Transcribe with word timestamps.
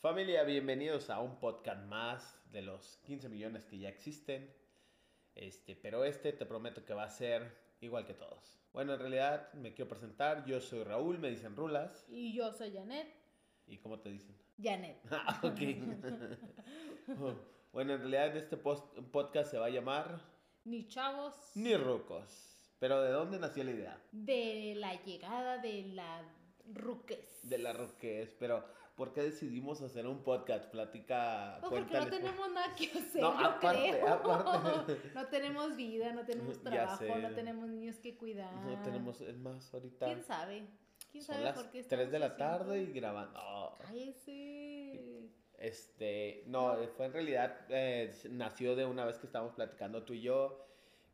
Familia, 0.00 0.44
bienvenidos 0.44 1.10
a 1.10 1.18
un 1.18 1.40
podcast 1.40 1.84
más 1.86 2.40
de 2.52 2.62
los 2.62 2.98
15 2.98 3.28
millones 3.28 3.64
que 3.64 3.80
ya 3.80 3.88
existen. 3.88 4.48
Este, 5.34 5.74
pero 5.74 6.04
este 6.04 6.32
te 6.32 6.46
prometo 6.46 6.84
que 6.84 6.94
va 6.94 7.02
a 7.02 7.10
ser 7.10 7.52
igual 7.80 8.06
que 8.06 8.14
todos. 8.14 8.60
Bueno, 8.72 8.94
en 8.94 9.00
realidad 9.00 9.52
me 9.54 9.74
quiero 9.74 9.88
presentar. 9.88 10.44
Yo 10.46 10.60
soy 10.60 10.84
Raúl, 10.84 11.18
me 11.18 11.30
dicen 11.30 11.56
Rulas. 11.56 12.06
Y 12.08 12.32
yo 12.32 12.52
soy 12.52 12.72
Janet. 12.72 13.12
¿Y 13.66 13.78
cómo 13.78 13.98
te 13.98 14.10
dicen? 14.10 14.36
Janet. 14.62 14.98
Ah, 15.10 15.40
ok. 15.42 15.58
bueno, 17.72 17.94
en 17.94 17.98
realidad 17.98 18.36
este 18.36 18.56
podcast 18.56 19.50
se 19.50 19.58
va 19.58 19.66
a 19.66 19.70
llamar 19.70 20.20
Ni 20.62 20.86
chavos. 20.86 21.34
Ni 21.56 21.76
Rucos. 21.76 22.72
Pero 22.78 23.02
¿de 23.02 23.10
dónde 23.10 23.40
nació 23.40 23.64
la 23.64 23.72
idea? 23.72 24.00
De 24.12 24.74
la 24.76 24.94
llegada 25.02 25.58
de 25.58 25.82
la 25.88 26.22
ruques. 26.72 27.40
De 27.42 27.58
la 27.58 27.72
Ruques. 27.72 28.36
Pero 28.38 28.64
¿por 28.98 29.14
qué 29.14 29.22
decidimos 29.22 29.80
hacer 29.80 30.06
un 30.06 30.22
podcast? 30.22 30.70
Platica, 30.70 31.56
Pues 31.60 31.70
porque 31.70 31.80
no 31.80 31.88
cuéntales. 32.00 32.20
tenemos 32.20 32.52
nada 32.52 32.74
que 32.74 32.84
hacer, 32.98 33.22
No, 33.22 33.40
yo 33.40 33.46
aparte, 33.46 33.90
creo. 33.90 34.08
aparte. 34.08 35.00
No 35.14 35.26
tenemos 35.28 35.76
vida, 35.76 36.12
no 36.12 36.26
tenemos 36.26 36.62
trabajo, 36.62 37.04
no 37.16 37.30
tenemos 37.30 37.68
niños 37.70 37.96
que 38.00 38.18
cuidar. 38.18 38.52
No 38.66 38.82
tenemos, 38.82 39.20
es 39.22 39.38
más, 39.38 39.72
ahorita 39.72 40.04
¿Quién 40.06 40.22
sabe? 40.24 40.66
¿Quién 41.10 41.24
son 41.24 41.36
sabe 41.36 41.44
las 41.46 41.54
por 41.56 41.70
qué 41.70 41.82
3 41.84 42.10
de 42.10 42.18
la 42.18 42.26
haciendo? 42.26 42.56
tarde 42.58 42.82
y 42.82 42.92
grabando. 42.92 43.40
Oh. 43.42 43.78
Cállese. 43.78 45.30
Este, 45.58 46.44
no, 46.46 46.76
fue 46.96 47.06
en 47.06 47.12
realidad, 47.12 47.56
eh, 47.70 48.12
nació 48.30 48.76
de 48.76 48.84
una 48.84 49.04
vez 49.04 49.18
que 49.18 49.26
estábamos 49.26 49.54
platicando 49.54 50.04
tú 50.04 50.12
y 50.12 50.20
yo, 50.20 50.64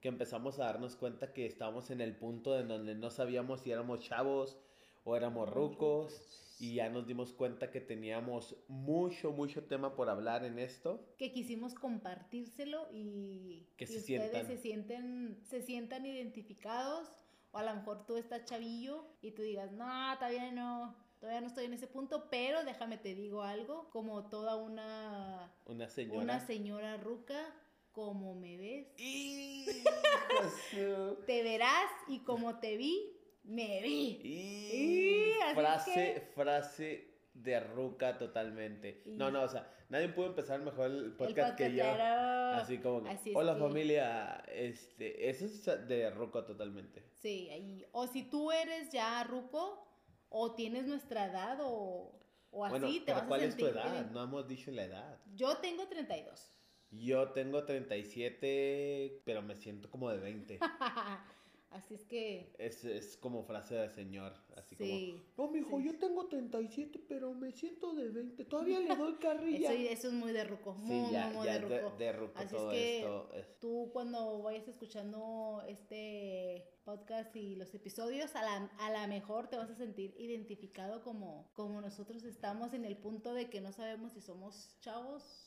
que 0.00 0.08
empezamos 0.08 0.58
a 0.58 0.64
darnos 0.64 0.96
cuenta 0.96 1.32
que 1.32 1.46
estábamos 1.46 1.90
en 1.90 2.00
el 2.02 2.14
punto 2.16 2.58
en 2.58 2.68
donde 2.68 2.94
no 2.94 3.10
sabíamos 3.10 3.60
si 3.60 3.70
éramos 3.70 4.00
chavos 4.02 4.58
o 5.04 5.16
éramos 5.16 5.48
rucos, 5.52 6.20
y 6.60 6.74
ya 6.76 6.88
nos 6.88 7.06
dimos 7.06 7.32
cuenta 7.32 7.70
que 7.70 7.80
teníamos 7.80 8.56
mucho, 8.68 9.32
mucho 9.32 9.64
tema 9.64 9.96
por 9.96 10.08
hablar 10.08 10.44
en 10.44 10.58
esto. 10.58 11.00
que 11.18 11.32
quisimos 11.32 11.74
compartírselo 11.74 12.86
y 12.92 13.66
Que 13.76 13.86
se 13.86 13.98
ustedes 13.98 14.30
sientan. 14.30 14.46
se 14.46 14.56
sienten 14.58 15.40
se 15.44 15.62
sientan 15.62 16.06
identificados 16.06 17.10
o 17.52 17.58
a 17.58 17.64
lo 17.64 17.74
mejor 17.74 18.06
tú 18.06 18.16
estás 18.16 18.44
chavillo 18.44 19.04
y 19.20 19.32
tú 19.32 19.42
digas 19.42 19.72
no 19.72 20.14
todavía 20.16 20.50
no 20.52 20.94
todavía 21.20 21.40
no 21.40 21.48
estoy 21.48 21.64
en 21.66 21.74
ese 21.74 21.86
punto 21.88 22.28
pero 22.30 22.62
déjame 22.64 22.98
te 22.98 23.14
digo 23.14 23.42
algo 23.42 23.90
como 23.90 24.28
toda 24.28 24.56
una 24.56 25.52
Una 25.66 25.88
señora. 25.88 26.20
una 26.20 26.40
señora 26.46 26.96
ruca 26.98 27.52
como 27.92 28.34
me 28.36 28.56
ves 28.56 28.86
te 31.26 31.42
verás 31.42 31.90
y 32.08 32.20
como 32.20 32.58
te 32.58 32.76
vi 32.76 33.13
me 33.44 33.80
vi 33.82 34.20
Y 34.22 35.32
Y 35.50 35.54
frase, 35.54 35.92
que- 35.94 36.20
frase 36.34 37.14
de 37.34 37.60
ruca 37.60 38.16
totalmente. 38.18 39.02
Y- 39.04 39.10
No, 39.16 39.30
no, 39.30 39.42
o 39.42 39.48
sea, 39.48 39.68
nadie 39.88 40.08
pudo 40.08 40.26
empezar 40.26 40.60
mejor 40.60 40.86
el 40.90 41.12
podcast 41.12 41.56
que 41.56 41.74
yo. 41.74 41.84
Así 41.84 42.78
como 42.78 43.02
que, 43.02 43.10
Así 43.10 43.30
es 43.30 43.36
hola 43.36 43.54
que- 43.54 43.60
familia, 43.60 44.44
este, 44.48 45.28
eso 45.28 45.44
es 45.46 45.64
de 45.88 46.10
ruco 46.10 46.44
totalmente. 46.44 47.02
Sí, 47.20 47.48
ahí. 47.50 47.84
O 47.92 48.06
si 48.06 48.22
tú 48.30 48.52
eres 48.52 48.90
ya 48.92 49.24
ruco, 49.24 49.84
o 50.28 50.54
tienes 50.54 50.86
nuestra 50.86 51.26
edad, 51.26 51.58
o, 51.62 52.12
o 52.50 52.64
así, 52.64 52.70
bueno, 52.78 52.86
te 52.88 53.00
pero 53.04 53.18
vas 53.18 53.26
¿cuál 53.26 53.40
a 53.40 53.44
es 53.44 53.56
tu 53.56 53.64
sentir. 53.64 53.80
edad? 53.82 53.92
bien. 53.92 54.12
No 54.12 54.22
hemos 54.24 54.46
dicho 54.48 54.70
la 54.70 54.84
edad. 54.84 55.18
Yo 55.34 55.56
tengo 55.58 55.86
32. 55.88 56.50
Yo 56.90 57.30
tengo 57.32 57.64
37, 57.64 59.22
pero 59.24 59.42
me 59.42 59.56
siento 59.56 59.90
como 59.90 60.08
de 60.10 60.18
20. 60.18 60.58
así 61.74 61.94
es 61.94 62.04
que. 62.04 62.54
es, 62.58 62.84
es 62.84 63.16
como 63.16 63.42
frase 63.44 63.74
de 63.74 63.90
señor, 63.90 64.32
así 64.56 64.74
Sí, 64.76 65.22
como, 65.36 65.48
no, 65.48 65.52
mijo, 65.52 65.78
sí. 65.78 65.84
yo 65.84 65.98
tengo 65.98 66.26
37, 66.28 66.98
pero 67.08 67.34
me 67.34 67.52
siento 67.52 67.94
de 67.94 68.08
20. 68.10 68.44
Todavía 68.46 68.80
le 68.80 68.94
doy 68.96 69.14
carrilla. 69.14 69.72
Eso, 69.72 69.92
eso 69.92 70.08
es 70.08 70.14
muy 70.14 70.32
de 70.32 70.44
ruco. 70.44 70.76
Sí, 70.86 71.02
ya, 71.12 71.26
muy, 71.26 71.36
muy 71.36 71.46
ya 71.46 71.58
de 71.58 71.58
ruco. 71.80 71.96
de 71.98 72.12
ruco 72.12 72.32
Así 72.38 72.54
todo 72.56 72.72
es 72.72 72.78
que 72.78 72.98
esto 72.98 73.30
es- 73.34 73.60
tú 73.60 73.90
cuando 73.92 74.42
vayas 74.42 74.66
escuchando 74.68 75.62
este 75.68 76.70
podcast 76.84 77.34
y 77.36 77.56
los 77.56 77.74
episodios, 77.74 78.34
a 78.36 78.42
la, 78.42 78.70
a 78.78 78.90
la 78.90 79.06
mejor 79.06 79.48
te 79.48 79.56
vas 79.56 79.70
a 79.70 79.74
sentir 79.74 80.14
identificado 80.18 81.02
como, 81.02 81.50
como 81.54 81.80
nosotros 81.80 82.24
estamos 82.24 82.74
en 82.74 82.84
el 82.84 82.96
punto 82.96 83.32
de 83.32 83.48
que 83.48 83.60
no 83.60 83.72
sabemos 83.72 84.12
si 84.12 84.20
somos 84.20 84.76
chavos. 84.80 85.43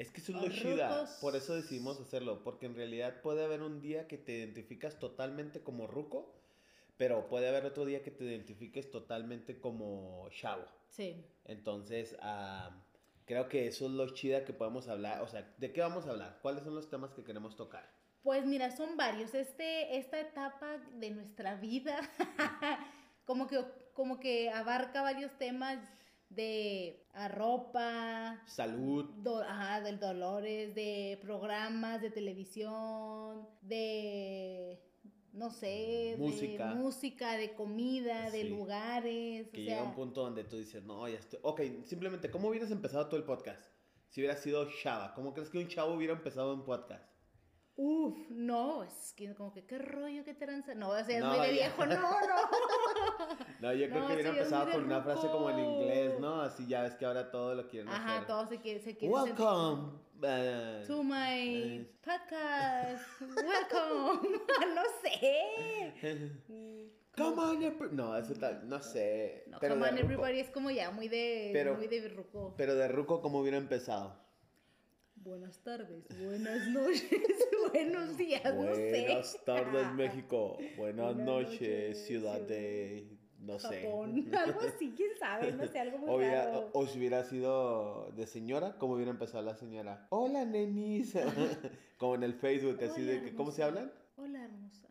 Es 0.00 0.10
que 0.10 0.22
eso 0.22 0.32
es 0.32 0.42
lo 0.42 0.48
chida, 0.48 1.06
por 1.20 1.36
eso 1.36 1.54
decidimos 1.54 2.00
hacerlo, 2.00 2.42
porque 2.42 2.64
en 2.64 2.74
realidad 2.74 3.20
puede 3.20 3.44
haber 3.44 3.60
un 3.60 3.82
día 3.82 4.08
que 4.08 4.16
te 4.16 4.32
identificas 4.32 4.98
totalmente 4.98 5.60
como 5.60 5.86
ruco, 5.86 6.34
pero 6.96 7.28
puede 7.28 7.50
haber 7.50 7.66
otro 7.66 7.84
día 7.84 8.02
que 8.02 8.10
te 8.10 8.24
identifiques 8.24 8.90
totalmente 8.90 9.60
como 9.60 10.26
chavo. 10.30 10.64
Sí. 10.88 11.22
Entonces, 11.44 12.16
ah, 12.22 12.70
creo 13.26 13.50
que 13.50 13.66
eso 13.66 13.84
es 13.84 13.92
lo 13.92 14.08
chida 14.14 14.46
que 14.46 14.54
podemos 14.54 14.88
hablar, 14.88 15.20
o 15.20 15.28
sea, 15.28 15.54
¿de 15.58 15.70
qué 15.70 15.82
vamos 15.82 16.06
a 16.06 16.12
hablar? 16.12 16.38
¿Cuáles 16.40 16.64
son 16.64 16.74
los 16.74 16.88
temas 16.88 17.12
que 17.12 17.22
queremos 17.22 17.54
tocar? 17.54 17.86
Pues 18.22 18.46
mira, 18.46 18.74
son 18.74 18.96
varios. 18.96 19.34
Este, 19.34 19.98
esta 19.98 20.18
etapa 20.18 20.78
de 20.94 21.10
nuestra 21.10 21.56
vida 21.56 22.00
como, 23.26 23.46
que, 23.46 23.62
como 23.92 24.18
que 24.18 24.48
abarca 24.48 25.02
varios 25.02 25.36
temas 25.36 25.78
de 26.30 27.04
ropa, 27.34 28.40
Salud, 28.46 29.04
do- 29.16 29.42
ajá, 29.42 29.80
del 29.80 29.98
dolores, 29.98 30.74
de 30.74 31.18
programas 31.20 32.00
de 32.00 32.10
televisión, 32.10 33.48
de 33.62 34.80
no 35.32 35.50
sé, 35.50 36.16
Música. 36.18 36.68
de 36.70 36.74
música, 36.74 37.36
de 37.36 37.54
comida, 37.54 38.30
de 38.30 38.44
lugares. 38.44 39.48
que 39.50 39.60
o 39.60 39.64
llega 39.64 39.76
sea, 39.76 39.84
un 39.84 39.94
punto 39.94 40.22
donde 40.22 40.42
tú 40.44 40.56
dices, 40.56 40.82
no, 40.84 41.06
ya 41.08 41.18
estoy... 41.18 41.38
Ok, 41.42 41.60
simplemente, 41.84 42.30
¿cómo 42.30 42.48
hubieras 42.48 42.70
empezado 42.72 43.08
tú 43.08 43.14
el 43.16 43.22
podcast? 43.24 43.64
Si 44.08 44.20
hubiera 44.20 44.36
sido 44.36 44.68
chava, 44.82 45.14
¿cómo 45.14 45.32
crees 45.32 45.50
que 45.50 45.58
un 45.58 45.68
chavo 45.68 45.94
hubiera 45.94 46.14
empezado 46.14 46.52
un 46.52 46.64
podcast? 46.64 47.08
Uf, 47.76 48.28
no, 48.30 48.82
es 48.82 49.12
que 49.16 49.32
como 49.36 49.52
que 49.52 49.64
qué 49.66 49.78
rollo, 49.78 50.24
qué 50.24 50.34
tranza. 50.34 50.74
No, 50.74 50.90
o 50.90 51.04
sea, 51.04 51.16
es 51.16 51.22
No, 51.22 51.30
muy 51.30 51.46
de 51.46 51.52
viejo, 51.52 51.86
no, 51.86 51.94
no. 51.94 52.00
No, 53.60 53.72
yo 53.74 53.88
creo 53.88 54.00
No, 54.00 54.06
que 54.06 54.14
hubiera 54.14 54.30
empezado 54.30 54.70
con 54.72 54.84
una 54.84 55.02
frase 55.02 55.26
como 55.28 55.50
en 55.50 55.58
inglés, 55.58 56.18
¿no? 56.18 56.40
Así 56.40 56.66
ya 56.66 56.82
ves 56.82 56.94
que 56.94 57.04
ahora 57.04 57.30
todo 57.30 57.54
lo 57.54 57.68
quieren 57.68 57.88
Ajá, 57.90 58.14
hacer. 58.16 58.26
todo 58.26 58.46
se 58.46 58.58
quiere, 58.60 58.80
se 58.80 58.96
quiere 58.96 59.12
Welcome 59.12 59.98
uh, 60.22 60.86
to 60.86 61.02
my 61.02 61.44
Eh. 61.46 61.90
podcast. 62.02 63.04
Welcome. 63.20 64.28
no 64.74 64.82
sé. 65.02 65.92
Come 67.16 67.42
on, 67.42 67.62
every- 67.62 67.90
no, 67.92 68.16
eso 68.16 68.32
tal, 68.34 68.66
no 68.66 68.80
sé. 68.80 69.44
No, 69.48 69.58
pero 69.60 69.74
come 69.74 69.88
on, 69.90 69.98
everybody 69.98 70.38
es 70.40 70.48
como 70.50 70.70
ya 70.70 70.90
muy 70.90 71.08
de, 71.08 71.50
Pero- 71.52 71.74
muy 71.76 71.86
de 71.88 72.08
ruco. 72.08 72.54
Pero 72.56 72.74
de 72.76 72.88
ruco, 72.88 73.20
¿cómo 73.20 73.40
hubiera 73.40 73.58
empezado? 73.58 74.16
Buenas 75.16 75.58
tardes, 75.62 76.04
buenas 76.24 76.66
noches, 76.68 77.10
buenos 77.74 78.16
días, 78.16 78.42
no 78.54 78.74
sé. 78.74 79.04
Buenas 79.06 79.44
tardes, 79.44 79.92
México. 79.92 80.56
Buenas, 80.78 81.14
Buenas 81.14 81.26
noches, 81.26 82.06
ciudad 82.06 82.40
de. 82.40 83.19
No 83.40 83.58
sé. 83.58 83.82
Japón, 83.82 84.30
algo 84.36 84.60
así, 84.60 84.92
quién 84.96 85.10
sabe, 85.18 85.52
no 85.52 85.66
sé, 85.66 85.78
algo 85.80 85.98
muy 85.98 86.10
O, 86.10 86.16
hubiera- 86.16 86.44
raro. 86.46 86.70
o- 86.72 86.80
o 86.80 86.86
si 86.86 86.98
hubiera 86.98 87.24
sido 87.24 88.12
de 88.14 88.26
señora, 88.26 88.76
¿cómo 88.78 88.94
hubiera 88.94 89.10
empezado 89.10 89.42
la 89.42 89.54
señora? 89.54 90.06
Hola, 90.10 90.44
nenis. 90.44 91.14
Como 91.98 92.14
en 92.16 92.22
el 92.22 92.34
Facebook, 92.34 92.82
así 92.84 93.02
de 93.02 93.22
que, 93.22 93.34
¿cómo 93.34 93.50
se 93.50 93.62
hablan? 93.62 93.92
Hola, 94.16 94.44
hermosa. 94.44 94.88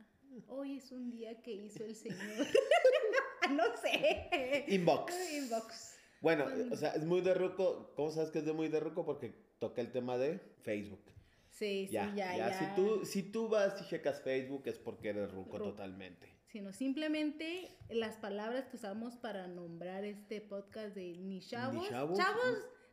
Hoy 0.48 0.78
es 0.78 0.92
un 0.92 1.10
día 1.12 1.42
que 1.42 1.52
hizo 1.52 1.84
el 1.84 1.96
Señor. 1.96 2.18
no 3.52 3.64
sé. 3.82 4.66
Inbox. 4.68 5.14
Inbox. 5.34 5.96
Bueno, 6.22 6.46
o 6.72 6.76
sea, 6.76 6.92
es 6.92 7.04
muy 7.06 7.22
de 7.22 7.34
ruco. 7.34 7.94
¿Cómo 7.96 8.12
sabes 8.12 8.30
que 8.32 8.40
es 8.40 8.46
de 8.46 8.54
muy 8.54 8.68
de 8.68 8.80
ruco? 8.80 9.06
Porque 9.06 9.34
toca 9.60 9.82
el 9.82 9.92
tema 9.92 10.18
de 10.18 10.40
Facebook. 10.62 11.02
Sí, 11.50 11.86
sí, 11.88 11.94
Ya, 11.94 12.14
ya, 12.16 12.38
ya, 12.38 12.50
ya. 12.50 12.60
Si, 12.60 12.66
tú, 12.76 13.06
si 13.06 13.24
tú 13.24 13.48
vas 13.50 13.82
y 13.82 13.88
checas 13.88 14.22
Facebook 14.22 14.64
es 14.66 14.78
porque 14.80 15.10
eres 15.10 15.32
ruco 15.32 15.58
Ruco. 15.58 15.72
totalmente. 15.72 16.28
Sino 16.52 16.74
simplemente 16.74 17.78
las 17.90 18.18
palabras 18.18 18.66
que 18.66 18.78
usamos 18.78 19.16
para 19.16 19.48
nombrar 19.48 20.04
este 20.04 20.42
podcast 20.42 20.96
de 20.96 21.16
ni 21.18 21.42
chavos. 21.42 21.84
Ni 21.84 21.90
chavos. 21.90 22.18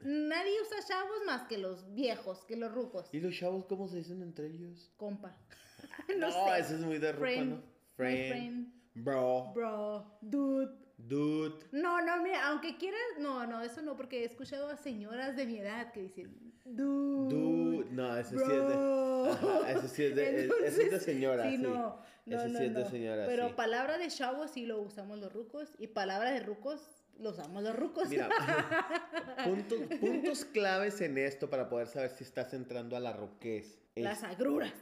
nadie 0.01 0.61
usa 0.61 0.77
chavos 0.87 1.17
más 1.25 1.49
que 1.49 1.57
los 1.57 1.95
viejos, 1.95 2.45
que 2.45 2.57
los 2.57 2.71
rucos. 2.73 3.09
¿Y 3.13 3.21
los 3.21 3.35
chavos 3.35 3.65
cómo 3.65 3.89
se 3.89 3.97
dicen 3.97 4.21
entre 4.23 4.49
ellos? 4.49 4.93
Compa. 4.97 5.37
No, 6.09 6.29
no, 6.29 6.33
sé. 6.33 6.61
eso 6.61 6.75
es 6.75 6.81
muy 6.81 6.99
de 6.99 7.13
my 7.13 7.19
Friend, 7.19 7.63
friend. 7.97 8.73
Bro. 8.95 9.53
Bro, 9.55 10.19
dude. 10.21 10.87
Dude. 10.99 11.67
No, 11.73 12.03
no, 12.03 12.23
mira, 12.23 12.49
aunque 12.49 12.77
quieras, 12.77 13.01
no, 13.21 13.47
no, 13.47 13.63
eso 13.63 13.83
no, 13.83 13.97
porque 13.97 14.23
he 14.23 14.25
escuchado 14.25 14.69
a 14.69 14.77
señoras 14.77 15.37
de 15.37 15.47
mi 15.47 15.59
edad 15.59 15.93
que 15.93 16.03
dicen, 16.03 16.55
dude. 16.65 17.35
Dude. 17.35 17.66
No, 17.91 18.17
ese 18.17 18.31
sí 18.37 18.43
es 18.43 18.49
de. 18.69 19.31
Ajá, 19.33 19.71
ese 19.73 19.89
sí 19.89 20.05
es 20.05 20.15
de. 20.17 20.49
es 20.65 20.77
de 20.91 21.01
señora. 21.01 21.45
Sí, 21.51 21.57
Sí, 21.57 21.63
no, 21.63 22.01
no, 22.27 22.37
ese 22.37 22.49
no, 22.49 22.59
sí 22.59 22.65
es 22.67 22.75
de 22.75 22.85
señora. 22.87 23.27
Pero 23.27 23.49
sí. 23.49 23.55
palabra 23.55 23.99
de 23.99 24.09
chavo 24.09 24.47
sí 24.49 24.67
lo 24.67 24.81
usamos 24.81 25.19
los 25.19 25.33
rucos 25.33 25.71
y 25.79 25.87
palabra 25.89 26.31
de 26.33 26.41
rucos 26.41 26.81
lo 27.19 27.31
usamos 27.31 27.63
los 27.63 27.75
rucos. 27.77 28.09
Mira, 28.09 28.29
puntos, 29.45 29.79
puntos 30.01 30.45
claves 30.45 31.01
en 31.01 31.17
esto 31.19 31.49
para 31.49 31.69
poder 31.69 31.87
saber 31.89 32.11
si 32.11 32.25
estás 32.25 32.53
entrando 32.55 32.97
a 32.97 33.01
la 33.01 33.13
ruquez. 33.13 33.79
Es- 33.95 34.05
Las 34.05 34.23
agruras. 34.25 34.73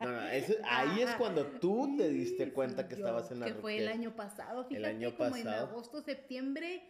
No, 0.00 0.10
no, 0.10 0.28
eso- 0.28 0.54
ahí 0.64 1.00
es 1.00 1.10
cuando 1.16 1.46
tú 1.46 1.96
te 1.96 2.08
diste 2.10 2.52
cuenta 2.52 2.88
que 2.88 2.94
estabas 2.96 3.30
en 3.30 3.40
la 3.40 3.46
Que 3.46 3.54
fue 3.54 3.78
el 3.78 3.88
año 3.88 4.14
pasado, 4.14 4.62
El 4.62 4.66
fíjate, 4.68 4.86
año 4.88 5.16
como 5.16 5.36
en 5.36 5.44
pasado. 5.44 5.66
agosto, 5.68 6.02
septiembre, 6.02 6.82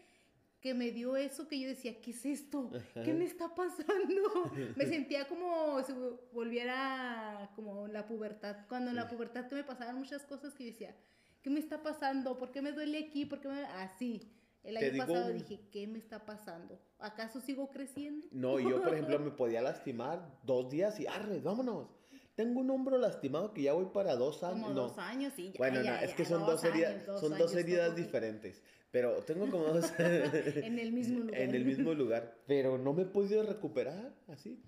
que 0.61 0.75
me 0.75 0.91
dio 0.91 1.17
eso 1.17 1.49
que 1.49 1.59
yo 1.59 1.69
decía, 1.69 2.01
¿qué 2.01 2.11
es 2.11 2.27
esto? 2.27 2.71
¿Qué 3.05 3.15
me 3.15 3.25
está 3.25 3.55
pasando? 3.55 4.51
me 4.77 4.87
sentía 4.87 5.27
como 5.27 5.83
si 5.83 5.93
volviera 6.33 7.51
como 7.57 7.89
la 7.89 8.07
pubertad, 8.07 8.57
cuando 8.69 8.91
en 8.91 8.97
la 8.97 9.09
pubertad 9.09 9.49
que 9.49 9.55
me 9.55 9.65
pasaban 9.65 9.97
muchas 9.97 10.23
cosas 10.25 10.55
que 10.55 10.65
yo 10.65 10.71
decía, 10.71 10.95
¿qué 11.43 11.51
me 11.51 11.61
está 11.61 11.83
pasando? 11.83 12.37
¿Por 12.37 12.53
qué 12.53 12.61
me 12.61 12.73
duele 12.73 13.07
aquí? 13.09 13.25
¿Por 13.25 13.41
qué 13.41 13.49
me...? 13.49 13.65
Así. 13.65 14.31
El 14.63 14.77
año 14.77 14.99
pasado 14.99 15.33
dije, 15.33 15.61
¿qué 15.73 15.87
me 15.87 15.99
está 15.99 16.27
pasando? 16.27 16.79
¿Acaso 16.99 17.41
sigo 17.41 17.71
creciendo? 17.71 18.27
No, 18.31 18.61
yo 18.61 18.83
por 18.83 18.93
ejemplo 18.93 19.19
me 19.21 19.31
podía 19.31 19.63
lastimar 19.63 20.39
dos 20.43 20.71
días 20.71 21.01
y 21.01 21.07
arre, 21.07 21.41
vámonos. 21.41 21.89
Tengo 22.35 22.61
un 22.61 22.71
hombro 22.71 22.99
lastimado 22.99 23.53
que 23.53 23.63
ya 23.63 23.73
voy 23.73 23.87
para 23.87 24.17
dos 24.17 24.43
años. 24.43 24.69
Como 24.69 24.75
dos 24.75 24.99
años, 24.99 25.33
sí. 25.35 25.53
Ya, 25.53 25.59
bueno, 25.59 25.83
no, 25.83 25.95
es 25.97 26.15
que 26.15 26.25
son 26.25 26.45
dos, 26.45 26.63
heridas, 26.65 27.05
son 27.21 27.37
dos 27.37 27.55
heridas 27.55 27.97
diferentes. 27.97 28.63
Pero 28.91 29.23
tengo 29.23 29.49
como 29.49 29.65
dos... 29.65 29.93
en 29.99 30.79
el 30.79 30.93
mismo 30.93 31.21
lugar. 31.21 31.41
En 31.41 31.55
el 31.55 31.65
mismo 31.65 31.95
lugar. 31.95 32.39
Pero 32.47 32.79
no 32.79 32.93
me 32.93 33.03
he 33.03 33.07
podido 33.07 33.43
recuperar 33.43 34.13
así. 34.29 34.61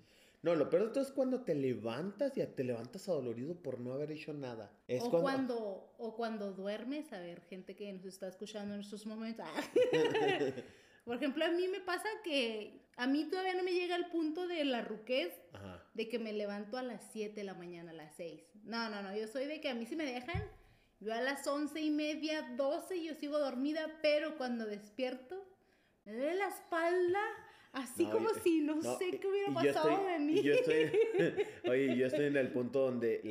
No, 0.43 0.55
lo 0.55 0.69
peor 0.69 0.87
de 0.87 0.89
todo 0.89 1.03
es 1.03 1.11
cuando 1.11 1.41
te 1.41 1.55
levantas 1.55 2.37
y 2.37 2.45
te 2.45 2.63
levantas 2.65 3.07
adolorido 3.07 3.55
por 3.55 3.79
no 3.79 3.93
haber 3.93 4.11
hecho 4.11 4.33
nada. 4.33 4.71
Es 4.89 5.01
o 5.01 5.09
cuando... 5.09 5.93
o 5.97 6.15
cuando 6.15 6.51
duermes, 6.51 7.13
a 7.13 7.19
ver, 7.19 7.41
gente 7.41 7.75
que 7.75 7.91
nos 7.93 8.05
está 8.05 8.27
escuchando 8.27 8.73
en 8.75 8.81
estos 8.81 9.05
momentos. 9.05 9.45
por 11.05 11.15
ejemplo, 11.15 11.45
a 11.45 11.51
mí 11.51 11.67
me 11.69 11.79
pasa 11.79 12.07
que 12.25 12.83
a 12.97 13.07
mí 13.07 13.25
todavía 13.29 13.55
no 13.55 13.63
me 13.63 13.71
llega 13.71 13.95
el 13.95 14.07
punto 14.07 14.45
de 14.47 14.65
la 14.65 14.81
ruquez 14.81 15.33
de 15.93 16.09
que 16.09 16.19
me 16.19 16.33
levanto 16.33 16.77
a 16.77 16.83
las 16.83 17.01
7 17.13 17.35
de 17.35 17.43
la 17.43 17.53
mañana, 17.53 17.91
a 17.91 17.95
las 17.95 18.13
6. 18.15 18.41
No, 18.65 18.89
no, 18.89 19.01
no, 19.01 19.15
yo 19.15 19.27
soy 19.27 19.45
de 19.45 19.61
que 19.61 19.69
a 19.69 19.75
mí 19.75 19.85
si 19.85 19.95
me 19.95 20.05
dejan, 20.05 20.43
yo 21.03 21.13
a 21.13 21.21
las 21.21 21.45
once 21.47 21.81
y 21.81 21.91
media, 21.91 22.53
12 22.55 23.03
yo 23.03 23.13
sigo 23.15 23.39
dormida, 23.39 23.99
pero 24.01 24.37
cuando 24.37 24.65
despierto 24.65 25.45
me 26.05 26.13
duele 26.13 26.35
la 26.35 26.47
espalda 26.47 27.19
Así 27.73 28.05
como 28.05 28.29
si 28.43 28.61
no, 28.61 28.79
sé 28.83 29.17
qué 29.19 29.27
hubiera 29.27 29.51
pasado 29.51 30.05
de 30.05 30.19
mí. 30.19 30.43
Yo 30.43 30.53
estoy, 30.53 30.91
oye, 31.67 31.97
yo 31.97 32.05
estoy 32.05 32.25
en 32.25 32.37
el 32.37 32.51
punto 32.51 32.81
donde 32.81 33.21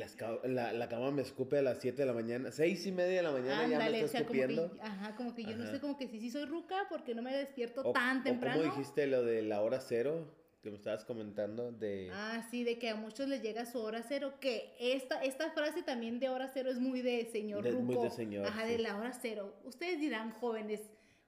la, 0.43 0.73
la, 0.73 0.89
cama 0.89 1.11
me 1.11 1.21
escupe 1.21 1.59
a 1.59 1.61
las 1.61 1.79
7 1.79 2.01
de 2.01 2.05
la 2.05 2.11
mañana, 2.11 2.51
6 2.51 2.87
y 2.87 2.91
media 2.91 3.15
de 3.15 3.23
la 3.23 3.31
mañana 3.31 3.65
ya 3.67 3.79
me 3.79 4.01
está 4.01 4.17
escupiendo. 4.17 4.67
Como 4.67 4.81
que, 4.81 4.85
ajá, 4.85 5.15
como 5.15 5.33
que 5.33 5.45
yo 5.45 5.55
no 5.55 5.65
sé, 5.71 5.79
como 5.79 5.97
que 5.97 6.09
si 6.09 6.19
sí 6.19 6.29
soy 6.29 6.43
ruca 6.43 6.87
porque 6.89 7.15
no 7.15 7.21
me 7.21 7.33
despierto 7.33 7.89
tan 7.93 8.21
temprano. 8.21 8.59
¿Cómo 8.59 8.69
dijiste 8.69 9.07
lo 9.07 9.23
de 9.23 9.43
la 9.43 9.61
hora 9.61 9.79
cero? 9.79 10.27
Que 10.63 10.71
me 10.71 10.77
estabas 10.77 11.03
comentando 11.03 11.73
de... 11.73 12.09
Ah, 12.13 12.47
sí, 12.49 12.63
de 12.63 12.79
que 12.79 12.89
a 12.89 12.95
muchos 12.95 13.27
les 13.27 13.43
llega 13.43 13.65
su 13.65 13.79
hora 13.79 14.01
cero, 14.01 14.35
que 14.39 14.73
esta, 14.79 15.21
esta 15.21 15.51
frase 15.51 15.83
también 15.83 16.21
de 16.21 16.29
hora 16.29 16.49
cero 16.53 16.71
es 16.71 16.79
muy 16.79 17.01
de 17.01 17.25
señor 17.25 17.63
de, 17.63 17.73
Muy 17.73 17.97
de 17.97 18.09
señor. 18.09 18.47
Ajá, 18.47 18.65
de 18.65 18.79
la 18.79 18.97
hora 18.97 19.11
cero. 19.11 19.53
Ustedes 19.65 19.99
dirán, 19.99 20.31
jóvenes, 20.31 20.79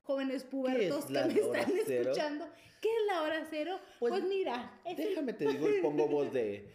jóvenes 0.03 0.45
pubertos 0.45 1.07
que 1.07 1.13
me 1.13 1.33
están 1.33 1.77
escuchando, 1.77 2.47
¿qué 2.81 2.87
es 2.87 3.07
la 3.07 3.23
hora 3.23 3.45
cero? 3.49 3.77
Pues, 3.99 4.11
pues 4.11 4.23
mira, 4.23 4.79
déjame 4.95 5.33
te 5.33 5.47
digo 5.49 5.69
y 5.69 5.81
pongo 5.81 6.07
voz 6.07 6.31
de, 6.31 6.71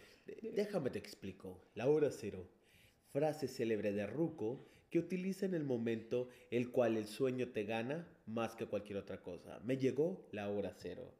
déjame 0.53 0.91
te 0.91 0.99
explico. 0.99 1.59
La 1.73 1.87
hora 1.87 2.11
cero, 2.11 2.47
frase 3.11 3.47
célebre 3.47 3.91
de 3.91 4.05
Ruco 4.05 4.67
que 4.91 4.99
utiliza 4.99 5.47
en 5.47 5.55
el 5.55 5.63
momento 5.63 6.27
el 6.51 6.69
cual 6.69 6.95
el 6.95 7.07
sueño 7.07 7.47
te 7.47 7.63
gana 7.63 8.07
más 8.27 8.55
que 8.55 8.67
cualquier 8.67 8.99
otra 8.99 9.19
cosa. 9.19 9.59
Me 9.63 9.77
llegó 9.77 10.27
la 10.31 10.47
hora 10.47 10.75
cero. 10.77 11.11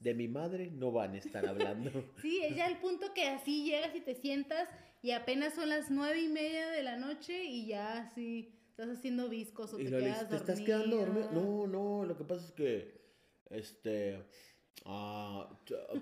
De 0.00 0.14
mi 0.14 0.28
madre 0.28 0.70
no 0.70 0.92
van 0.92 1.14
a 1.14 1.18
estar 1.18 1.46
hablando. 1.46 1.90
sí, 2.22 2.40
es 2.44 2.56
ya 2.56 2.66
el 2.66 2.78
punto 2.78 3.12
que 3.14 3.26
así 3.26 3.64
llegas 3.64 3.94
y 3.96 4.00
te 4.00 4.14
sientas 4.14 4.68
y 5.02 5.10
apenas 5.10 5.54
son 5.54 5.68
las 5.68 5.90
nueve 5.90 6.20
y 6.20 6.28
media 6.28 6.68
de 6.70 6.82
la 6.82 6.96
noche 6.96 7.44
y 7.44 7.66
ya 7.66 7.98
así 7.98 8.54
estás 8.70 8.96
haciendo 8.96 9.28
viscos 9.28 9.74
o 9.74 9.76
te 9.76 9.84
quedas 9.84 10.28
¿Te 10.28 10.36
estás 10.36 10.60
quedando 10.60 10.98
dormido? 10.98 11.32
No, 11.32 11.66
no, 11.66 12.04
lo 12.04 12.16
que 12.16 12.24
pasa 12.24 12.46
es 12.46 12.52
que, 12.52 13.00
este, 13.50 14.24
ah, 14.84 15.48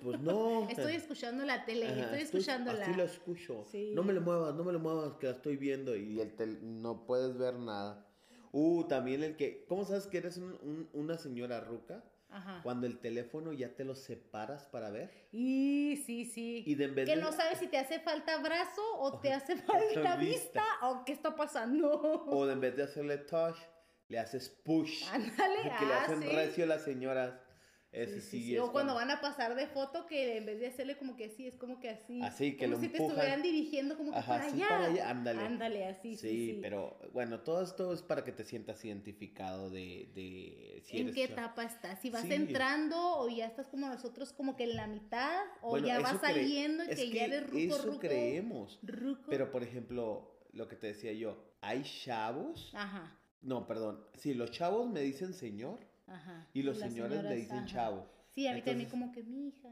pues 0.02 0.20
no. 0.20 0.68
estoy 0.70 0.94
escuchando 0.94 1.44
la 1.46 1.64
tele, 1.64 1.88
estoy 1.88 2.20
escuchando 2.20 2.72
la... 2.74 2.84
Así 2.84 2.94
lo 2.94 3.04
escucho. 3.04 3.66
No 3.94 4.02
me 4.02 4.12
lo 4.12 4.20
muevas, 4.20 4.54
no 4.54 4.62
me 4.62 4.72
lo 4.72 4.78
muevas, 4.78 5.14
que 5.14 5.26
la 5.26 5.32
estoy 5.32 5.56
viendo 5.56 5.96
y 5.96 6.20
el 6.20 6.80
no 6.82 7.06
puedes 7.06 7.38
ver 7.38 7.54
nada. 7.54 8.06
Uh, 8.52 8.84
también 8.84 9.22
el 9.22 9.36
que, 9.36 9.64
¿cómo 9.66 9.84
sabes 9.84 10.06
que 10.06 10.18
eres 10.18 10.40
una 10.92 11.16
señora 11.16 11.60
ruca? 11.60 12.04
Cuando 12.62 12.86
el 12.86 12.98
teléfono 12.98 13.52
ya 13.52 13.74
te 13.74 13.84
lo 13.84 13.94
separas 13.94 14.66
para 14.66 14.90
ver. 14.90 15.10
Y 15.32 16.02
sí, 16.04 16.24
sí. 16.24 16.64
Y 16.66 16.74
de 16.74 17.04
que 17.04 17.16
no 17.16 17.32
sabes 17.32 17.58
si 17.58 17.66
te 17.66 17.78
hace 17.78 18.00
falta 18.00 18.36
brazo 18.38 18.82
o 18.98 19.20
te 19.20 19.32
hace 19.32 19.56
falta 19.56 20.16
vista. 20.16 20.64
o 20.82 21.04
qué 21.04 21.12
está 21.12 21.34
pasando. 21.34 21.90
O 21.90 22.48
en 22.48 22.60
vez 22.60 22.76
de 22.76 22.82
hacerle 22.82 23.18
touch, 23.18 23.56
le 24.08 24.18
haces 24.18 24.48
push. 24.48 25.08
Ándale, 25.10 25.62
que 25.78 25.86
le 25.86 25.94
hacen 25.94 26.22
ah, 26.22 26.32
recio 26.32 26.64
a 26.64 26.66
las 26.66 26.82
señoras. 26.82 27.34
Ese 27.96 28.20
sí, 28.20 28.58
O 28.58 28.72
cuando 28.72 28.94
van 28.94 29.10
a 29.10 29.22
pasar 29.22 29.54
de 29.54 29.66
foto, 29.68 30.06
que 30.06 30.36
en 30.36 30.44
vez 30.44 30.60
de 30.60 30.66
hacerle 30.66 30.98
como 30.98 31.16
que 31.16 31.24
así, 31.24 31.46
es 31.46 31.56
como 31.56 31.80
que 31.80 31.88
así. 31.88 32.20
Así, 32.22 32.54
que 32.54 32.66
como 32.66 32.78
si 32.78 32.88
te 32.88 32.98
estuvieran 32.98 33.40
dirigiendo 33.40 33.96
como 33.96 34.12
que 34.12 34.20
para, 34.20 34.44
allá. 34.44 34.68
para 34.68 34.84
allá. 34.84 35.10
Ándale. 35.10 35.40
Ándale, 35.40 35.86
así. 35.86 36.14
Sí, 36.14 36.58
pero 36.60 36.98
bueno, 37.14 37.40
todo 37.40 37.62
esto 37.62 37.94
es 37.94 38.02
para 38.02 38.22
que 38.22 38.32
te 38.32 38.44
sientas 38.44 38.84
identificado 38.84 39.70
de. 39.70 40.10
de 40.14 40.82
si 40.84 40.98
¿En 40.98 41.14
qué 41.14 41.24
etapa 41.24 41.64
estás? 41.64 41.98
Si 42.02 42.10
vas 42.10 42.26
entrando 42.26 42.98
o 43.18 43.30
ya 43.30 43.46
estás 43.46 43.66
como 43.68 43.88
nosotros, 43.88 44.34
como 44.34 44.56
que 44.56 44.64
en 44.64 44.76
la 44.76 44.86
mitad, 44.86 45.44
o 45.62 45.78
ya 45.78 45.98
vas 46.00 46.20
saliendo 46.20 46.84
y 46.84 46.88
que, 46.88 47.10
ya 47.10 47.24
eres 47.24 47.46
ruco, 47.46 47.76
eso 47.76 47.98
creemos. 47.98 48.78
Pero 49.30 49.50
por 49.50 49.62
ejemplo, 49.62 50.38
lo 50.52 50.68
que 50.68 50.76
te 50.76 50.88
decía 50.88 51.14
yo, 51.14 51.42
hay 51.62 51.82
chavos. 51.82 52.72
Ajá. 52.74 53.18
No, 53.40 53.66
perdón. 53.66 54.04
Si 54.18 54.34
los 54.34 54.50
chavos 54.50 54.90
me 54.90 55.00
dicen 55.00 55.32
señor 55.32 55.85
Ajá. 56.06 56.46
Y 56.52 56.62
los 56.62 56.78
señores 56.78 57.22
le 57.22 57.36
dicen 57.36 57.66
chavo. 57.66 58.06
Sí, 58.36 58.46
a 58.46 58.52
mí 58.52 58.62
también 58.62 58.90
como 58.90 59.12
que 59.12 59.22
mi 59.22 59.48
hija. 59.48 59.68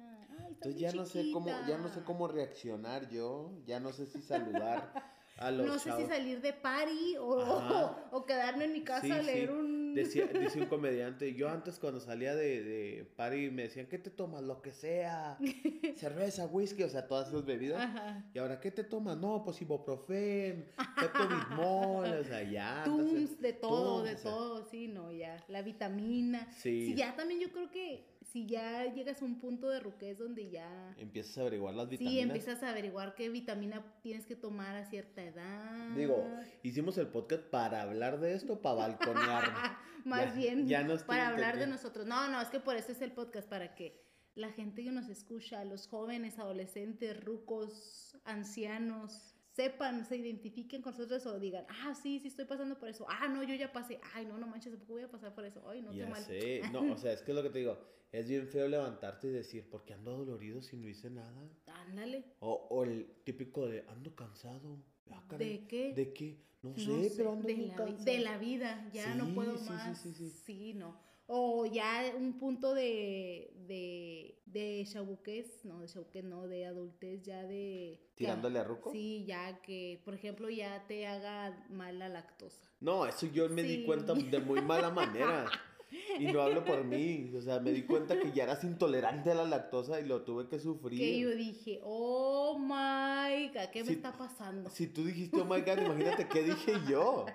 entonces 0.49 0.81
ya 0.81 0.93
no 0.93 1.05
sé 1.05 1.31
cómo, 1.33 1.49
ya 1.69 1.77
no 1.77 1.89
sé 1.89 2.03
cómo 2.03 2.29
reaccionar 2.29 3.09
yo, 3.11 3.53
ya 3.67 3.79
no 3.79 3.93
sé 3.93 4.07
si 4.07 4.23
saludar 4.23 4.91
a 5.37 5.51
los 5.51 5.67
No 5.67 5.79
sé 5.79 5.93
si 5.93 6.07
salir 6.07 6.41
de 6.41 6.55
party 6.55 7.17
o, 7.19 7.27
o, 8.13 8.25
quedarme 8.25 8.65
en 8.65 8.73
mi 8.73 8.83
casa 8.83 9.17
a 9.17 9.23
leer 9.23 9.51
un 9.51 9.74
Decía, 9.95 10.27
dice 10.27 10.61
un 10.61 10.67
comediante, 10.67 11.35
yo 11.35 11.49
antes 11.49 11.79
cuando 11.79 12.01
salía 12.01 12.35
de, 12.35 12.63
de 12.63 13.05
party 13.17 13.51
me 13.51 13.63
decían, 13.63 13.87
¿qué 13.87 13.99
te 13.99 14.11
tomas? 14.11 14.43
Lo 14.43 14.61
que 14.61 14.73
sea, 14.73 15.39
cerveza, 15.97 16.47
whisky, 16.47 16.83
o 16.83 16.89
sea, 16.89 17.07
todas 17.07 17.29
esas 17.29 17.45
bebidas. 17.45 17.89
Y 18.35 18.39
ahora, 18.39 18.61
¿qué 18.61 18.71
te 18.71 18.85
tomas? 18.85 19.17
No, 19.17 19.43
pues 19.45 19.61
ibuprofen, 19.63 20.67
pepto-bismol, 21.01 22.07
o 22.07 22.25
sea, 22.25 22.43
ya. 22.43 22.83
Tums, 22.85 23.41
de 23.41 23.53
todo, 23.53 24.03
de 24.03 24.17
todo, 24.17 24.65
sí, 24.65 24.89
no, 24.89 25.13
ya. 25.13 25.43
La 25.49 25.63
vitamina. 25.63 26.49
Sí. 26.53 26.87
sí. 26.87 26.95
Ya 26.95 27.15
también 27.17 27.41
yo 27.41 27.51
creo 27.53 27.71
que 27.71 28.15
si 28.35 28.47
ya 28.47 28.93
llegas 28.93 29.23
a 29.23 29.25
un 29.25 29.39
punto 29.39 29.69
de 29.69 29.79
ruquez 29.79 30.19
donde 30.19 30.51
ya... 30.51 30.93
Empiezas 30.99 31.39
a 31.39 31.43
averiguar 31.43 31.73
las 31.75 31.89
vitaminas. 31.89 32.15
Sí, 32.15 32.21
empiezas 32.21 32.63
a 32.65 32.71
averiguar 32.71 33.15
qué 33.15 33.29
vitamina 33.29 33.85
tienes 34.03 34.27
que 34.27 34.35
tomar 34.35 34.75
a 34.75 34.85
cierta 34.87 35.23
edad. 35.23 35.91
Digo, 35.97 36.27
hicimos 36.65 36.99
el 36.99 37.07
podcast 37.07 37.45
para 37.45 37.83
hablar 37.83 38.19
de 38.19 38.35
esto, 38.35 38.61
para 38.61 38.75
balconear. 38.75 39.45
Más 40.05 40.37
bien, 40.37 40.67
ya 40.67 40.87
para 41.07 41.29
hablar 41.29 41.59
de 41.59 41.67
nosotros. 41.67 42.07
No, 42.07 42.29
no, 42.29 42.41
es 42.41 42.49
que 42.49 42.61
por 42.61 42.77
eso 42.77 42.93
es 42.93 43.01
el 43.03 43.13
podcast, 43.13 43.49
para 43.49 43.75
que 43.75 44.05
la 44.35 44.51
gente 44.51 44.85
que 44.85 44.91
nos 44.91 45.09
escucha, 45.09 45.65
los 45.65 45.87
jóvenes, 45.87 46.39
adolescentes, 46.39 47.23
rucos, 47.25 48.17
ancianos, 48.25 49.35
sepan, 49.55 50.05
se 50.05 50.17
identifiquen 50.17 50.83
con 50.83 50.93
nosotros 50.93 51.25
o 51.27 51.39
digan, 51.39 51.65
ah, 51.69 51.95
sí, 51.95 52.19
sí 52.19 52.29
estoy 52.29 52.45
pasando 52.45 52.79
por 52.79 52.89
eso. 52.89 53.07
Ah, 53.09 53.29
no, 53.29 53.43
yo 53.45 53.55
ya 53.55 53.73
pasé. 53.73 54.01
Ay, 54.15 54.27
no, 54.27 54.37
no 54.37 54.47
manches, 54.47 54.73
tampoco 54.73 54.95
voy 54.95 55.03
a 55.03 55.11
pasar 55.11 55.35
por 55.35 55.45
eso. 55.45 55.63
Ay, 55.69 55.81
no, 55.81 55.93
ya 55.93 56.09
mal. 56.09 56.23
sé. 56.23 56.63
No, 56.73 56.93
o 56.93 56.99
sea, 56.99 57.13
es 57.13 57.23
que 57.23 57.31
es 57.31 57.37
lo 57.37 57.43
que 57.43 57.51
te 57.51 57.61
digo. 57.61 57.79
Es 58.11 58.29
bien 58.29 58.47
feo 58.49 58.69
levantarte 58.69 59.29
y 59.29 59.31
decir, 59.31 59.69
¿por 59.69 59.85
qué 59.85 59.95
ando 59.95 60.17
dolorido 60.17 60.63
si 60.63 60.77
no 60.77 60.89
hice 60.89 61.11
nada? 61.11 61.49
Ándale. 61.67 62.25
O, 62.41 62.69
o 62.71 62.85
el 62.85 63.23
típico 63.25 63.67
de, 63.67 63.85
ando 63.89 64.15
cansado. 64.15 64.79
Ah, 65.11 65.23
¿De 65.37 65.67
qué? 65.67 65.93
¿De 65.95 66.13
qué? 66.13 66.45
No, 66.63 66.75
sé, 66.77 67.13
pero 67.17 67.33
ando 67.33 67.47
de 67.47 67.57
muy 67.57 67.67
la. 67.67 67.85
De 67.85 68.19
la 68.21 68.39
vida, 68.39 68.89
ya 68.93 69.15
no 69.15 69.35
puedo 69.35 69.59
sí, 69.59 69.69
más. 69.69 69.99
Sí, 70.01 70.15
sí, 70.15 70.31
sí. 70.31 70.43
Sí, 70.45 70.75
no. 70.75 70.97
O 71.27 71.65
ya 71.65 72.13
un 72.17 72.39
punto 72.39 72.75
de, 72.75 73.51
de, 73.67 74.43
de 74.45 74.85
chabuqués, 74.87 75.65
no, 75.65 75.81
de 75.81 75.89
chabuqués 75.89 76.23
no, 76.23 76.47
de 76.47 76.67
adultez, 76.67 77.23
ya 77.23 77.43
de... 77.45 78.11
¿Tirándole 78.15 78.59
a 78.59 78.65
ruco? 78.65 78.93
Sí, 78.93 79.25
ya 79.27 79.63
que, 79.63 80.03
por 80.05 80.13
ejemplo, 80.13 80.51
ya 80.51 80.87
te 80.87 81.07
haga 81.07 81.67
mal 81.71 81.99
la 81.99 82.11
lactosa. 82.11 82.71
No, 82.81 83.07
eso 83.07 83.27
yo 83.27 83.49
me 83.49 83.63
di 83.63 83.85
cuenta 83.87 84.13
de 84.13 84.39
muy 84.39 84.61
mala 84.61 84.91
manera. 84.91 85.47
Y 86.19 86.27
no 86.27 86.43
hablo 86.43 86.65
por 86.65 86.85
mí, 86.85 87.33
o 87.37 87.41
sea, 87.41 87.61
me 87.61 87.73
di 87.73 87.83
cuenta 87.83 88.19
que 88.19 88.33
ya 88.33 88.45
eras 88.45 88.65
intolerante 88.65 89.31
a 89.31 89.35
la 89.35 89.45
lactosa 89.45 90.01
y 90.01 90.07
lo 90.07 90.23
tuve 90.23 90.49
que 90.49 90.59
sufrir. 90.59 90.99
Que 90.99 91.19
yo 91.19 91.31
dije, 91.31 91.81
oh 91.83 92.59
my 92.59 93.49
god, 93.49 93.71
¿qué 93.73 93.85
me 93.85 93.93
está 93.93 94.13
pasando? 94.13 94.71
Si 94.71 94.87
tú 94.89 95.05
dijiste, 95.05 95.41
oh 95.41 95.45
my 95.45 95.61
god, 95.61 95.79
imagínate 95.79 96.29
qué 96.29 96.43
dije 96.43 96.75
yo. 96.89 97.27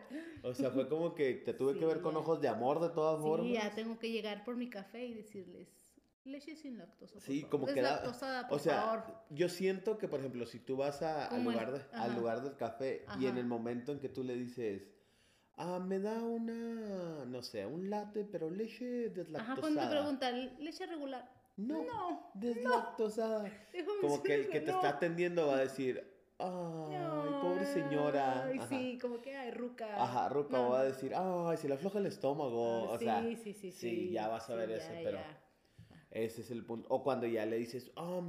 O 0.43 0.53
sea, 0.53 0.71
fue 0.71 0.87
como 0.87 1.15
que 1.15 1.33
te 1.33 1.53
tuve 1.53 1.77
que 1.77 1.85
ver 1.85 2.01
con 2.01 2.15
ojos 2.15 2.41
de 2.41 2.47
amor 2.47 2.79
de 2.79 2.89
todas 2.89 3.21
formas. 3.21 3.47
Sí, 3.47 3.53
ya 3.53 3.73
tengo 3.73 3.99
que 3.99 4.11
llegar 4.11 4.43
por 4.43 4.55
mi 4.55 4.69
café 4.69 5.05
y 5.05 5.13
decirles, 5.13 5.67
leche 6.25 6.55
sin 6.55 6.77
lactosa. 6.77 7.19
sí, 7.19 7.43
como 7.43 7.65
que 7.65 7.81
lactosa, 7.81 8.47
por 8.47 8.57
o 8.57 8.59
sea, 8.59 9.05
yo 9.29 9.49
siento 9.49 9.97
que, 9.97 10.07
por 10.07 10.19
ejemplo, 10.19 10.45
si 10.45 10.59
tú 10.59 10.77
vas 10.77 11.01
a, 11.01 11.27
al, 11.27 11.43
lugar 11.43 11.89
al 11.93 12.15
lugar 12.15 12.41
del 12.43 12.55
café 12.55 13.05
y 13.19 13.25
en 13.25 13.37
el 13.37 13.45
momento 13.45 13.91
en 13.91 13.99
que 13.99 14.09
tú 14.09 14.23
le 14.23 14.35
dices 14.35 14.83
ah, 15.59 15.79
me 15.79 15.99
da 15.99 16.23
una, 16.23 17.25
no 17.25 17.41
sé, 17.43 17.65
un 17.65 17.89
latte, 17.89 18.25
pero 18.25 18.49
leche 18.49 19.09
deslactosada. 19.09 19.51
Ajá, 19.53 19.61
cuando 19.61 19.81
te 19.81 19.87
preguntan, 19.87 20.63
leche 20.63 20.85
regular. 20.87 21.29
No, 21.57 21.83
No, 21.83 22.31
deslactosada. 22.33 23.51
Como 24.01 24.23
que 24.23 24.33
el 24.35 24.49
que 24.49 24.61
te 24.61 24.71
no. 24.71 24.77
está 24.77 24.89
atendiendo 24.89 25.47
va 25.47 25.57
a 25.57 25.59
decir, 25.59 26.01
ay, 26.39 27.29
pobre 27.41 27.65
señora. 27.65 28.45
Ay, 28.45 28.57
Ajá. 28.57 28.67
sí, 28.69 28.97
como 29.01 29.21
que, 29.21 29.35
ay, 29.35 29.51
ruca. 29.51 30.01
Ajá, 30.01 30.29
Ruca 30.29 30.57
No. 30.57 30.69
va 30.69 30.79
a 30.81 30.83
decir, 30.85 31.13
ay, 31.15 31.57
se 31.57 31.67
le 31.67 31.73
afloja 31.75 31.99
el 31.99 32.05
estómago. 32.05 32.87
Ah, 32.89 32.93
o 32.93 32.97
sea, 32.97 33.21
sí, 33.21 33.35
sí, 33.35 33.53
sí, 33.53 33.71
sí, 33.71 34.11
ya 34.11 34.27
vas 34.29 34.49
a 34.49 34.55
ver 34.55 34.69
sí, 34.69 34.75
eso, 34.75 34.93
ya, 34.93 34.99
pero 35.03 35.17
ya. 35.17 35.43
ese 36.11 36.41
es 36.41 36.51
el 36.51 36.65
punto. 36.65 36.87
O 36.89 37.03
cuando 37.03 37.27
ya 37.27 37.45
le 37.45 37.57
dices, 37.57 37.91
ah, 37.97 38.21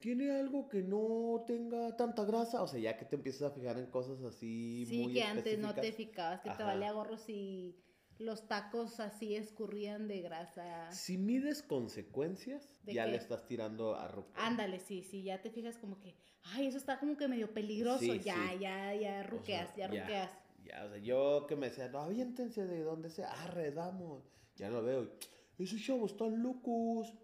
tiene 0.00 0.32
algo 0.32 0.68
que 0.68 0.82
no 0.82 1.44
tenga 1.46 1.94
tanta 1.96 2.24
grasa. 2.24 2.62
O 2.62 2.66
sea, 2.66 2.80
ya 2.80 2.96
que 2.96 3.04
te 3.04 3.16
empiezas 3.16 3.42
a 3.42 3.54
fijar 3.54 3.78
en 3.78 3.86
cosas 3.86 4.20
así 4.22 4.84
Sí, 4.86 5.02
muy 5.02 5.12
que 5.12 5.22
antes 5.22 5.58
no 5.58 5.74
te 5.74 5.92
fijabas, 5.92 6.40
que 6.40 6.50
te 6.50 6.62
valía 6.62 6.92
gorro 6.92 7.16
si 7.16 7.76
los 8.18 8.48
tacos 8.48 8.98
así 9.00 9.36
escurrían 9.36 10.08
de 10.08 10.22
grasa. 10.22 10.90
Si 10.90 11.16
mides 11.16 11.62
consecuencias, 11.62 12.80
¿De 12.82 12.94
ya 12.94 13.04
qué? 13.04 13.12
le 13.12 13.16
estás 13.18 13.46
tirando 13.46 13.94
a 13.94 14.08
Ruca. 14.08 14.32
Ándale, 14.44 14.78
sí, 14.80 15.02
sí, 15.02 15.22
ya 15.22 15.40
te 15.40 15.50
fijas 15.50 15.78
como 15.78 16.00
que, 16.00 16.14
ay, 16.54 16.66
eso 16.66 16.78
está 16.78 16.98
como 16.98 17.16
que 17.16 17.28
medio 17.28 17.52
peligroso. 17.52 18.00
Sí, 18.00 18.18
ya, 18.20 18.34
sí. 18.52 18.58
ya, 18.60 18.94
ya 18.94 19.22
ruqueas, 19.22 19.74
ya 19.76 19.90
ya. 19.90 20.02
ruqueas. 20.02 20.30
Ya, 20.64 20.84
o 20.84 20.88
sea, 20.90 20.98
yo 20.98 21.46
que 21.46 21.56
me 21.56 21.68
decía, 21.68 21.88
no, 21.88 22.00
aviéntense 22.00 22.66
de 22.66 22.82
donde 22.82 23.10
sea, 23.10 23.30
arre, 23.42 23.72
damos. 23.72 24.24
Ya 24.56 24.68
lo 24.68 24.82
veo. 24.82 25.10
Esos 25.58 25.82
chavos 25.82 26.12
están 26.12 26.42
locos. 26.42 27.14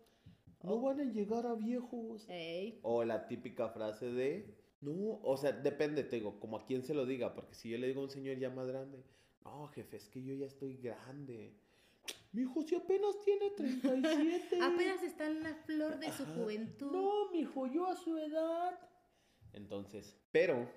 No 0.67 0.73
Oh. 0.75 0.81
van 0.83 1.01
a 1.01 1.05
llegar 1.05 1.47
a 1.47 1.55
viejos. 1.55 2.27
Ey, 2.29 2.81
O 2.83 3.05
la 3.05 3.27
típica 3.29 3.69
frase 3.69 4.07
de, 4.11 4.55
no, 4.81 5.21
o 5.23 5.37
sea, 5.37 5.53
depende, 5.53 6.03
te 6.05 6.17
digo, 6.17 6.41
como 6.41 6.57
a 6.59 6.67
quién 6.67 6.83
se 6.83 6.93
lo 6.93 7.07
diga, 7.07 7.35
porque 7.35 7.55
si 7.55 7.71
yo 7.71 7.79
le 7.79 7.87
digo 7.87 8.01
a 8.01 8.05
un 8.05 8.11
señor 8.11 8.37
ya 8.39 8.51
más 8.51 8.67
grande, 8.67 9.03
no, 9.45 9.69
jefe, 9.69 9.97
es 9.97 10.09
que 10.09 10.23
yo 10.25 10.35
ya 10.35 10.47
estoy 10.47 10.77
grande. 10.79 11.55
Mi 12.33 12.43
hijo, 12.43 12.63
si 12.63 12.75
apenas 12.75 13.19
tiene 13.25 13.51
37. 13.51 14.59
apenas 14.61 15.03
está 15.03 15.27
en 15.27 15.43
la 15.43 15.55
flor 15.55 15.99
de 16.01 16.11
su 16.13 16.25
Ajá. 16.25 16.35
juventud. 16.35 16.93
No, 16.93 17.31
mi 17.31 17.41
hijo, 17.41 17.67
yo 17.69 17.87
a 17.87 17.95
su 17.97 18.19
edad. 18.19 18.79
Entonces, 19.53 20.17
pero, 20.33 20.69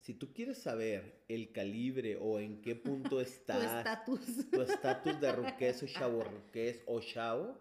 si 0.00 0.14
tú 0.14 0.32
quieres 0.34 0.58
saber 0.58 1.24
el 1.28 1.52
calibre 1.52 2.16
o 2.20 2.38
en 2.40 2.60
qué 2.60 2.74
punto 2.74 3.08
tu 3.16 3.20
estás, 3.20 3.78
estatus. 3.78 4.50
tu 4.50 4.60
estatus 4.62 5.20
de 5.20 5.32
ruqués 5.32 5.82
o 5.82 5.86
chavo 5.86 6.24
ruqués 6.24 6.82
o 6.86 7.00
chavo, 7.00 7.56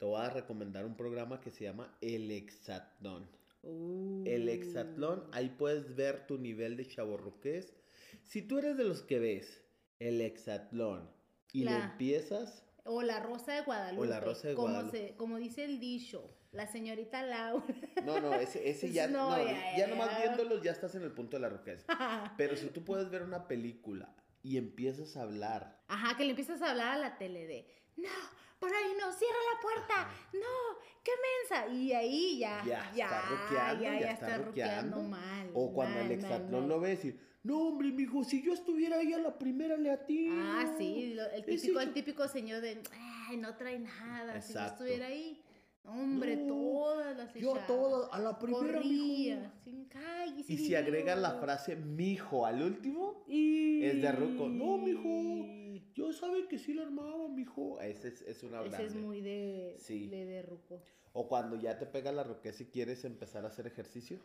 te 0.00 0.06
voy 0.06 0.18
a 0.22 0.30
recomendar 0.30 0.86
un 0.86 0.96
programa 0.96 1.42
que 1.42 1.50
se 1.50 1.64
llama 1.64 1.94
El 2.00 2.30
Exatlón. 2.30 3.28
El 3.62 4.48
Exatlón, 4.48 5.24
Uh. 5.28 5.30
ahí 5.32 5.50
puedes 5.50 5.94
ver 5.94 6.26
tu 6.26 6.38
nivel 6.38 6.78
de 6.78 6.86
chaborruqués. 6.88 7.74
Si 8.22 8.40
tú 8.40 8.56
eres 8.58 8.78
de 8.78 8.84
los 8.84 9.02
que 9.02 9.18
ves 9.18 9.62
el 9.98 10.22
Exatlón 10.22 11.10
y 11.52 11.64
le 11.64 11.76
empiezas, 11.76 12.64
O 12.84 13.02
la 13.02 13.20
Rosa 13.20 13.52
de 13.52 13.60
Guadalupe. 13.60 14.06
O 14.06 14.10
la 14.10 14.20
Rosa 14.20 14.48
de 14.48 14.54
como, 14.54 14.68
Guadalupe. 14.68 15.08
se, 15.08 15.16
como 15.16 15.36
dice 15.36 15.64
el 15.66 15.78
dicho, 15.78 16.34
la 16.52 16.66
señorita 16.66 17.22
Laura. 17.22 17.62
no, 18.06 18.20
no, 18.22 18.32
ese, 18.32 18.70
ese 18.70 18.90
ya, 18.90 19.06
No, 19.08 19.28
no, 19.28 19.36
ya, 19.44 19.52
ya, 19.52 19.76
ya, 19.80 19.86
nomás 19.88 20.18
viéndolos 20.18 20.62
ya 20.62 20.72
estás 20.72 20.94
en 20.94 21.02
el 21.02 21.12
punto 21.12 21.36
de 21.36 21.42
la 21.42 21.50
ruquez. 21.50 21.84
Pero 22.38 22.56
si 22.56 22.68
tú 22.68 22.82
puedes 22.86 23.10
ver 23.10 23.22
una 23.22 23.46
película 23.46 24.16
y 24.42 24.56
empiezas 24.56 25.18
a 25.18 25.22
hablar, 25.24 25.78
Ajá, 25.88 26.16
que 26.16 26.24
le 26.24 26.30
empiezas 26.30 26.62
a 26.62 26.70
hablar 26.70 26.94
a 26.94 26.98
la 26.98 27.18
tele 27.18 27.46
de, 27.46 27.66
no, 27.98 28.08
por 28.60 28.70
ahí 28.72 28.92
no, 29.00 29.10
cierra 29.12 29.38
la 29.54 29.60
puerta, 29.60 30.10
no, 30.34 30.78
qué 31.02 31.12
mensa. 31.50 31.66
Y 31.74 31.92
ahí 31.92 32.38
ya, 32.38 32.62
Ya 32.64 32.92
ya, 32.94 33.04
está 33.06 33.22
ruqueando, 33.22 33.82
ya, 33.82 33.92
ya 33.94 34.00
ya 34.00 34.12
está 34.12 34.26
está 34.26 34.38
ruqueando 34.38 34.96
ruqueando. 34.98 35.02
mal. 35.16 35.50
o 35.54 35.72
cuando 35.72 35.96
mal, 35.98 36.06
el 36.06 36.12
Exatlón 36.12 36.68
lo 36.68 36.78
ves 36.80 37.04
y, 37.06 37.18
no, 37.42 37.58
hombre, 37.68 37.90
mijo, 37.90 38.22
si 38.22 38.42
yo 38.42 38.52
estuviera 38.52 38.98
ahí 38.98 39.14
a 39.14 39.18
la 39.18 39.38
primera 39.38 39.76
le 39.78 39.90
atino. 39.90 40.34
Ah, 40.36 40.74
sí, 40.76 41.14
lo- 41.14 41.30
el 41.30 41.44
típico, 41.44 41.80
el 41.80 41.92
típico 41.94 42.28
señor 42.28 42.60
de, 42.60 42.82
ay, 43.28 43.38
no 43.38 43.56
trae 43.56 43.78
nada, 43.78 44.40
si 44.42 44.52
yo 44.52 44.58
Exacto. 44.60 44.84
estuviera 44.84 45.06
ahí. 45.06 45.42
Hombre, 45.82 46.36
No, 46.36 46.46
todas 46.46 47.16
las 47.16 47.32
Yo 47.32 47.54
a 47.56 47.66
todas, 47.66 48.10
a 48.12 48.18
la 48.18 48.38
primera, 48.38 48.80
mijo. 48.80 48.82
Corría, 48.82 49.52
sin 49.64 49.88
Y 50.46 50.56
si 50.58 50.68
mi 50.68 50.74
agregas 50.74 51.18
la 51.18 51.40
frase 51.40 51.74
mijo 51.74 52.44
al 52.44 52.62
último, 52.62 53.24
Y... 53.26 53.82
es 53.84 54.02
de 54.02 54.12
ruco. 54.12 54.46
No, 54.50 54.76
mijo. 54.76 55.69
Yo 55.94 56.12
sabe 56.12 56.46
que 56.48 56.58
sí 56.58 56.72
lo 56.74 56.82
armaba, 56.82 57.28
mijo. 57.28 57.80
Ese 57.80 58.08
es, 58.08 58.22
es 58.22 58.42
una 58.42 58.60
Ese 58.62 58.68
es 58.84 58.92
grande. 58.92 58.98
muy 59.00 59.20
de, 59.20 59.76
Sí. 59.78 60.08
de, 60.08 60.24
de 60.24 60.42
ruco. 60.42 60.82
O 61.12 61.28
cuando 61.28 61.56
ya 61.56 61.78
te 61.78 61.86
pega 61.86 62.12
la 62.12 62.22
ruquez 62.24 62.56
si 62.56 62.66
quieres 62.66 63.04
empezar 63.04 63.44
a 63.44 63.48
hacer 63.48 63.66
ejercicio. 63.66 64.18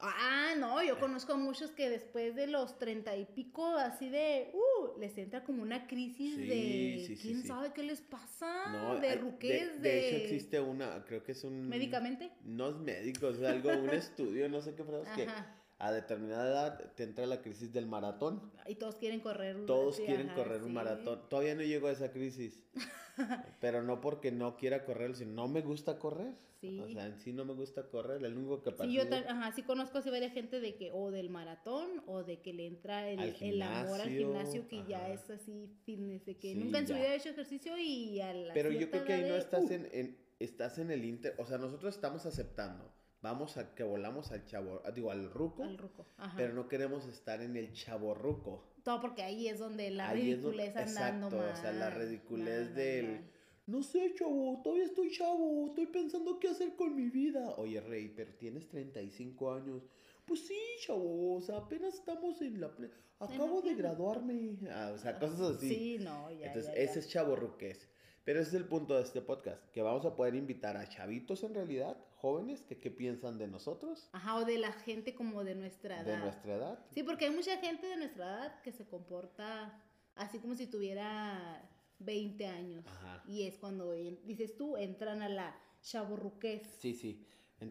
Ah, 0.00 0.54
no, 0.56 0.80
yo 0.84 1.00
conozco 1.00 1.32
a 1.32 1.36
muchos 1.36 1.72
que 1.72 1.90
después 1.90 2.36
de 2.36 2.46
los 2.46 2.78
treinta 2.78 3.16
y 3.16 3.24
pico, 3.24 3.66
así 3.66 4.08
de, 4.08 4.52
uh, 4.54 4.96
les 5.00 5.18
entra 5.18 5.42
como 5.42 5.60
una 5.60 5.88
crisis 5.88 6.36
Sí, 6.36 6.46
de, 6.46 7.04
sí, 7.04 7.16
¿quién 7.20 7.42
sí. 7.42 7.48
sabe 7.48 7.72
qué 7.72 7.82
les 7.82 8.00
pasa? 8.00 8.70
No, 8.70 9.00
de 9.00 9.08
hay- 9.08 9.18
ruquez, 9.18 9.82
de... 9.82 9.88
de, 9.88 10.08
hecho 10.08 10.16
existe 10.22 10.60
una, 10.60 11.04
creo 11.04 11.24
que 11.24 11.32
es 11.32 11.42
un... 11.42 11.68
¿Médicamente? 11.68 12.30
No 12.44 12.68
es 12.68 12.76
médico, 12.76 13.30
es 13.30 13.42
algo, 13.42 13.70
un 13.70 13.90
estudio, 13.90 14.48
no 14.48 14.62
sé 14.62 14.76
qué 14.76 14.84
fregados, 14.84 15.08
que 15.16 15.24
Ajá. 15.24 15.56
A 15.80 15.92
determinada 15.92 16.48
edad 16.48 16.92
te 16.96 17.04
entra 17.04 17.24
la 17.26 17.40
crisis 17.40 17.72
del 17.72 17.86
maratón. 17.86 18.50
Y 18.66 18.74
todos 18.74 18.96
quieren 18.96 19.20
correr. 19.20 19.64
Todos 19.66 19.96
sí, 19.96 20.04
quieren 20.04 20.28
ajá, 20.30 20.36
correr 20.36 20.60
un 20.62 20.68
sí. 20.68 20.72
maratón. 20.74 21.28
Todavía 21.28 21.54
no 21.54 21.62
llego 21.62 21.86
a 21.88 21.92
esa 21.92 22.10
crisis. 22.10 22.62
pero 23.60 23.82
no 23.82 24.00
porque 24.00 24.30
no 24.32 24.56
quiera 24.56 24.84
correr, 24.84 25.14
sino 25.14 25.32
no 25.32 25.48
me 25.48 25.60
gusta 25.62 25.98
correr. 25.98 26.34
Sí. 26.60 26.80
O 26.80 26.88
sea, 26.88 27.06
en 27.06 27.16
sí 27.20 27.32
no 27.32 27.44
me 27.44 27.52
gusta 27.54 27.84
correr. 27.88 28.24
El 28.24 28.36
único 28.36 28.60
que 28.64 28.72
Sí, 28.82 28.92
yo 28.92 29.02
ajá, 29.28 29.52
sí 29.52 29.62
conozco 29.62 29.98
así 29.98 30.10
varias 30.10 30.32
gente 30.32 30.58
de 30.60 30.74
que 30.74 30.90
o 30.92 31.12
del 31.12 31.30
maratón 31.30 32.02
o 32.06 32.24
de 32.24 32.40
que 32.40 32.52
le 32.52 32.66
entra 32.66 33.08
el, 33.08 33.20
Al 33.20 33.36
el 33.40 33.62
amor 33.62 34.00
al 34.00 34.08
gimnasio, 34.08 34.64
gimnasio 34.64 34.68
que 34.68 34.84
ya 34.90 34.98
ajá. 35.04 35.12
es 35.12 35.30
así 35.30 35.68
fitness, 35.84 36.24
de 36.26 36.36
que 36.36 36.54
Sí, 36.54 36.58
nunca 36.58 36.80
en 36.80 36.88
su 36.88 36.94
ya. 36.94 36.98
vida 36.98 37.08
ha 37.10 37.14
hecho 37.14 37.28
ejercicio 37.28 37.78
y 37.78 38.20
a 38.20 38.32
la 38.34 38.54
Pero 38.54 38.72
yo 38.72 38.90
creo 38.90 39.04
que 39.04 39.12
ahí 39.12 39.20
edad 39.20 39.28
no 39.28 39.34
de, 39.34 39.40
estás 39.40 39.62
uh, 39.70 39.72
en, 39.72 39.88
en- 39.92 40.18
estás 40.40 40.78
en 40.78 40.90
el 40.90 41.04
inter, 41.04 41.34
o 41.38 41.46
sea, 41.46 41.58
nosotros 41.58 41.94
estamos 41.94 42.26
aceptando. 42.26 42.92
Vamos 43.20 43.56
a 43.56 43.74
que 43.74 43.82
volamos 43.82 44.30
al 44.30 44.44
chavo, 44.44 44.80
ah, 44.84 44.90
digo, 44.92 45.10
al 45.10 45.28
ruco, 45.30 45.64
al 45.64 45.76
ruco. 45.76 46.06
Ajá. 46.18 46.34
pero 46.36 46.54
no 46.54 46.68
queremos 46.68 47.04
estar 47.06 47.40
en 47.42 47.56
el 47.56 47.72
chavo 47.72 48.14
ruco. 48.14 48.64
Todo 48.84 49.00
porque 49.00 49.22
ahí 49.22 49.48
es 49.48 49.58
donde 49.58 49.90
la 49.90 50.10
Ahí 50.10 50.30
es 50.32 50.42
donde- 50.42 50.58
ridiculez 50.64 50.76
andando 50.76 51.26
exacto, 51.26 51.36
mal. 51.36 51.52
o 51.52 51.56
sea, 51.56 51.72
la 51.72 51.90
ridiculez 51.90 52.64
mal, 52.66 52.74
del- 52.74 53.06
mal. 53.12 53.30
No 53.66 53.82
sé, 53.82 54.14
chavo, 54.14 54.60
todavía 54.62 54.84
estoy 54.86 55.10
chavo, 55.10 55.66
estoy 55.66 55.86
pensando 55.86 56.38
qué 56.38 56.48
hacer 56.48 56.74
con 56.74 56.94
mi 56.96 57.10
vida. 57.10 57.54
Oye, 57.58 57.80
Rey, 57.82 58.08
pero 58.16 58.32
tienes 58.34 58.66
35 58.68 59.52
años. 59.52 59.82
Pues 60.24 60.46
sí, 60.46 60.58
chavo, 60.86 61.34
o 61.36 61.40
sea, 61.42 61.58
apenas 61.58 61.94
estamos 61.94 62.40
en 62.40 62.60
la... 62.60 62.74
ple- 62.74 62.90
Acabo 63.20 63.60
de 63.62 63.74
graduarme. 63.74 64.56
Ah, 64.70 64.92
o 64.94 64.98
sea, 64.98 65.18
cosas 65.18 65.56
así. 65.56 65.68
Sí, 65.68 65.98
no, 65.98 66.30
ya, 66.30 66.46
Entonces, 66.46 66.66
ya, 66.72 66.76
ya. 66.76 66.82
ese 66.82 67.00
es 67.00 67.08
chavo 67.08 67.34
ruqués. 67.36 67.88
Pero 68.24 68.40
ese 68.40 68.50
es 68.50 68.54
el 68.54 68.64
punto 68.66 68.94
de 68.94 69.02
este 69.02 69.20
podcast, 69.22 69.60
que 69.72 69.82
vamos 69.82 70.06
a 70.06 70.14
poder 70.14 70.34
invitar 70.34 70.76
a 70.76 70.88
chavitos 70.88 71.42
en 71.42 71.54
realidad, 71.54 71.96
jóvenes, 72.18 72.62
que 72.62 72.78
qué 72.78 72.90
piensan 72.90 73.38
de 73.38 73.46
nosotros, 73.48 74.08
Ajá, 74.12 74.36
o 74.36 74.44
de 74.44 74.58
la 74.58 74.72
gente 74.72 75.14
como 75.14 75.44
de 75.44 75.54
nuestra 75.54 76.00
edad. 76.02 76.16
de 76.16 76.18
nuestra 76.18 76.54
edad. 76.56 76.78
Sí, 76.90 77.02
porque 77.02 77.26
hay 77.26 77.30
mucha 77.34 77.56
gente 77.58 77.86
de 77.86 77.96
nuestra 77.96 78.24
edad 78.26 78.60
que 78.62 78.72
se 78.72 78.86
comporta 78.86 79.80
así 80.16 80.38
como 80.38 80.54
si 80.54 80.66
tuviera 80.66 81.62
20 82.00 82.46
años. 82.46 82.84
Ajá. 82.86 83.22
Y 83.26 83.44
es 83.44 83.56
cuando, 83.56 83.92
dices 83.92 84.56
tú, 84.56 84.76
entran 84.76 85.22
a 85.22 85.28
la 85.28 85.56
chaborruquez. 85.82 86.62
Sí, 86.80 86.94
sí. 86.94 87.24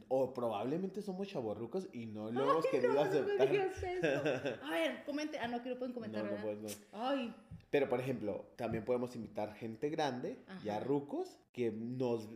O 0.10 0.34
probablemente 0.34 1.02
somos 1.02 1.30
chavorrucos 1.30 1.88
y 1.94 2.08
no 2.08 2.30
lo 2.30 2.52
hemos 2.52 2.66
querido 2.68 2.94
No, 2.94 3.06
no 3.06 3.10
me 3.12 3.20
aceptar. 3.20 3.50
digas 3.50 3.84
eso. 3.84 4.22
A 4.66 4.70
ver, 4.72 5.04
comente. 5.06 5.40
Ah, 5.40 5.48
no, 5.48 5.62
que 5.64 5.70
no 5.70 5.78
pueden 5.78 5.94
comentar, 5.94 6.26
No, 6.26 6.32
no, 6.32 6.42
pues 6.42 6.58
no. 6.60 6.68
Ay, 6.92 7.34
Pero, 7.70 7.88
por 7.88 8.00
ejemplo, 8.02 8.48
también 8.58 8.84
podemos 8.84 9.16
invitar 9.16 9.54
gente 9.54 9.90
grande, 9.90 10.40
ya 10.64 10.76
Ajá. 10.78 10.84
rucos, 10.84 11.38
que 11.54 11.72
nos, 11.72 12.28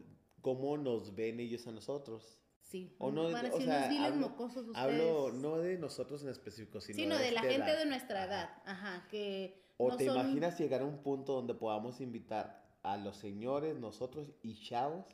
cómo 0.41 0.77
nos 0.77 1.15
ven 1.15 1.39
ellos 1.39 1.65
a 1.67 1.71
nosotros. 1.71 2.37
sí. 2.61 2.95
O 2.99 3.11
no, 3.11 3.29
Van 3.31 3.45
a 3.47 3.49
o 3.49 3.57
ser 3.57 3.65
sea, 3.65 3.89
unos 3.91 3.99
hablo- 4.11 4.29
mocosos 4.29 4.67
ustedes. 4.67 4.77
Hablo 4.77 5.31
no 5.33 5.57
de 5.57 5.77
nosotros 5.77 6.23
en 6.23 6.29
específico, 6.29 6.79
sino, 6.81 6.95
Sino 6.95 7.17
de, 7.17 7.31
la 7.31 7.41
esta 7.41 7.51
gente 7.51 7.69
edad. 7.71 7.79
de 7.79 7.85
nuestra 7.85 8.25
edad. 8.25 8.49
Ajá, 8.65 9.07
que 9.09 9.61
O 9.77 9.89
no 9.89 9.97
te 9.97 10.05
son- 10.05 10.15
imaginas 10.19 10.57
llegar 10.59 10.81
a 10.81 10.85
un 10.85 10.99
punto 11.03 11.33
donde 11.33 11.53
podamos 11.53 11.99
invitar 12.01 12.61
a 12.83 12.97
los 12.97 13.17
señores, 13.17 13.75
nosotros 13.77 14.31
y 14.41 14.61
chavos, 14.63 15.05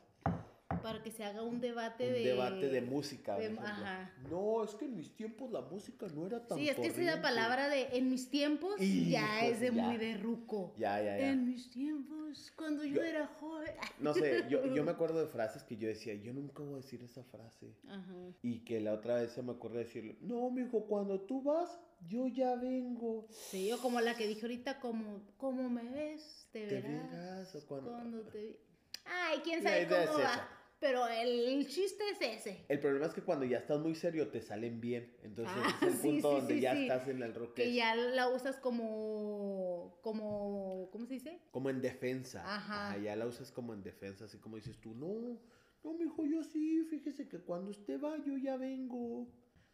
Para 0.82 1.02
que 1.02 1.10
se 1.10 1.24
haga 1.24 1.42
un 1.42 1.60
debate 1.60 2.06
un 2.06 2.12
de... 2.12 2.20
debate 2.24 2.68
de 2.68 2.80
música. 2.82 3.36
de- 3.36 3.58
ajá. 3.58 4.12
No, 4.30 4.64
es 4.64 4.74
que 4.74 4.84
en 4.86 4.96
mis 4.96 5.14
tiempos 5.14 5.50
la 5.50 5.60
música 5.60 6.06
no 6.14 6.26
era 6.26 6.46
tan 6.46 6.58
Sí, 6.58 6.68
es 6.68 6.76
que 6.76 6.86
esa 6.86 6.94
corriente. 6.94 7.20
palabra 7.22 7.68
de 7.68 7.88
en 7.96 8.10
mis 8.10 8.30
tiempos 8.30 8.76
ya 8.78 9.44
es 9.46 9.60
de 9.60 9.72
ya. 9.74 9.82
muy 9.82 9.96
de 9.96 10.16
ruco. 10.16 10.74
Ya, 10.76 10.98
ya, 11.02 11.18
ya. 11.18 11.30
En 11.30 11.44
mis 11.46 11.70
tiempos, 11.70 12.52
cuando 12.56 12.84
yo, 12.84 12.96
Yo- 12.96 13.02
era 13.02 13.26
joven. 13.40 13.72
No 14.00 14.14
sé, 14.14 14.44
yo, 14.48 14.64
yo 14.74 14.84
me 14.84 14.92
acuerdo 14.92 15.18
de 15.20 15.26
frases 15.26 15.62
que 15.64 15.76
yo 15.76 15.88
decía, 15.88 16.14
yo 16.14 16.32
nunca 16.32 16.62
voy 16.62 16.74
a 16.74 16.76
decir 16.76 17.02
esa 17.02 17.22
frase. 17.24 17.74
Ajá. 17.88 18.14
Y 18.42 18.60
que 18.60 18.80
la 18.80 18.92
otra 18.94 19.16
vez 19.16 19.32
se 19.32 19.42
me 19.42 19.52
ocurrió 19.52 19.78
decirle, 19.80 20.16
no, 20.20 20.50
mijo, 20.50 20.84
cuando 20.86 21.20
tú 21.20 21.42
vas, 21.42 21.78
yo 22.08 22.28
ya 22.28 22.54
vengo. 22.54 23.26
Sí, 23.30 23.72
o 23.72 23.78
como 23.78 24.00
la 24.00 24.14
que 24.14 24.26
dije 24.26 24.42
ahorita, 24.42 24.78
como, 24.78 25.22
como 25.36 25.68
me 25.68 25.82
ves, 25.90 26.48
te, 26.52 26.66
Te 26.66 26.80
verás. 26.80 27.10
verás, 27.10 27.54
o 27.56 27.66
cuando- 27.66 28.22
te. 28.30 28.60
Ay, 29.04 29.38
quién 29.42 29.62
sabe 29.62 29.86
cómo 29.88 30.18
va. 30.18 30.22
esa. 30.22 30.48
Pero 30.80 31.06
el 31.08 31.66
chiste 31.66 32.02
es 32.10 32.20
ese. 32.20 32.64
El 32.68 32.78
problema 32.80 33.06
es 33.06 33.14
que 33.14 33.22
cuando 33.22 33.44
ya 33.44 33.58
estás 33.58 33.80
muy 33.80 33.94
serio 33.94 34.28
te 34.28 34.40
salen 34.40 34.80
bien. 34.80 35.16
Entonces 35.22 35.54
Ah, 35.56 35.76
es 35.82 35.88
el 35.88 35.94
sí, 35.94 36.02
punto 36.08 36.30
sí, 36.30 36.36
donde 36.36 36.54
sí, 36.54 36.60
ya 36.60 36.72
estás 36.80 37.08
en 37.08 37.22
el 37.22 37.34
rock. 37.34 37.54
Que 37.54 37.74
ya 37.74 37.94
la 37.94 38.28
usas 38.28 38.56
como, 38.58 39.98
como, 40.02 40.88
¿cómo 40.92 41.06
se 41.06 41.14
dice? 41.14 41.40
Como 41.50 41.70
en 41.70 41.80
defensa. 41.80 42.42
Ajá. 42.44 42.96
ya 42.98 43.16
la 43.16 43.26
usas 43.26 43.50
como 43.52 43.74
en 43.74 43.82
defensa, 43.82 44.24
así 44.26 44.38
como 44.38 44.56
dices 44.56 44.78
tú, 44.80 44.94
no, 44.94 45.40
no, 45.84 45.92
mijo, 45.94 46.24
yo 46.26 46.42
sí, 46.42 46.84
fíjese 46.90 47.28
que 47.28 47.38
cuando 47.38 47.70
usted 47.70 48.00
va, 48.00 48.16
yo 48.24 48.36
ya 48.36 48.56
vengo. 48.56 49.26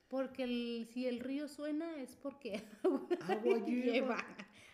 Porque 0.08 0.44
el- 0.44 0.87
si 0.92 1.06
el 1.06 1.18
río 1.20 1.49
suena 1.49 1.96
es 2.00 2.14
porque 2.16 2.62
Agua 3.20 3.58
lleva. 3.66 4.25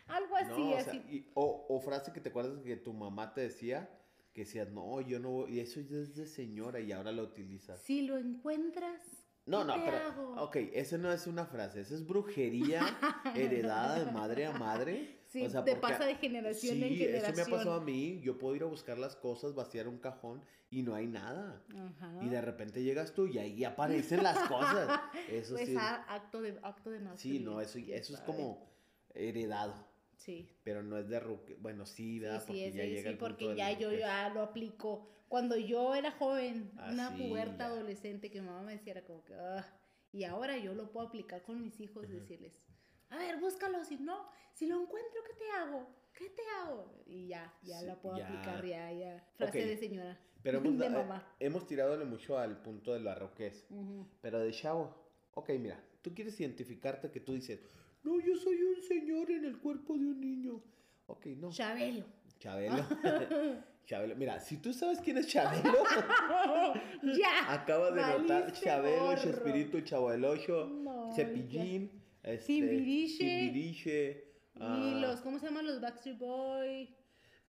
Algo 0.09 0.37
así, 0.37 0.49
No, 0.61 0.71
o, 0.71 0.81
sea, 0.81 0.93
así. 0.93 0.99
y- 1.09 1.31
o, 1.35 1.67
o 1.69 1.81
frase 1.81 2.13
que 2.13 2.21
te 2.21 2.31
acuerdas 2.31 2.61
que 2.65 2.77
tu 2.77 2.93
mamá 2.93 3.33
te 3.33 3.43
decía, 3.43 3.89
que 4.33 4.43
decías, 4.43 4.71
no, 4.71 5.01
yo 5.01 5.19
no, 5.19 5.49
y 5.49 5.61
eso 5.61 5.81
ya 5.81 5.97
es 5.99 6.15
de 6.15 6.27
señora 6.27 6.81
y 6.81 6.93
ahora 6.93 7.13
lo 7.13 7.23
utilizas. 7.25 7.81
Si 7.83 8.03
lo 8.03 8.17
encuentras, 8.17 9.03
No, 9.47 9.61
¿qué 9.61 9.65
no, 9.67 9.75
te 9.75 9.81
pero, 9.91 9.97
hago? 9.97 10.43
ok, 10.45 10.57
eso 10.73 10.99
no 10.99 11.13
es 11.13 11.27
una 11.27 11.47
frase, 11.47 11.81
eso 11.81 11.95
es 11.95 12.07
brujería 12.07 12.81
heredada 13.35 14.05
de 14.05 14.13
madre 14.13 14.47
a 14.47 14.53
madre. 14.53 15.19
Sí, 15.27 15.45
o 15.47 15.51
sea, 15.51 15.65
te 15.65 15.77
porque- 15.77 15.81
pasa 15.95 16.07
de 16.07 16.17
generación 16.17 16.83
en 16.83 16.89
Sí, 16.89 16.97
generación. 16.97 17.33
eso 17.33 17.37
me 17.37 17.55
ha 17.55 17.59
pasado 17.59 17.75
a 17.77 17.85
mí, 17.85 18.21
yo 18.21 18.37
puedo 18.39 18.57
ir 18.57 18.63
a 18.63 18.67
buscar 18.67 18.99
las 18.99 19.15
cosas, 19.17 19.55
vaciar 19.55 19.87
un 19.87 19.99
cajón 19.99 20.43
y 20.71 20.83
no 20.83 20.95
hay 20.95 21.07
nada. 21.07 21.63
Ajá. 21.73 22.19
Y 22.23 22.29
de 22.29 22.41
repente 22.41 22.83
llegas 22.83 23.13
tú 23.15 23.27
y 23.27 23.39
ahí 23.39 23.63
aparecen 23.65 24.23
las 24.25 24.39
cosas. 24.49 24.89
Eso 25.31 25.55
Pues 25.55 25.69
sí. 25.69 25.77
acto 25.79 26.41
de 26.43 26.59
acto 26.63 26.91
de 26.91 27.01
Sí, 27.17 27.39
no, 27.41 27.61
eso, 27.61 27.79
eso 27.79 28.15
es 28.15 28.21
como 28.23 28.69
heredado. 29.15 29.75
Sí. 30.21 30.47
Pero 30.63 30.83
no 30.83 30.99
es 30.99 31.09
de 31.09 31.19
ruque. 31.19 31.57
Bueno, 31.59 31.87
sí, 31.87 31.95
Sí, 31.95 32.19
¿verdad? 32.21 32.41
sí, 32.41 32.47
porque 32.47 32.69
es 32.69 32.75
ya 32.75 32.83
de- 32.83 32.89
llega 32.91 33.11
sí, 33.11 33.17
porque 33.19 33.57
ya 33.57 33.79
yo 33.79 33.91
ya 33.93 34.29
lo 34.29 34.43
aplico. 34.43 35.09
Cuando 35.29 35.57
yo 35.57 35.95
era 35.95 36.11
joven, 36.13 36.71
Ah, 36.77 36.91
una 36.93 37.09
sí, 37.11 37.23
puberta 37.23 37.67
adolescente 37.67 38.31
que 38.31 38.41
mi 38.43 38.47
mamá 38.49 38.63
me 38.63 38.73
decía 38.73 38.93
era 38.93 39.05
como 39.05 39.25
que, 39.25 39.35
"Ah", 39.35 39.65
y 40.13 40.25
ahora 40.25 40.59
yo 40.59 40.75
lo 40.75 40.91
puedo 40.93 41.07
aplicar 41.07 41.43
con 41.43 41.63
mis 41.63 41.81
hijos, 41.81 42.09
decirles, 42.09 42.53
a 43.09 43.17
ver, 43.17 43.39
búscalo, 43.39 43.83
si 43.85 43.97
no, 43.97 44.29
si 44.53 44.67
lo 44.67 44.83
encuentro, 44.83 45.21
¿qué 45.27 45.35
te 45.35 45.51
hago? 45.53 45.87
¿Qué 46.13 46.29
te 46.31 46.43
hago? 46.61 46.93
Y 47.07 47.29
ya, 47.29 47.55
ya 47.63 47.81
Sí, 47.81 47.87
la 47.87 47.97
puedo 48.03 48.19
ya. 48.19 48.27
aplicar, 48.27 48.65
ya, 48.67 48.93
ya. 48.93 49.27
Frase 49.37 49.65
de 49.65 49.77
señora. 49.79 50.21
Pero 50.43 50.59
hemos, 50.65 50.79
de 50.79 50.87
eh, 50.87 50.91
mamá. 50.91 51.35
hemos 51.41 51.67
tiradole 51.67 52.05
mucho 52.05 52.37
al 52.39 52.61
punto 52.61 52.93
de 52.93 53.01
la 53.01 53.15
roquez. 53.15 53.67
Ujú. 53.71 54.07
Pero 54.21 54.41
de 54.41 54.51
chavo, 54.53 54.95
ok, 55.33 55.49
mira, 55.59 55.83
tú 56.03 56.13
quieres 56.15 56.39
identificarte 56.41 57.11
que 57.11 57.21
tú 57.21 57.33
dices, 57.33 57.61
no, 58.03 58.21
yo 58.21 58.37
soy 58.37 58.63
un 58.63 58.83
señor 58.83 59.31
en 59.31 59.45
el 59.45 59.59
cuerpo 59.59 59.99
de 59.99 60.07
un 60.07 60.21
niño. 60.21 60.63
Ok, 61.07 61.27
no. 61.37 61.51
Chabelo. 61.51 62.05
Chabelo. 62.39 62.87
Chabelo. 63.87 64.17
Mira, 64.17 64.39
si 64.41 64.59
tú 64.59 64.73
sabes 64.73 65.01
quién 65.01 65.19
es 65.19 65.27
Chabelo, 65.27 65.83
ya. 67.03 67.53
acaba 67.53 67.91
de 67.91 68.01
notar 68.01 68.53
Chabelo. 68.53 69.17
Chespirito, 69.17 69.81
Chavo 69.81 70.11
del 70.11 70.25
Ocho, 70.25 70.67
No, 70.67 71.13
Cepillín, 71.13 71.91
este, 72.23 72.47
Timbiriche. 72.47 73.25
Timbiriche, 73.25 74.25
Y 74.55 74.61
ah, 74.61 74.99
los, 75.01 75.21
¿cómo 75.21 75.39
se 75.39 75.47
llaman 75.47 75.67
los 75.67 75.81
Backstreet 75.81 76.19
Boy? 76.19 76.89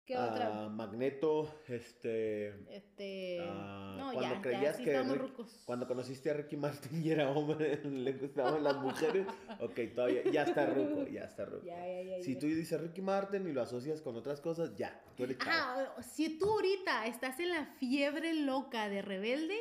¿Qué 0.07 0.17
ah, 0.17 0.29
otra? 0.31 0.69
Magneto, 0.69 1.61
este... 1.69 2.49
Este. 2.75 3.39
ah, 3.43 3.95
no, 3.97 4.13
cuando 4.13 4.35
ya, 4.35 4.43
creías 4.43 4.63
ya, 4.63 4.73
sí 4.75 4.85
que 4.85 5.03
Rick-. 5.03 5.65
Cuando 5.65 5.87
conociste 5.87 6.31
a 6.31 6.35
Ricky 6.35 6.57
Martin 6.57 7.05
y 7.05 7.11
era 7.11 7.31
hombre, 7.31 7.81
le 7.85 8.13
gustaban 8.15 8.65
las 8.65 8.77
mujeres. 8.79 9.27
Ok, 9.61 9.79
todavía, 9.95 10.25
ya 10.31 10.43
está 10.43 10.67
ruco, 10.67 11.07
ya 11.07 11.25
está 11.25 11.45
ruco. 11.45 11.65
Ya, 11.65 11.87
ya, 11.87 12.03
ya. 12.03 12.23
Si 12.23 12.37
tú 12.37 12.47
dices 12.47 12.81
Ricky 12.81 13.03
Martin 13.03 13.47
y 13.47 13.53
lo 13.53 13.63
asocias 13.63 14.01
con 14.01 14.17
otras 14.17 14.41
cosas, 14.41 14.75
ya, 14.77 15.01
tú 15.17 15.25
eres. 15.25 15.37
Ah, 15.47 15.95
si 16.03 16.39
tú 16.39 16.51
ahorita 16.51 17.07
estás 17.07 17.39
en 17.39 17.51
la 17.51 17.67
fiebre 17.79 18.35
loca 18.35 18.89
de 18.89 19.03
rebelde, 19.03 19.57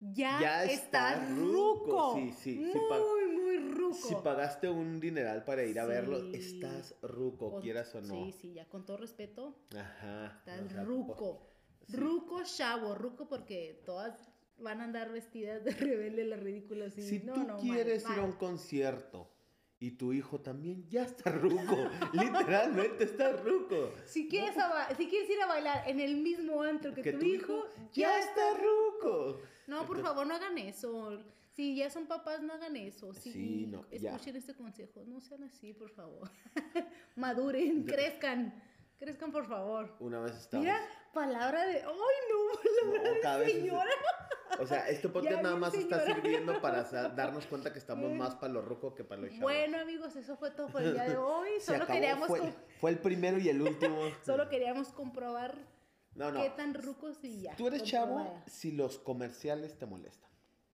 ya, 0.00 0.40
Ya 0.40 0.64
está 0.64 1.26
ruco. 1.28 2.14
ruco. 2.14 2.14
Sí, 2.14 2.32
sí, 2.32 2.58
muy 2.58 3.29
ruco. 3.60 3.94
Si 4.08 4.14
pagaste 4.16 4.68
un 4.68 5.00
dineral 5.00 5.44
para 5.44 5.64
ir 5.64 5.78
a 5.80 5.86
verlo, 5.86 6.18
estás 6.32 6.94
ruco, 7.02 7.50
Con- 7.52 7.62
quieras 7.62 7.94
o 7.94 8.00
no. 8.00 8.14
Sí, 8.26 8.32
sí, 8.32 8.52
ya 8.54 8.66
con 8.68 8.84
todo 8.84 8.96
respeto, 8.96 9.54
Ajá. 9.76 10.36
estás 10.38 10.60
o 10.66 10.68
sea, 10.70 10.84
ruco. 10.84 11.42
sí. 11.86 11.96
Ruco, 11.96 12.42
chavo, 12.44 12.94
ruco 12.94 13.28
porque 13.28 13.82
todas 13.84 14.28
van 14.58 14.80
a 14.80 14.84
andar 14.84 15.10
vestidas 15.10 15.64
de 15.64 15.70
rebelde, 15.72 16.24
las 16.24 16.40
ridículas. 16.40 16.96
y 16.98 17.02
Si 17.02 17.18
no, 17.20 17.34
tú 17.34 17.40
no, 17.40 17.46
mal, 17.54 17.60
quieres 17.60 18.02
ir 18.04 18.08
a 18.10 18.16
mal. 18.16 18.24
un 18.26 18.32
concierto 18.32 19.30
y 19.82 19.92
tu 19.92 20.12
hijo 20.12 20.40
también, 20.40 20.86
ya 20.90 21.04
está 21.04 21.32
ruco. 21.32 21.74
Literalmente 22.12 23.04
está 23.04 23.32
ruco. 23.32 23.92
Si 24.04 24.28
quieres, 24.28 24.56
a 24.58 24.68
ba- 24.68 24.94
si 24.94 25.06
quieres 25.08 25.30
ir 25.30 25.40
a 25.40 25.46
bailar 25.46 25.88
en 25.88 26.00
el 26.00 26.16
mismo 26.18 26.62
antro 26.62 26.92
que, 26.92 27.00
Que 27.02 27.12
tu, 27.14 27.24
hijo, 27.24 27.64
ya 27.92 28.18
está 28.18 28.58
ruco. 28.58 29.40
No, 29.66 29.86
por 29.86 30.00
favor, 30.02 30.26
no 30.26 30.34
hagan 30.34 30.58
eso. 30.58 31.22
Si 31.60 31.76
ya 31.76 31.90
son 31.90 32.06
papás, 32.06 32.40
no 32.40 32.54
hagan 32.54 32.74
eso. 32.74 33.12
Sí, 33.12 33.32
Sí, 33.32 33.66
no, 33.66 33.86
ya. 33.90 34.12
escuchen 34.12 34.34
este 34.34 34.54
consejo. 34.54 35.04
No 35.06 35.20
sean 35.20 35.42
así, 35.44 35.74
por 35.74 35.90
favor. 35.90 36.30
Maduren, 37.16 37.84
crezcan. 37.84 38.54
Crezcan, 38.98 39.30
por 39.30 39.46
favor. 39.46 39.94
Una 40.00 40.20
vez 40.20 40.36
estamos. 40.36 40.64
Mira, 40.64 40.80
palabra 41.12 41.66
de. 41.66 41.82
¡Ay, 41.82 41.84
no! 41.84 42.60
Palabra 42.92 43.10
No, 43.12 43.20
cada 43.20 43.38
de 43.40 43.44
vez 43.44 43.56
es-. 43.56 44.58
O 44.58 44.66
sea, 44.66 44.88
este 44.88 45.08
podcast 45.10 45.36
Ya 45.36 45.42
nada 45.42 45.56
más 45.56 45.74
está 45.74 46.02
sirviendo 46.06 46.62
para 46.62 46.82
darnos 47.10 47.44
cuenta 47.46 47.74
que 47.74 47.78
estamos 47.78 48.10
más 48.10 48.36
para 48.36 48.54
lo 48.54 48.62
ruco 48.62 48.94
que 48.94 49.04
para 49.04 49.20
lo 49.20 49.28
chavo. 49.28 49.42
Bueno, 49.42 49.80
amigos, 49.80 50.16
eso 50.16 50.38
fue 50.38 50.52
todo 50.52 50.68
por 50.68 50.80
el 50.82 50.94
día 50.94 51.10
de 51.10 51.18
hoy. 51.18 51.50
Solo 51.60 51.84
acabó, 51.84 51.92
queríamos, 51.92 52.26
fue, 52.28 52.54
fue 52.80 52.90
el 52.92 52.98
primero 53.00 53.36
y 53.36 53.50
el 53.50 53.60
último. 53.60 54.00
solo 54.24 54.48
queríamos 54.48 54.88
comprobar 54.92 55.54
No, 56.14 56.32
no. 56.32 56.40
qué 56.40 56.48
tan 56.48 56.72
rucos 56.72 57.22
y 57.22 57.42
ya. 57.42 57.54
Tú 57.56 57.66
eres 57.66 57.82
chavo 57.82 58.42
si 58.46 58.72
los 58.72 58.98
comerciales 58.98 59.76
te 59.76 59.84
molestan. 59.84 60.30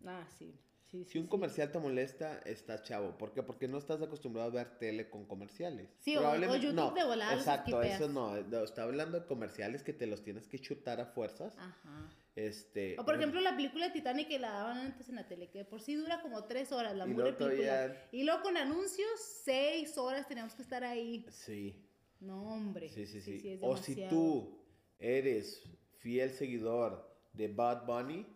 Ah, 0.04 0.26
sí. 0.36 0.58
Sí, 0.92 1.04
Si 1.04 1.10
sí, 1.12 1.18
un 1.18 1.24
sí. 1.24 1.30
comercial 1.30 1.72
te 1.72 1.78
molesta, 1.80 2.38
estás 2.44 2.82
chavo. 2.84 3.18
¿Por 3.18 3.32
qué? 3.32 3.42
Porque 3.42 3.66
no 3.66 3.78
estás 3.78 4.00
acostumbrado 4.02 4.50
a 4.50 4.52
ver 4.54 4.78
tele 4.78 5.10
con 5.10 5.24
comerciales. 5.26 5.88
Sí, 5.98 6.14
o- 6.14 6.20
o 6.20 6.22
Probablemente- 6.22 6.66
YouTube 6.66 6.76
no, 6.76 7.08
de 7.10 7.16
los 7.16 7.32
Exacto, 7.32 7.82
eso 7.82 8.08
no. 8.08 8.36
no, 8.42 8.62
Está 8.62 8.84
hablando 8.84 9.18
de 9.18 9.26
comerciales 9.26 9.82
que 9.82 9.92
te 9.92 10.06
los 10.06 10.22
tienes 10.22 10.46
que 10.46 10.58
chutar 10.60 11.00
a 11.00 11.06
fuerzas. 11.06 11.56
Ajá. 11.58 12.08
Este, 12.34 12.96
O 12.98 13.04
por 13.04 13.14
ejemplo 13.16 13.40
la 13.42 13.54
película 13.56 13.88
de 13.88 13.92
Titanic 13.92 14.26
que 14.28 14.38
la 14.38 14.50
daban 14.52 14.78
antes 14.78 15.06
en 15.10 15.16
la 15.16 15.28
tele, 15.28 15.50
que 15.50 15.66
por 15.66 15.82
sí 15.82 15.94
dura 15.96 16.22
como 16.22 16.44
tres 16.44 16.72
horas 16.72 16.96
la 16.96 17.06
Y 17.06 17.12
luego 17.12 17.36
película. 17.36 17.94
Y 18.10 18.22
luego 18.22 18.42
con 18.42 18.56
anuncios, 18.56 19.10
seis 19.44 19.98
horas 19.98 20.26
teníamos 20.28 20.54
que 20.54 20.62
estar 20.62 20.82
ahí. 20.82 21.26
Sí, 21.30 21.74
No, 22.20 22.54
hombre. 22.54 22.88
sí, 22.88 23.06
sí, 23.06 23.20
sí. 23.20 23.42
es 23.50 23.58
o 23.60 23.76
si 23.76 23.96
tú 24.08 24.58
eres 24.98 25.62
fiel 25.98 26.30
seguidor 26.30 27.06
de 27.34 27.48
Bad 27.48 27.84
Bunny, 27.84 28.26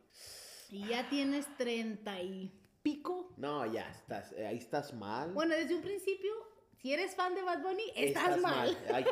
Y 0.70 0.87
ya 0.88 1.09
tienes 1.09 1.46
treinta 1.57 2.20
y 2.20 2.52
pico. 2.83 3.33
no, 3.37 3.66
ya 3.72 3.88
estás, 3.90 4.33
eh, 4.33 4.46
ahí 4.46 4.59
estás 4.59 4.92
mal. 4.94 5.33
Bueno, 5.33 5.55
desde 5.55 5.74
un 5.74 5.83
principio, 5.83 6.33
si 6.81 6.92
eres 6.92 7.14
fan 7.16 7.35
de 7.35 7.42
Bad 7.42 7.62
Bunny, 7.62 7.83
estás, 7.94 8.40
mal. 8.40 8.76
Ay, 8.92 9.05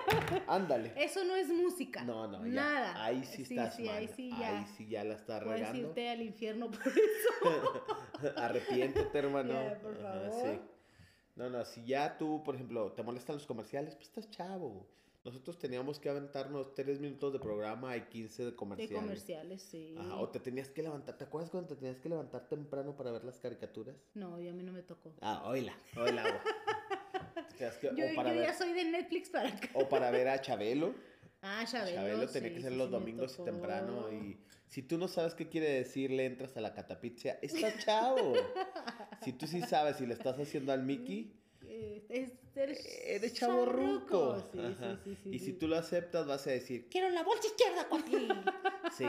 ándale. 0.46 0.92
Eso 0.96 1.24
no 1.24 1.34
es 1.34 1.48
música. 1.48 2.02
No, 2.04 2.26
no, 2.28 2.46
ya. 2.46 2.52
Nada. 2.52 3.04
Ahí 3.04 3.24
sí, 3.24 3.42
estás 3.42 3.76
sí, 3.76 3.82
mal. 3.84 3.96
Ahí 3.96 4.08
sí 4.08 4.30
ya. 4.30 4.58
Ahí 4.58 4.66
sí 4.76 4.88
ya 4.88 5.04
la 5.04 5.14
estás 5.14 5.42
Puedes 5.42 5.60
regando. 5.60 5.88
irte 5.88 6.08
al 6.10 6.22
infierno 6.22 6.70
por 6.70 6.86
eso. 6.86 8.32
Arrepiéntete, 8.36 9.18
hermano. 9.18 9.52
Ya, 9.64 9.78
por 9.80 9.92
Ajá, 9.94 10.30
favor. 10.30 10.32
sí. 10.42 10.60
No, 11.36 11.50
no, 11.50 11.64
si 11.64 11.84
ya 11.84 12.16
tú, 12.16 12.42
por 12.44 12.54
ejemplo, 12.54 12.92
te 12.92 13.02
molestan 13.02 13.34
los 13.36 13.46
comerciales, 13.46 13.96
pues 13.96 14.06
estás 14.08 14.30
chavo. 14.30 14.86
Nosotros 15.24 15.58
teníamos 15.58 15.98
que 15.98 16.10
aventarnos 16.10 16.74
3 16.74 17.00
minutos 17.00 17.32
de 17.32 17.38
programa 17.38 17.96
y 17.96 18.02
15 18.02 18.42
de 18.44 18.50
De 18.50 18.56
comerciales. 18.56 18.94
comerciales, 19.02 19.62
sí. 19.62 19.94
Ajá, 19.98 20.16
o 20.16 20.28
te 20.28 20.38
tenías 20.38 20.68
que 20.68 20.82
levantar. 20.82 21.16
¿Te 21.16 21.24
acuerdas 21.24 21.50
cuando 21.50 21.68
te 21.70 21.76
tenías 21.76 21.98
que 21.98 22.10
levantar 22.10 22.46
temprano 22.46 22.94
para 22.94 23.10
ver 23.10 23.24
las 23.24 23.38
caricaturas? 23.40 23.96
No, 24.12 24.38
y 24.38 24.48
a 24.48 24.52
mí 24.52 24.62
no 24.62 24.72
me 24.72 24.82
tocó. 24.82 25.14
Ah, 25.22 25.42
oíla, 25.48 25.74
oíla. 25.96 26.22
güey. 26.22 26.34
Te 27.48 27.54
tenías 27.56 27.78
que- 27.78 27.90
Yo, 27.96 28.04
o, 28.12 28.14
para 28.16 28.30
yo 28.34 28.40
ver, 28.40 28.48
ya 28.48 28.54
soy 28.54 28.72
de 28.74 28.84
Netflix 28.84 29.30
para 29.30 29.48
acá. 29.48 29.68
o 29.72 29.88
para 29.88 30.10
ver 30.10 30.28
a 30.28 30.40
Chabelo. 30.42 30.94
Ah, 31.40 31.64
Chabelo. 31.66 31.96
Chabelo 31.96 32.26
tenía 32.28 32.48
sí, 32.50 32.54
que 32.56 32.60
ser 32.62 32.72
sí, 32.72 32.78
los 32.78 32.88
sí 32.88 32.92
domingos 32.92 33.32
tocó. 33.32 33.44
temprano 33.44 34.12
y 34.12 34.38
si 34.66 34.82
tú 34.82 34.98
no 34.98 35.08
sabes 35.08 35.34
qué 35.34 35.48
quiere 35.48 35.70
decir, 35.70 36.10
le 36.10 36.26
entras 36.26 36.56
a 36.56 36.60
la 36.60 36.74
catapixia, 36.74 37.38
está 37.40 37.78
chavo. 37.78 38.32
si 39.22 39.32
tú 39.32 39.46
sí 39.46 39.62
sabes 39.62 40.00
y 40.02 40.06
le 40.06 40.12
estás 40.14 40.38
haciendo 40.38 40.72
al 40.72 40.82
Mickey, 40.82 41.32
Eh, 41.66 41.93
es- 42.08 42.32
eres, 42.56 42.86
eres 43.04 43.34
chavo 43.34 43.64
ruco. 43.66 44.42
Sí, 44.52 44.58
Ajá. 44.60 44.98
sí, 45.04 45.10
sí, 45.16 45.18
sí, 45.24 45.30
y 45.34 45.38
si 45.40 45.52
tú 45.54 45.66
lo 45.68 45.76
aceptas, 45.76 46.26
vas 46.26 46.46
a 46.46 46.50
decir, 46.50 46.88
Quiero 46.88 47.08
la 47.10 47.22
bolsa 47.24 47.46
izquierda, 47.48 47.88
cuate. 47.88 48.10
sí. 48.96 49.04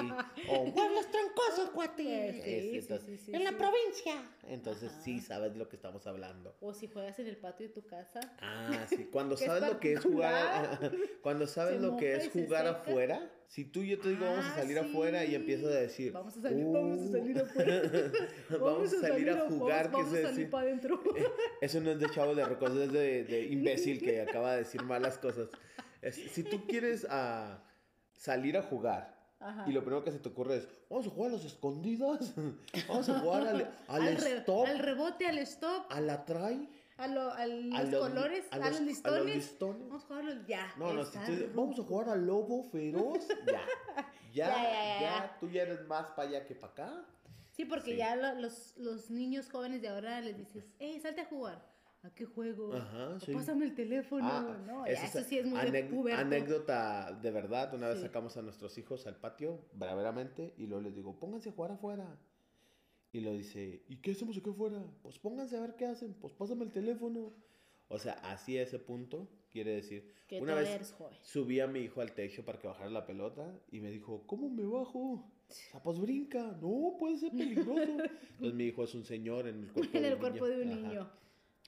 O 0.49 0.65
Muebles 0.75 1.11
trancosos, 1.11 1.67
Eh, 1.67 1.71
cuate. 1.73 2.29
Este, 2.29 2.61
sí, 2.61 2.77
entonces- 2.77 3.29
En 3.29 3.43
la 3.43 3.51
provincia. 3.57 4.15
entonces 4.47 4.91
Ajá. 4.91 5.01
sí 5.03 5.19
sabes 5.19 5.53
de 5.53 5.59
lo 5.59 5.69
que 5.69 5.75
estamos 5.75 6.05
hablando. 6.07 6.55
O 6.61 6.73
si 6.73 6.87
juegas 6.87 7.19
en 7.19 7.27
el 7.27 7.37
patio 7.37 7.67
de 7.67 7.73
tu 7.73 7.85
casa. 7.85 8.19
Ah, 8.41 8.85
sí. 8.89 9.05
Cuando 9.11 9.35
Que 9.35 9.43
es 9.43 9.47
sabes 9.51 9.69
lo 9.69 9.79
que 9.79 9.93
es 9.93 9.99
jugar, 10.01 10.91
cuando 11.21 11.45
sabes 11.47 11.79
lo 11.81 11.97
que 11.97 12.15
es 12.15 12.29
jugar 12.31 12.65
afuera, 12.67 13.31
si 13.47 13.63
tú 13.63 13.83
y 13.83 13.89
yo 13.89 13.99
te 13.99 14.09
digo 14.09 14.25
vamos 14.25 14.43
a 14.45 14.53
Ah, 14.53 14.55
salir 14.61 14.79
afuera 14.79 15.23
y 15.23 15.35
empiezas 15.35 15.67
a 15.71 15.79
decir, 15.79 16.11
Vamos 16.11 16.35
a 16.37 16.41
salir, 16.41 16.65
vamos 16.65 16.99
a 16.99 17.11
salir 17.11 17.37
"Uh, 17.37 17.41
afuera. 17.41 17.81
vamos 18.59 18.93
a 18.93 18.99
salir 19.01 19.29
a 19.29 19.39
jugar, 19.41 19.91
Vamos, 19.91 20.07
¿qué 20.09 20.13
vamos 20.15 20.25
a 20.25 20.33
salir 20.33 20.49
para 20.49 20.67
adentro. 20.67 21.03
Eso 21.61 21.79
no 21.79 21.91
es 21.91 21.99
de 21.99 22.09
chavo 22.09 22.33
de 22.33 22.43
rocos, 22.43 22.73
de, 22.91 23.23
de 23.23 23.45
imbécil 23.47 23.99
que 23.99 24.21
acaba 24.21 24.53
de 24.53 24.59
decir 24.59 24.83
malas 24.83 25.17
cosas. 25.17 25.49
Es- 26.01 26.15
si 26.15 26.43
tú 26.43 26.65
quieres 26.67 27.05
ah, 27.09 27.59
salir 28.13 28.57
a 28.57 28.61
jugar 28.63 29.15
Ajá. 29.39 29.65
y 29.67 29.71
lo 29.73 29.81
primero 29.81 30.03
que 30.03 30.11
se 30.11 30.19
te 30.19 30.29
ocurre 30.29 30.57
es, 30.57 30.67
vamos 30.89 31.07
a 31.07 31.09
jugar 31.09 31.31
a 31.31 31.33
las 31.35 31.45
escondidas, 31.45 32.33
vamos 32.87 33.09
a 33.09 33.19
jugar 33.19 33.47
al, 33.47 33.55
al, 33.87 34.01
al, 34.07 34.17
re- 34.17 34.37
stop, 34.37 34.65
al 34.67 34.79
rebote, 34.79 35.27
al 35.27 35.37
stop, 35.39 35.85
a 35.89 35.99
la 36.01 36.25
try, 36.25 36.69
a, 36.97 37.07
lo- 37.07 37.31
a 37.33 37.45
los 37.45 37.75
a 37.79 37.83
los- 37.83 38.07
colores, 38.07 38.45
a 38.51 38.55
a 38.55 38.57
los- 38.59 38.67
a 38.67 38.69
los 38.71 38.81
listones. 38.81 39.35
listones. 39.35 39.87
Vamos 39.87 40.03
a 40.03 40.07
jugarlo 40.07 40.45
ya. 40.47 40.73
No, 40.77 40.93
no, 40.93 41.03
si 41.05 41.17
ruco. 41.17 41.51
vamos 41.61 41.79
a 41.79 41.83
jugar 41.83 42.09
al 42.09 42.25
lobo 42.25 42.63
feroz, 42.71 43.27
ya. 43.47 43.61
Ya, 44.33 44.47
Ya, 44.47 44.63
ya, 44.63 44.63
ya, 44.63 44.99
ya. 45.01 45.37
tú 45.39 45.49
ya 45.49 45.61
eres 45.63 45.85
más 45.87 46.07
para 46.07 46.27
allá 46.29 46.45
que 46.45 46.55
para 46.55 46.73
acá. 46.73 47.05
Sí, 47.51 47.63
porque 47.65 47.91
Sí. 47.91 47.97
ya 47.97 48.15
lo- 48.17 48.35
los, 48.41 48.73
los 48.77 49.09
niños 49.09 49.49
jóvenes 49.49 49.81
de 49.81 49.87
ahora 49.87 50.19
les 50.21 50.37
dices, 50.37 50.65
hey, 50.77 50.99
salte 51.01 51.21
a 51.21 51.25
jugar. 51.25 51.65
¿A 52.05 52.13
qué 52.13 52.25
juego? 52.25 52.71
Ajá, 52.73 53.19
sí. 53.19 53.33
Pásame 53.33 53.65
el 53.65 53.73
teléfono. 53.73 54.27
Ah, 54.29 54.57
no, 54.67 54.85
eso, 54.85 55.17
es 55.19 55.25
sí 55.25 55.39
es 55.39 55.45
muy 55.47 55.59
de 55.71 56.13
anécdota 56.13 57.11
de 57.19 57.31
verdad. 57.31 57.73
Una 57.73 57.87
vez 57.87 57.97
Sí. 57.97 58.03
sacamos 58.03 58.37
a 58.37 58.43
nuestros 58.43 58.77
hijos 58.77 59.07
al 59.07 59.15
patio, 59.15 59.59
braveramente, 59.73 60.53
y 60.57 60.67
luego 60.67 60.83
les 60.83 60.95
digo, 60.95 61.17
pónganse 61.19 61.49
a 61.49 61.51
jugar 61.53 61.71
afuera. 61.71 62.15
Y 63.11 63.21
lo 63.21 63.33
dice, 63.33 63.81
¿y 63.87 63.97
qué 63.97 64.11
hacemos 64.11 64.37
aquí 64.37 64.49
afuera? 64.51 64.83
Pues 65.01 65.17
pónganse 65.17 65.57
a 65.57 65.61
ver 65.61 65.75
qué 65.75 65.87
hacen, 65.87 66.13
pues 66.13 66.31
pásame 66.33 66.63
el 66.65 66.71
teléfono. 66.71 67.33
O 67.87 67.97
sea, 67.97 68.13
así 68.23 68.57
a 68.57 68.63
ese 68.63 68.77
punto, 68.77 69.27
quiere 69.51 69.71
decir, 69.73 70.11
Que 70.27 70.39
una 70.41 70.53
vez 70.53 70.69
eres 70.69 70.91
joven. 70.91 71.17
subí 71.23 71.59
a 71.59 71.65
mi 71.67 71.79
hijo 71.79 72.01
al 72.01 72.11
techo 72.13 72.43
para 72.45 72.59
que 72.59 72.67
bajara 72.67 72.89
la 72.91 73.05
pelota 73.07 73.51
y 73.71 73.79
me 73.79 73.89
dijo, 73.89 74.23
¿cómo 74.27 74.49
me 74.49 74.63
bajo? 74.65 74.99
O 75.47 75.53
sea, 75.53 75.81
pues 75.81 75.99
brinca, 75.99 76.55
no, 76.61 76.97
puede 76.99 77.17
ser 77.17 77.31
peligroso. 77.31 77.73
Entonces 78.31 78.53
mi 78.53 78.65
hijo 78.65 78.83
es 78.83 78.93
un 78.95 79.05
señor 79.05 79.47
en 79.47 79.63
el 79.63 79.71
cuerpo 79.71 79.95
En 79.97 80.01
de 80.03 80.07
el 80.09 80.13
un 80.15 80.19
cuerpo 80.19 80.45
de 80.47 80.61
un 80.61 80.71
Ajá. 80.71 81.11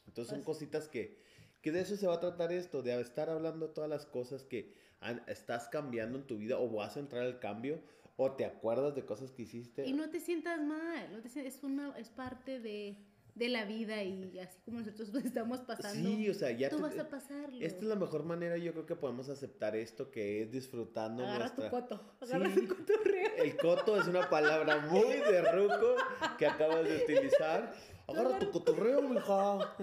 Entonces 0.08 0.30
son 0.30 0.40
Así. 0.40 0.46
cositas 0.46 0.88
que, 0.88 1.18
que 1.62 1.72
de 1.72 1.82
eso 1.82 1.96
se 1.98 2.08
va 2.08 2.16
a 2.16 2.20
tratar 2.20 2.52
esto, 2.52 2.82
de 2.82 3.00
estar 3.02 3.30
hablando 3.30 3.70
todas 3.70 3.90
las 3.90 4.06
cosas 4.06 4.44
que 4.44 4.74
han- 5.00 5.22
estás 5.28 5.68
cambiando 5.70 6.18
en 6.18 6.26
tu 6.26 6.38
vida 6.38 6.58
o 6.58 6.70
vas 6.70 6.98
a 6.98 7.00
entrar 7.00 7.24
al 7.24 7.40
cambio 7.40 7.80
o 8.16 8.32
te 8.32 8.46
acuerdas 8.46 8.96
de 8.96 9.06
cosas 9.06 9.32
que 9.32 9.44
hiciste. 9.44 9.86
Y 9.86 9.94
no 9.94 10.10
te 10.10 10.20
sientas 10.20 10.60
mal, 10.62 11.12
no 11.12 11.22
te 11.22 11.30
sientas- 11.30 11.56
es, 11.56 11.64
una, 11.64 11.96
es 11.98 12.10
parte 12.10 12.60
de, 12.60 12.98
de 13.36 13.50
la 13.50 13.66
vida 13.66 14.02
y 14.04 14.40
así 14.40 14.58
como 14.66 14.80
nosotros 14.80 15.14
estamos 15.24 15.60
pasando, 15.62 16.10
Sí, 16.10 16.28
o 16.30 16.34
sea, 16.34 16.50
ya 16.52 16.70
tú 16.70 16.78
te- 16.78 16.82
vas 16.82 16.98
a 16.98 17.10
pasarlo. 17.10 17.60
Esta 17.62 17.78
es 17.82 17.86
la 17.88 17.96
mejor 17.96 18.24
manera, 18.24 18.58
yo 18.58 18.72
creo 18.74 18.88
que 18.88 18.96
podemos 18.96 19.30
aceptar 19.30 19.76
esto, 19.76 20.10
que 20.10 20.42
es 20.42 20.52
disfrutando 20.52 21.24
Agarra 21.24 21.40
nuestra... 21.54 21.70
tu 21.70 21.76
coto, 21.76 22.14
agarra 22.22 22.50
Sí. 22.56 22.62
tu 22.66 22.76
cotorreo. 22.76 23.32
El 23.38 23.56
coto 23.58 24.02
es 24.02 24.08
una 24.08 24.28
palabra 24.32 24.80
muy 24.88 25.18
de 25.18 25.42
ruco 25.52 25.96
que 26.40 26.48
acabas 26.48 26.86
de 26.86 26.98
utilizar. 27.04 27.72
Agarra 28.08 28.40
tu 28.40 28.52
cotorreo, 28.52 29.02
mija. 29.02 29.76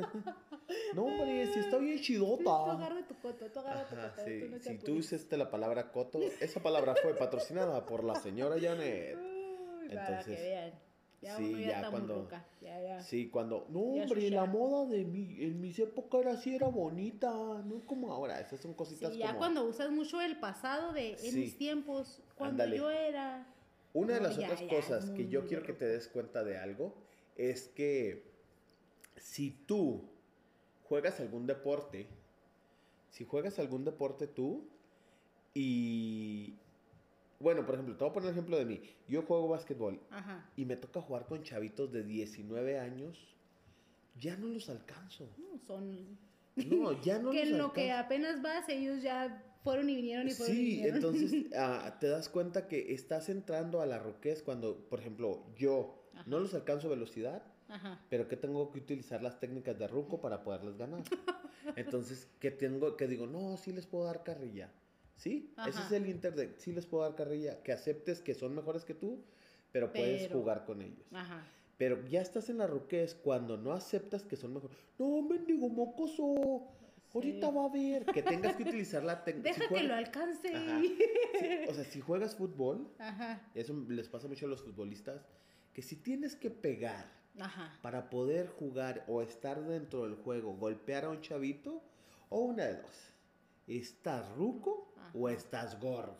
No, 0.95 1.05
hombre, 1.05 1.47
si 1.53 1.59
está 1.61 1.77
bien 1.79 1.99
Tú 1.99 2.03
chidota. 2.03 2.73
agarra 2.73 3.07
tu 3.07 3.15
coto, 3.21 3.47
tú 3.51 3.59
agarra 3.61 3.85
tu 3.87 3.97
coto. 3.97 4.25
sí. 4.25 4.41
tú 4.41 4.49
no 4.51 4.57
te 4.59 4.63
Si 4.71 4.79
tú 4.79 4.95
usaste 4.97 5.37
la 5.37 5.51
palabra 5.51 5.93
coto, 5.93 6.21
esa 6.41 6.63
palabra 6.63 6.95
fue 7.03 7.15
patrocinada 7.15 7.85
por 7.85 8.03
la 8.03 8.15
señora 8.17 8.57
Janet. 8.61 9.17
Uy, 9.17 9.89
para 9.89 10.07
Entonces, 10.09 10.37
que 10.37 10.43
vean. 10.43 10.73
Ya 11.21 11.37
sí, 11.39 11.65
ya, 11.65 11.91
cuando-. 11.91 12.29
Ya, 12.61 12.81
ya. 12.83 13.01
Sí, 13.03 13.29
cuando. 13.31 13.67
No, 13.71 13.81
hombre, 13.81 14.31
la 14.31 14.45
moda 14.47 14.87
de 14.91 15.05
mi. 15.05 15.43
En 15.43 15.61
mis 15.61 15.79
épocas 15.79 16.21
era 16.23 16.33
así, 16.33 16.55
era 16.55 16.69
bonita. 16.69 17.31
No 17.31 17.81
como 17.87 18.13
ahora. 18.13 18.41
Esas 18.41 18.61
son 18.61 18.73
cositas 18.75 19.13
Sí, 19.13 19.19
ya 19.19 19.29
como. 19.29 19.39
cuando 19.39 19.65
usas 19.65 19.91
mucho 19.91 20.21
el 20.21 20.39
pasado 20.39 20.93
de 20.93 21.13
en 21.13 21.19
Sí. 21.19 21.39
mis 21.41 21.57
tiempos, 21.59 22.23
cuando 22.37 22.63
Ándale. 22.63 22.77
yo 22.79 22.91
era. 22.91 23.47
Una 23.95 24.15
de 24.15 24.21
las 24.21 24.37
otras 24.37 24.61
cosas 24.63 25.11
que 25.11 25.29
yo 25.29 25.47
quiero 25.47 25.63
que 25.63 25.73
te 25.73 25.87
des 25.87 26.09
cuenta 26.09 26.43
de 26.43 26.59
algo 26.59 26.95
es 27.37 27.69
que 27.69 28.25
si 29.17 29.51
tú 29.51 30.09
juegas 30.85 31.21
algún 31.21 31.47
deporte, 31.47 32.07
si 33.11 33.25
juegas 33.25 33.59
algún 33.59 33.85
deporte 33.85 34.27
tú 34.27 34.65
y 35.55 36.55
bueno, 37.41 37.67
por 37.67 37.75
ejemplo, 37.75 37.97
te 37.97 38.05
voy 38.05 38.11
a 38.11 38.15
poner 38.15 38.29
el 38.29 38.35
ejemplo 38.35 38.57
de 38.57 38.65
mí. 38.65 38.81
Yo 39.09 39.23
juego 39.23 39.49
básquetbol 39.49 40.01
Ajá. 40.11 40.49
y 40.57 40.65
me 40.65 40.77
toca 40.77 41.01
jugar 41.01 41.27
con 41.27 41.43
chavitos 41.43 41.93
de 41.93 42.03
19 42.03 42.79
años, 42.79 43.19
ya 44.19 44.37
no 44.37 44.47
los 44.49 44.69
alcanzo. 44.71 45.29
No, 45.39 45.59
son. 45.59 46.19
No, 46.57 47.01
ya 47.03 47.19
no 47.19 47.31
que 47.33 47.41
los 47.45 47.49
en 47.53 47.59
lo 47.59 47.73
que 47.73 47.93
apenas 47.93 48.41
vas, 48.41 48.69
ellos 48.69 49.03
ya 49.03 49.45
fueron 49.63 49.91
y 49.91 49.97
vinieron 49.97 50.29
y 50.29 50.31
fueron 50.33 50.57
y 50.57 50.59
Sí, 50.59 50.65
vinieron. 50.67 50.97
entonces 50.97 51.47
ah, 51.57 51.97
te 52.01 52.09
das 52.09 52.29
cuenta 52.29 52.69
que 52.69 52.93
estás 52.95 53.29
entrando 53.29 53.81
a 53.81 53.87
la 53.87 53.99
roquez 53.99 54.43
cuando, 54.43 54.79
por 54.89 55.01
ejemplo, 55.01 55.45
yo 55.57 56.04
Ajá. 56.15 56.25
no 56.27 56.39
los 56.41 56.55
alcanzo 56.55 56.89
velocidad, 56.89 57.43
Ajá. 57.69 58.01
pero 58.11 58.29
que 58.29 58.37
tengo 58.37 58.71
que 58.73 58.79
utilizar 58.79 59.23
las 59.23 59.39
técnicas 59.41 59.79
de 59.79 59.87
ruco 59.89 60.21
para 60.21 60.43
poderles 60.43 60.77
ganar. 60.77 61.03
Entonces, 61.77 62.29
que 62.41 62.51
tengo, 62.51 62.97
que 62.97 63.07
digo, 63.07 63.27
no, 63.27 63.57
sí 63.57 63.73
les 63.73 63.87
puedo 63.87 64.05
dar 64.05 64.23
carrilla. 64.23 64.71
¿Sí? 65.17 65.53
Ese 65.67 65.79
Ajá. 65.79 65.87
es 65.87 65.93
el 65.93 66.09
inter 66.09 66.35
de, 66.35 66.55
sí 66.59 66.73
les 66.73 66.87
puedo 66.87 67.05
dar 67.05 67.15
carrilla, 67.15 67.63
que 67.63 67.73
aceptes 67.73 68.21
que 68.21 68.35
son 68.35 68.55
mejores 68.55 68.85
que 68.85 68.95
tú, 68.95 69.23
pero 69.73 69.93
puedes 69.93 70.31
jugar 70.31 70.65
con 70.65 70.83
ellos. 70.83 71.07
Ajá. 71.13 71.43
Pero 71.79 72.05
ya 72.09 72.21
estás 72.21 72.49
en 72.51 72.59
la 72.59 72.67
ruquez 72.67 73.15
cuando 73.15 73.57
no 73.57 73.73
aceptas 73.73 74.25
que 74.25 74.37
son 74.37 74.55
mejores. 74.55 74.77
No, 74.99 75.23
mendigo 75.23 75.69
mocoso. 75.69 76.69
Ahorita 77.15 77.49
Sí. 77.49 77.55
va 77.57 77.65
a 77.65 77.69
ver 77.69 78.05
que 78.07 78.23
tengas 78.23 78.57
que 78.57 78.65
utilizar 78.65 79.05
la 79.05 79.23
técnica. 79.23 79.51
Deja 79.57 79.69
que 79.69 79.83
lo 79.85 79.95
alcance. 79.95 80.49
Sí, 80.49 80.99
o 81.69 81.75
sea, 81.75 81.85
si 81.85 82.01
juegas 82.01 82.35
fútbol, 82.35 82.89
Ajá. 82.99 83.41
eso 83.55 83.73
les 83.89 84.09
pasa 84.09 84.27
mucho 84.27 84.47
a 84.47 84.49
los 84.49 84.63
futbolistas, 84.63 85.23
que 85.75 85.83
si 85.83 85.97
tienes 85.97 86.37
que 86.37 86.51
pegar 86.51 87.13
Ajá. 87.39 87.79
para 87.83 88.09
poder 88.09 88.47
jugar 88.49 89.05
o 89.09 89.21
estar 89.23 89.61
dentro 89.67 90.05
del 90.05 90.15
juego, 90.15 90.55
golpear 90.55 91.05
a 91.05 91.11
un 91.11 91.21
chavito, 91.21 91.83
o 92.31 92.41
una 92.41 92.65
de 92.65 92.77
dos. 92.81 93.13
¿Estás 93.67 94.29
ruco 94.37 94.93
o 95.13 95.29
estás 95.29 95.79
gordo? 95.81 96.17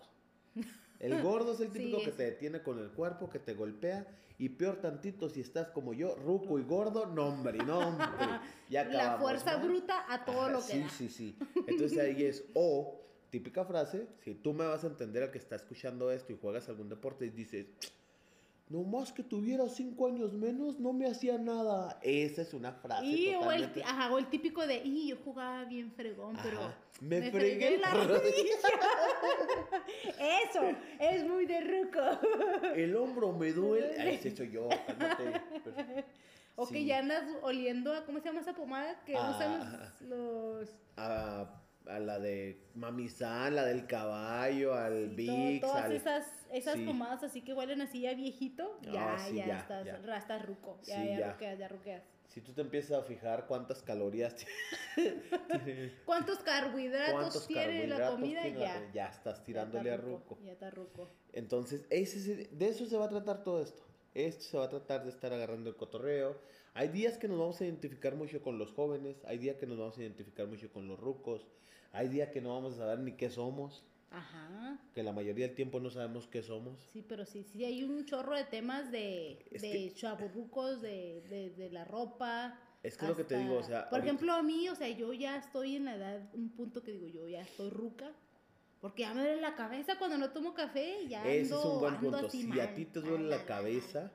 El 1.01 1.21
gordo 1.23 1.53
es 1.53 1.61
el 1.61 1.71
Sí, 1.73 1.79
típico 1.79 1.99
que 1.99 2.11
es- 2.11 2.17
te 2.17 2.23
detiene 2.25 2.63
con 2.63 2.79
el 2.79 2.91
cuerpo, 2.91 3.29
que 3.29 3.39
te 3.39 3.53
golpea. 3.55 4.07
Y 4.39 4.49
peor 4.49 4.77
tantito 4.81 5.29
si 5.29 5.41
estás 5.41 5.69
como 5.69 5.93
yo, 5.93 6.15
ruco 6.17 6.59
y 6.59 6.63
gordo, 6.65 7.07
no 7.07 7.27
hombre, 7.29 7.59
no 7.59 7.79
hombre. 7.79 8.07
Ya 8.71 8.85
La 8.85 8.91
acabamos 9.15 9.21
fuerza 9.21 9.59
mal. 9.59 9.69
bruta 9.69 10.05
a 10.13 10.25
todo 10.25 10.49
lo 10.49 10.59
que 10.59 10.73
sí, 10.73 10.79
da. 10.81 10.89
Sí, 10.89 11.09
sí, 11.09 11.39
Entonces 11.67 11.99
ahí 11.99 12.25
es 12.25 12.45
o, 12.55 13.01
típica 13.31 13.65
frase, 13.65 14.09
si 14.25 14.35
tú 14.35 14.53
me 14.55 14.65
vas 14.67 14.83
a 14.85 14.87
entender 14.87 15.23
al 15.25 15.31
que 15.31 15.39
está 15.39 15.57
escuchando 15.57 16.11
esto 16.11 16.33
y 16.33 16.39
juegas 16.41 16.69
algún 16.69 16.89
deporte 16.89 17.27
y 17.27 17.31
dices, 17.31 17.67
no 18.69 18.83
más 18.83 19.13
que 19.13 19.23
tuviera 19.23 19.69
cinco 19.69 20.07
años 20.07 20.33
menos, 20.33 20.81
no 20.81 20.93
me 20.93 21.07
hacía 21.07 21.37
nada. 21.39 21.99
Esa 22.03 22.43
es 22.43 22.55
una 22.55 22.73
frase 22.73 23.05
Y, 23.07 23.29
o, 23.35 23.51
el, 23.51 23.63
totalmente... 23.63 23.83
ajá, 23.85 24.13
o 24.13 24.19
el 24.19 24.27
típico 24.29 24.67
de, 24.67 24.77
y 24.85 25.09
yo 25.09 25.17
jugaba 25.25 25.65
bien 25.65 25.93
fregón, 25.93 26.37
pero 26.43 26.61
Ajá, 26.61 26.75
me 27.01 27.31
fregué 27.31 27.79
la 27.79 27.95
la 27.95 28.05
rodilla. 28.05 28.55
Eso, 30.49 30.63
es 30.99 31.25
muy 31.25 31.47
de 31.47 31.61
ruco. 31.61 32.01
El 32.75 32.97
hombro 32.97 33.33
me 33.33 33.53
duele. 33.53 34.15
Ese 34.15 34.35
soy 34.35 34.51
yo, 34.51 34.69
cálmate. 34.87 36.05
O 36.57 36.69
que 36.69 36.85
ya 36.85 37.01
andas 37.01 37.25
oliendo 37.43 37.93
a, 37.93 38.05
¿cómo 38.07 38.21
se 38.21 38.27
llama 38.27 38.39
esa 38.41 38.55
pomada? 38.55 39.03
Que 39.05 39.17
Ah, 39.17 39.33
usan 39.35 39.59
los... 39.59 40.03
los 40.03 40.71
A, 40.97 41.51
a 41.87 41.99
la 41.99 42.19
de 42.19 42.59
Mamizán, 42.75 43.55
la 43.57 43.65
del 43.67 43.87
caballo, 43.87 44.75
al 44.75 45.15
sí, 45.17 45.59
todo- 45.61 45.71
todas 45.73 45.85
al... 45.85 45.93
esas, 45.93 46.27
esas 46.53 46.77
sí. 46.77 46.85
pomadas 46.85 47.23
así 47.25 47.43
que 47.43 47.53
huelen 47.53 47.81
así 47.83 48.01
ya 48.01 48.15
viejito, 48.15 48.79
ya, 48.83 49.15
Ah, 49.15 49.19
sí, 49.19 49.37
ya, 49.37 49.47
ya, 49.47 49.59
estás, 49.59 49.85
ya. 49.87 50.17
estás 50.17 50.47
ruco, 50.47 50.79
ya, 50.85 51.05
ya, 51.05 51.19
ya. 51.19 51.33
ruqueas, 51.33 51.59
ya 51.59 51.69
ruqueas. 51.69 52.03
Si 52.29 52.41
tú 52.41 52.53
te 52.53 52.63
empiezas 52.63 52.99
a 52.99 53.03
fijar 53.03 53.47
cuántas 53.47 53.83
calorías 53.83 54.35
tiene, 54.35 55.93
¿Cuántos 56.05 56.39
carbohidratos 56.41 57.13
cuántos 57.13 57.47
tiene 57.47 57.87
la 57.87 58.11
comida? 58.11 58.43
tiene 58.43 58.59
la 58.59 58.65
Ya. 58.65 58.75
comida, 58.75 58.93
ya 58.93 59.07
estás 59.09 59.39
Ya 59.39 59.45
tirándole 59.45 59.91
está 59.91 60.03
a 60.03 60.07
ruco. 60.07 60.39
Ya 60.43 60.53
está 60.53 60.71
ruco. 60.71 61.11
Entonces, 61.33 61.87
ese, 61.91 62.49
de 62.51 62.69
eso 62.69 62.87
se 62.87 62.97
va 62.97 63.05
a 63.07 63.09
tratar 63.09 63.43
todo 63.45 63.63
esto. 63.63 63.83
Esto 64.15 64.43
se 64.45 64.57
va 64.57 64.65
a 64.65 64.69
tratar 64.69 65.05
de 65.05 65.11
estar 65.11 65.33
agarrando 65.33 65.69
el 65.71 65.77
cotorreo. 65.77 66.39
Hay 66.73 66.89
días 66.89 67.19
que 67.19 67.29
nos 67.29 67.39
vamos 67.39 67.61
a 67.61 67.65
identificar 67.65 68.15
mucho 68.17 68.43
con 68.43 68.59
los 68.59 68.73
jóvenes, 68.73 69.17
hay 69.27 69.39
días 69.39 69.57
que 69.57 69.67
nos 69.67 69.79
vamos 69.79 69.97
a 69.99 70.03
identificar 70.03 70.47
mucho 70.47 70.73
con 70.73 70.89
los 70.89 70.99
rucos, 70.99 71.47
hay 71.95 72.09
días 72.09 72.29
que 72.31 72.41
no 72.41 72.55
vamos 72.55 72.75
a 72.75 72.79
saber 72.79 72.99
ni 72.99 73.13
qué 73.13 73.31
somos, 73.31 73.85
Ajá. 74.11 74.79
que 74.95 75.03
la 75.03 75.13
mayoría 75.13 75.47
del 75.47 75.57
tiempo 75.57 75.81
no 75.81 75.91
sabemos 75.91 76.27
qué 76.29 76.43
somos. 76.43 76.79
Sí, 76.93 77.03
pero 77.09 77.25
sí, 77.25 77.43
sí 77.45 77.65
hay 77.65 77.83
un 77.85 78.05
chorro 78.05 78.37
de 78.37 78.45
temas 78.45 78.91
de, 78.93 79.45
Es 79.51 79.63
de 79.63 79.71
que- 79.73 79.93
chaburrucos, 79.95 80.83
de, 80.83 81.23
de, 81.31 81.51
de 81.51 81.71
la 81.71 81.85
ropa. 81.85 82.59
Es 82.83 82.97
que 82.99 83.07
es 83.07 83.09
lo 83.11 83.17
que 83.17 83.25
te 83.25 83.39
digo, 83.39 83.55
o 83.57 83.61
hasta- 83.61 83.69
sea, 83.73 83.89
Por 83.89 84.01
ahorita- 84.01 84.07
ejemplo, 84.07 84.33
a 84.35 84.43
mí, 84.43 84.69
o 84.69 84.75
sea, 84.75 84.89
yo 84.91 85.13
ya 85.15 85.37
estoy 85.39 85.77
en 85.77 85.87
la 85.87 85.97
edad, 85.97 86.29
un 86.35 86.51
punto 86.51 86.83
que 86.83 86.93
digo, 86.93 87.07
yo 87.09 87.27
ya 87.29 87.41
estoy 87.43 87.71
ruca. 87.71 88.13
Porque 88.81 89.01
ya 89.03 89.15
me 89.15 89.23
duele 89.23 89.41
la 89.41 89.55
cabeza 89.55 89.97
cuando 89.99 90.19
no 90.19 90.31
tomo 90.31 90.53
café 90.53 91.01
y 91.05 91.09
ya 91.09 91.21
ando, 91.23 91.31
Ese 91.33 91.55
es 91.55 91.65
un 91.65 91.81
buen 91.81 91.97
punto. 91.97 92.29
Si 92.29 92.45
mal. 92.47 92.61
a 92.61 92.75
ti 92.75 92.85
te 92.85 93.01
duele 93.01 93.25
la 93.31 93.47
cabeza 93.47 94.13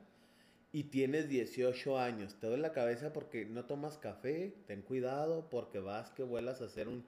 y 0.71 0.83
tienes 0.83 1.27
18 1.27 1.97
años, 1.97 2.35
te 2.39 2.45
duele 2.45 2.61
la 2.61 2.71
cabeza 2.71 3.11
porque 3.11 3.45
no 3.45 3.65
tomas 3.65 3.97
café, 3.97 4.53
ten 4.67 4.83
cuidado 4.83 5.49
porque 5.49 5.79
vas 5.79 6.11
que 6.11 6.21
vuelas 6.21 6.61
a 6.61 6.69
ser 6.69 6.87
un, 6.87 7.03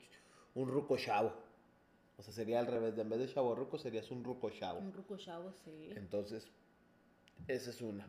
un 0.56 0.68
ruco 0.70 0.98
chavo. 0.98 1.34
O 2.18 2.24
sea, 2.24 2.34
sería 2.34 2.60
al 2.60 2.68
revés, 2.68 2.96
de 2.96 3.02
en 3.02 3.10
vez 3.10 3.20
de 3.20 3.34
chavo 3.34 3.56
ruco 3.56 3.78
serías 3.78 4.12
un 4.12 4.24
ruco 4.24 4.50
chavo. 4.52 4.80
Un 4.80 4.94
ruco 4.94 5.18
chavo, 5.18 5.52
sí. 5.66 5.90
Entonces, 5.96 6.48
esa 7.48 7.70
es 7.72 7.82
una. 7.82 8.08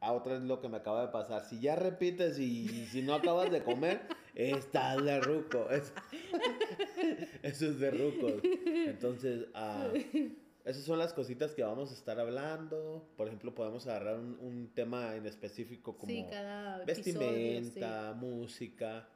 A 0.00 0.12
otra 0.12 0.34
es 0.36 0.42
lo 0.42 0.60
que 0.60 0.68
me 0.68 0.78
acaba 0.78 1.02
de 1.02 1.12
pasar. 1.12 1.44
Si 1.44 1.60
ya 1.60 1.76
repites 1.76 2.38
y, 2.38 2.62
y 2.64 2.86
si 2.86 3.02
no 3.02 3.14
acabas 3.14 3.50
de 3.52 3.62
comer, 3.62 4.00
estás 4.34 5.04
de 5.04 5.20
ruco. 5.20 5.68
Es- 5.70 5.92
eso 7.42 7.66
es 7.66 7.78
de 7.78 7.90
rucos. 7.90 8.42
Entonces, 8.86 9.46
eso 9.54 10.34
Esas 10.64 10.84
son 10.84 10.98
las 10.98 11.12
cositas 11.12 11.52
que 11.54 11.62
vamos 11.62 11.90
a 11.90 11.94
estar 11.94 12.18
hablando. 12.18 13.06
Por 13.16 13.26
ejemplo, 13.28 13.54
podemos 13.54 13.86
agarrar 13.86 14.18
un, 14.18 14.38
un 14.40 14.68
tema 14.74 15.14
en 15.16 15.26
específico 15.26 15.96
como 15.96 16.12
sí, 16.12 16.24
cada 16.30 16.82
episodio, 16.82 17.20
vestimenta, 17.28 18.12
música, 18.14 19.08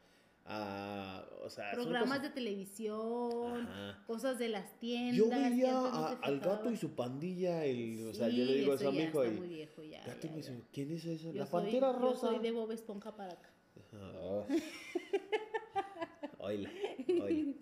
ah, 0.46 1.24
o 1.44 1.50
sea, 1.50 1.72
Programas 1.72 2.22
de 2.22 2.30
televisión, 2.30 3.66
Ajá. 3.66 4.02
cosas 4.06 4.38
de 4.38 4.48
las 4.48 4.78
tiendas. 4.78 5.16
Yo 5.16 5.28
veía 5.30 5.72
a- 5.78 6.18
al 6.22 6.40
gato 6.40 6.70
y 6.70 6.76
su 6.76 6.90
pandilla, 6.94 7.64
el, 7.64 8.08
o 8.08 8.14
sea, 8.14 8.28
yo 8.28 8.44
le 8.44 8.54
digo 8.54 8.74
eso 8.74 8.88
a 8.88 8.92
mi 8.92 8.98
hijo 9.02 9.22
está 9.22 9.34
y 9.34 9.38
muy 9.38 9.48
viejo 9.48 9.82
ya, 9.82 10.04
gato 10.04 10.26
ya, 10.26 10.30
me 10.30 10.36
dice, 10.38 10.62
¿quién 10.72 10.90
es 10.92 11.04
eso? 11.04 11.32
Yo 11.32 11.40
La 11.40 11.46
soy- 11.46 11.62
pantera 11.62 11.92
rosa. 11.92 12.26
Yo 12.28 12.32
soy 12.34 12.38
de 12.42 12.50
Bob 12.52 12.70
Esponja 12.72 13.16
para 13.16 13.32
acá. 13.34 13.50
Ah. 13.92 14.46
Oíla, 16.38 16.70
oíla. 17.22 17.54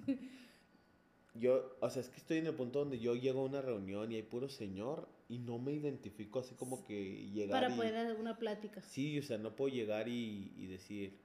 Yo, 1.35 1.77
o 1.81 1.89
sea, 1.89 2.03
es 2.03 2.09
que 2.09 2.19
estoy 2.19 2.39
en 2.39 2.47
el 2.47 2.55
punto 2.55 2.81
donde 2.81 2.99
yo 2.99 3.15
llego 3.15 3.41
a 3.41 3.45
una 3.45 3.63
reunión 3.63 4.13
y 4.13 4.17
hay 4.17 4.23
puro 4.23 4.49
señor 4.49 5.09
y 5.29 5.39
no 5.39 5.59
me 5.59 5.73
identifico 5.73 6.41
así 6.41 6.55
como 6.55 6.85
que 6.85 7.31
llegar 7.33 7.63
Para 7.63 7.73
y... 7.75 7.77
poder 7.77 7.95
dar 7.95 8.17
una 8.21 8.37
plática. 8.39 8.83
Sí, 8.83 9.19
o 9.19 9.23
sea, 9.23 9.39
no 9.39 9.57
puedo 9.57 9.75
llegar 9.75 10.09
y, 10.09 10.53
y 10.59 10.67
decir, 10.67 11.19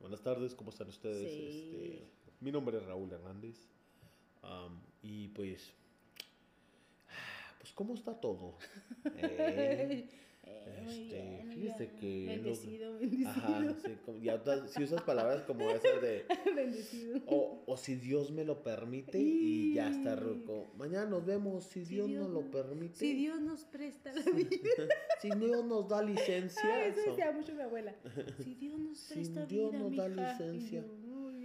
buenas 0.00 0.22
tardes, 0.22 0.54
¿cómo 0.54 0.70
están 0.70 0.88
ustedes? 0.88 1.30
Sí. 1.30 1.46
Este, 1.46 2.06
mi 2.40 2.52
nombre 2.52 2.78
es 2.78 2.84
Raúl 2.84 3.12
Hernández. 3.12 3.56
y 5.02 5.28
pues, 5.28 5.72
pues, 7.58 7.72
¿cómo 7.72 7.94
está 7.94 8.14
todo? 8.14 8.54
Eh, 9.16 10.08
Eh, 10.66 10.84
este, 10.86 11.22
bien, 11.22 11.48
fíjese 11.52 11.90
que 12.00 12.24
lo- 12.26 12.32
Bendecido, 12.32 12.98
bendecido. 12.98 13.28
ajá, 13.30 13.74
sí, 13.84 13.92
como- 14.04 14.18
ya 14.20 14.42
si 14.68 14.82
usas 14.84 15.02
palabras 15.02 15.42
como 15.42 15.70
esas 15.70 16.00
de, 16.02 16.24
bendecido. 16.56 17.20
o, 17.26 17.62
o 17.66 17.76
si 17.76 17.96
Dios 17.96 18.30
me 18.30 18.44
lo 18.44 18.62
permite 18.62 19.18
y 19.18 19.74
ya 19.74 19.90
está 19.90 20.12
Y- 20.12 20.16
ruco. 20.16 20.66
Mañana 20.76 21.06
nos 21.06 21.24
vemos, 21.26 21.64
si 21.64 21.84
Si 21.84 21.94
Dios, 21.94 22.06
Dios 22.08 22.28
nos 22.28 22.44
lo 22.44 22.50
permite. 22.50 22.94
Si 22.96 23.14
Dios 23.14 23.40
nos 23.40 23.64
presta 23.64 24.12
la 24.12 24.22
vida. 24.32 24.48
si 25.20 25.30
Dios 25.30 25.64
nos 25.64 25.88
da 25.88 26.02
licencia. 26.02 26.60
Ah, 26.64 26.84
eso 26.86 27.00
so- 27.04 27.10
decía 27.10 27.32
mucho 27.32 27.54
mi 27.54 27.62
abuela. 27.62 27.94
Si 28.44 28.54
Dios 28.54 28.78
nos 28.78 28.98
Si 28.98 29.14
presta 29.14 29.46
Dios 29.46 29.70
vida, 29.72 29.78
nos 29.82 29.96
da 29.96 30.08
mija. 30.08 30.22
Y 30.22 30.52
licencia. 30.52 30.84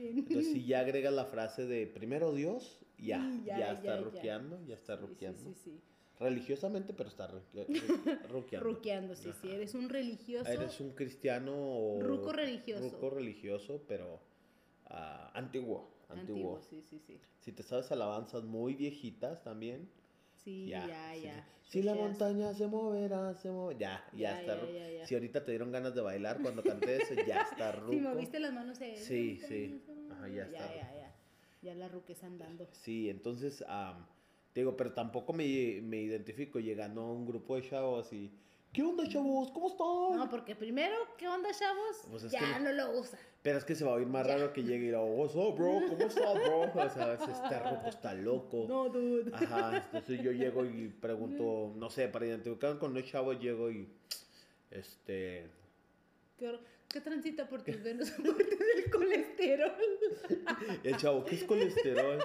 Entonces, 0.06 0.52
si 0.52 0.66
ya 0.66 0.80
agregas 0.82 1.14
la 1.14 1.26
frase 1.26 1.66
de 1.66 1.88
primero 1.88 2.34
Dios, 2.34 2.80
ya, 2.98 3.20
Sí, 3.32 3.44
ya, 3.46 3.58
ya, 3.58 3.72
está 3.74 3.84
ya, 3.84 3.96
ya. 3.96 4.02
ruqueando, 4.02 4.62
ya 4.66 4.76
está 4.76 4.96
Sí, 4.98 5.02
sí, 5.02 5.08
ruqueando. 5.10 5.40
sí, 5.40 5.54
sí. 5.64 5.80
Religiosamente, 6.20 6.94
pero 6.94 7.10
está 7.10 7.28
ru- 7.30 7.42
ruqueando. 8.30 8.70
Ruqueando, 8.70 9.16
sí, 9.16 9.32
sí. 9.42 9.48
Ajá. 9.48 9.56
Eres 9.58 9.74
un 9.74 9.90
religioso. 9.90 10.50
Eres 10.50 10.80
un 10.80 10.92
cristiano 10.92 11.98
Ruco 12.00 12.32
religioso. 12.32 12.84
ruco 12.90 13.10
religioso, 13.10 13.84
pero 13.88 14.20
ah, 14.86 15.32
antiguo, 15.34 15.90
antiguo. 16.10 16.58
antiguo. 16.58 16.62
Sí, 16.62 16.82
sí, 16.82 17.00
sí. 17.00 17.20
Si 17.40 17.52
te 17.52 17.64
sabes 17.64 17.92
alabanzas 17.92 18.44
muy 18.44 18.76
viejitas 18.76 19.44
también, 19.44 19.90
Sí, 20.44 20.68
ya. 20.68 20.88
ya, 20.88 21.16
ya. 21.16 21.48
Si, 21.64 21.80
si 21.80 21.84
la 21.84 21.96
montaña 21.96 22.54
se 22.54 22.68
moverá, 22.68 23.34
se 23.36 23.50
moverá. 23.50 23.80
Ya, 23.80 24.04
ya, 24.14 24.20
Ya, 24.20 24.40
está 24.42 24.72
ya. 24.72 25.08
Si 25.08 25.14
ahorita 25.16 25.44
te 25.44 25.52
dieron 25.52 25.72
ganas 25.72 25.96
de 25.96 26.02
bailar 26.02 26.42
cuando 26.42 26.62
canté 26.64 27.02
eso, 27.02 27.14
ya 27.26 27.42
está 27.42 27.72
ruco. 27.72 27.92
Si 27.94 28.00
moviste 28.00 28.40
las 28.40 28.54
manos, 28.54 28.80
eh, 28.82 28.96
Sí, 28.98 29.40
sí. 29.48 29.82
Ajá, 30.12 30.28
ya 30.28 30.44
está. 30.44 30.68
Ya, 30.70 30.76
ya, 30.76 30.96
ya. 30.96 31.16
Ya 31.62 31.76
la 31.76 31.88
ruques 31.88 32.24
andando. 32.24 32.68
Sí, 32.74 33.10
entonces, 33.10 33.64
am, 33.68 34.06
te 34.54 34.62
digo, 34.62 34.78
pero 34.78 34.94
tampoco 34.94 35.34
me, 35.34 35.44
me 35.82 35.98
identifico 36.02 36.60
llegando 36.60 37.02
a 37.02 37.12
un 37.12 37.26
grupo 37.26 37.56
de 37.56 37.68
chavos 37.68 38.14
y, 38.14 38.32
¿qué 38.72 38.84
onda, 38.84 39.08
chavos? 39.10 39.52
¿Cómo 39.52 39.68
están? 39.68 40.18
No, 40.20 40.30
porque 40.30 40.56
primero, 40.56 40.96
¿qué 41.18 41.28
onda, 41.28 41.50
chavos? 41.52 42.04
Pues 42.10 42.24
es 42.24 42.32
ya 42.32 42.40
que- 42.40 42.60
no 42.64 42.72
lo 42.72 43.00
usa. 43.00 43.18
Pero 43.42 43.58
es 43.58 43.66
que 43.66 43.76
se 43.76 43.84
va 43.84 43.92
a 43.92 43.96
oír 43.96 44.08
más 44.08 44.26
Ya. 44.26 44.36
raro 44.38 44.54
que 44.54 44.62
llegue 44.64 44.76
y 44.84 44.86
diga, 44.86 45.02
what's 45.02 45.36
up, 45.36 45.56
bro? 45.56 45.82
¿Cómo 45.90 45.98
estás, 46.08 46.34
bro? 46.36 46.62
O 46.62 46.90
sea, 46.90 47.14
este 47.50 47.60
roco 47.60 47.90
está 47.90 48.14
loco. 48.14 48.66
No, 48.70 48.88
dude. 48.90 49.32
Ajá, 49.36 49.78
entonces 49.92 50.22
yo 50.22 50.32
llego 50.32 50.64
y 50.66 50.88
pregunto, 50.88 51.74
no 51.76 51.90
sé, 51.90 52.08
para 52.08 52.26
identificar 52.28 52.78
con 52.80 52.94
los 52.94 53.04
chavos 53.04 53.38
llego 53.42 53.70
y, 53.70 53.90
este, 54.72 55.46
¿Qué, 56.38 56.58
qué 56.90 57.02
transita 57.02 57.50
por 57.50 57.64
tus 57.64 57.82
venas 57.84 58.16
del 58.24 58.92
colesterol? 58.92 59.72
el 60.84 60.98
chavo, 60.98 61.26
¿qué 61.26 61.36
es 61.36 61.44
colesterol? 61.44 62.20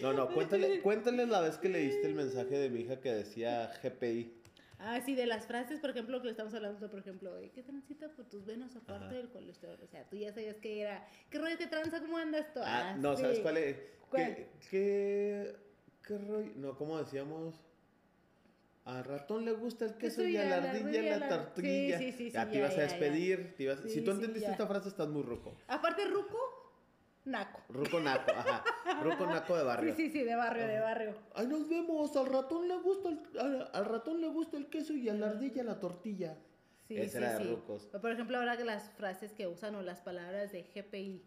No, 0.00 0.12
no, 0.12 0.28
cuéntale, 0.34 0.80
cuéntale 0.80 1.26
la 1.26 1.40
vez 1.40 1.56
que 1.58 1.68
leíste 1.68 2.06
el 2.06 2.14
mensaje 2.14 2.58
de 2.58 2.70
mi 2.70 2.80
hija 2.80 3.00
que 3.00 3.12
decía 3.12 3.70
GPI. 3.82 4.38
Ah, 4.78 5.00
sí, 5.00 5.14
de 5.14 5.26
las 5.26 5.46
frases, 5.46 5.78
por 5.78 5.90
ejemplo, 5.90 6.18
que 6.20 6.24
le 6.26 6.30
estamos 6.32 6.52
hablando, 6.54 6.90
por 6.90 6.98
ejemplo, 6.98 7.32
¿qué 7.54 7.62
transita 7.62 8.08
por 8.08 8.24
tus 8.28 8.44
venas 8.44 8.74
aparte 8.74 9.04
Ajá. 9.04 9.14
del 9.14 9.28
colesterol? 9.30 9.78
O 9.80 9.86
sea, 9.86 10.08
tú 10.08 10.16
ya 10.16 10.32
sabías 10.32 10.56
que 10.56 10.80
era, 10.80 11.06
¿qué 11.30 11.38
rollo 11.38 11.56
que 11.56 11.68
tranza? 11.68 12.00
¿Cómo 12.00 12.16
andas 12.18 12.52
tú? 12.52 12.60
Ah, 12.64 12.96
no, 12.98 13.16
¿sabes 13.16 13.38
cuál 13.38 13.58
es? 13.58 13.76
¿Cuál? 14.10 14.34
¿Qué, 14.34 14.48
qué, 14.70 15.56
qué 16.04 16.18
rollo? 16.18 16.50
No, 16.56 16.76
¿cómo 16.76 16.98
decíamos? 16.98 17.54
Al 18.84 19.04
ratón 19.04 19.44
le 19.44 19.52
gusta 19.52 19.84
el 19.84 19.94
queso 19.94 20.24
y 20.24 20.36
a 20.36 20.44
la 20.46 20.56
ardilla 20.70 21.16
la 21.18 21.28
tortilla. 21.28 21.98
Sí, 21.98 22.10
sí, 22.10 22.18
sí, 22.18 22.30
ya 22.32 22.44
sí, 22.44 22.50
te 22.50 22.54
ya, 22.54 22.58
ibas 22.58 22.72
a 22.72 22.76
ya, 22.78 22.82
despedir. 22.82 23.54
te 23.56 23.62
ibas- 23.62 23.80
Sí, 23.84 23.90
si 23.90 24.00
tú 24.00 24.10
entendiste 24.10 24.50
esta 24.50 24.66
frase, 24.66 24.88
estás 24.88 25.06
muy 25.08 25.22
roco. 25.22 25.54
Aparte, 25.68 26.04
Ruco, 26.06 26.36
Naco. 27.24 27.60
Ruco 27.68 28.00
naco, 28.00 28.32
ajá. 28.32 28.64
Ruco 29.02 29.26
naco 29.26 29.56
de 29.56 29.62
barrio. 29.62 29.94
Sí, 29.94 30.06
sí, 30.06 30.12
sí, 30.18 30.24
de 30.24 30.34
barrio, 30.34 30.66
de 30.66 30.76
Ajá. 30.78 30.84
barrio. 30.84 31.14
Ahí 31.34 31.46
nos 31.46 31.68
vemos, 31.68 32.16
al 32.16 32.26
ratón 32.26 32.66
le 32.66 32.76
gusta 32.78 33.10
el, 33.10 33.20
al, 33.38 33.70
al 33.72 33.84
ratón 33.84 34.20
le 34.20 34.28
gusta 34.28 34.56
el 34.56 34.66
queso 34.66 34.92
y 34.94 35.08
a 35.08 35.14
la 35.14 35.28
ardilla 35.28 35.62
la 35.62 35.78
tortilla. 35.78 36.36
Sí, 36.88 36.96
Ese 36.96 37.10
sí, 37.10 37.16
era 37.18 37.38
de 37.38 37.44
sí. 37.44 37.50
rucos. 37.50 37.86
Por 37.86 38.10
ejemplo, 38.10 38.38
ahora 38.38 38.56
que 38.56 38.64
las 38.64 38.90
frases 38.90 39.32
que 39.32 39.46
usan 39.46 39.74
o 39.76 39.82
las 39.82 40.00
palabras 40.00 40.50
de 40.50 40.62
GPI. 40.64 41.24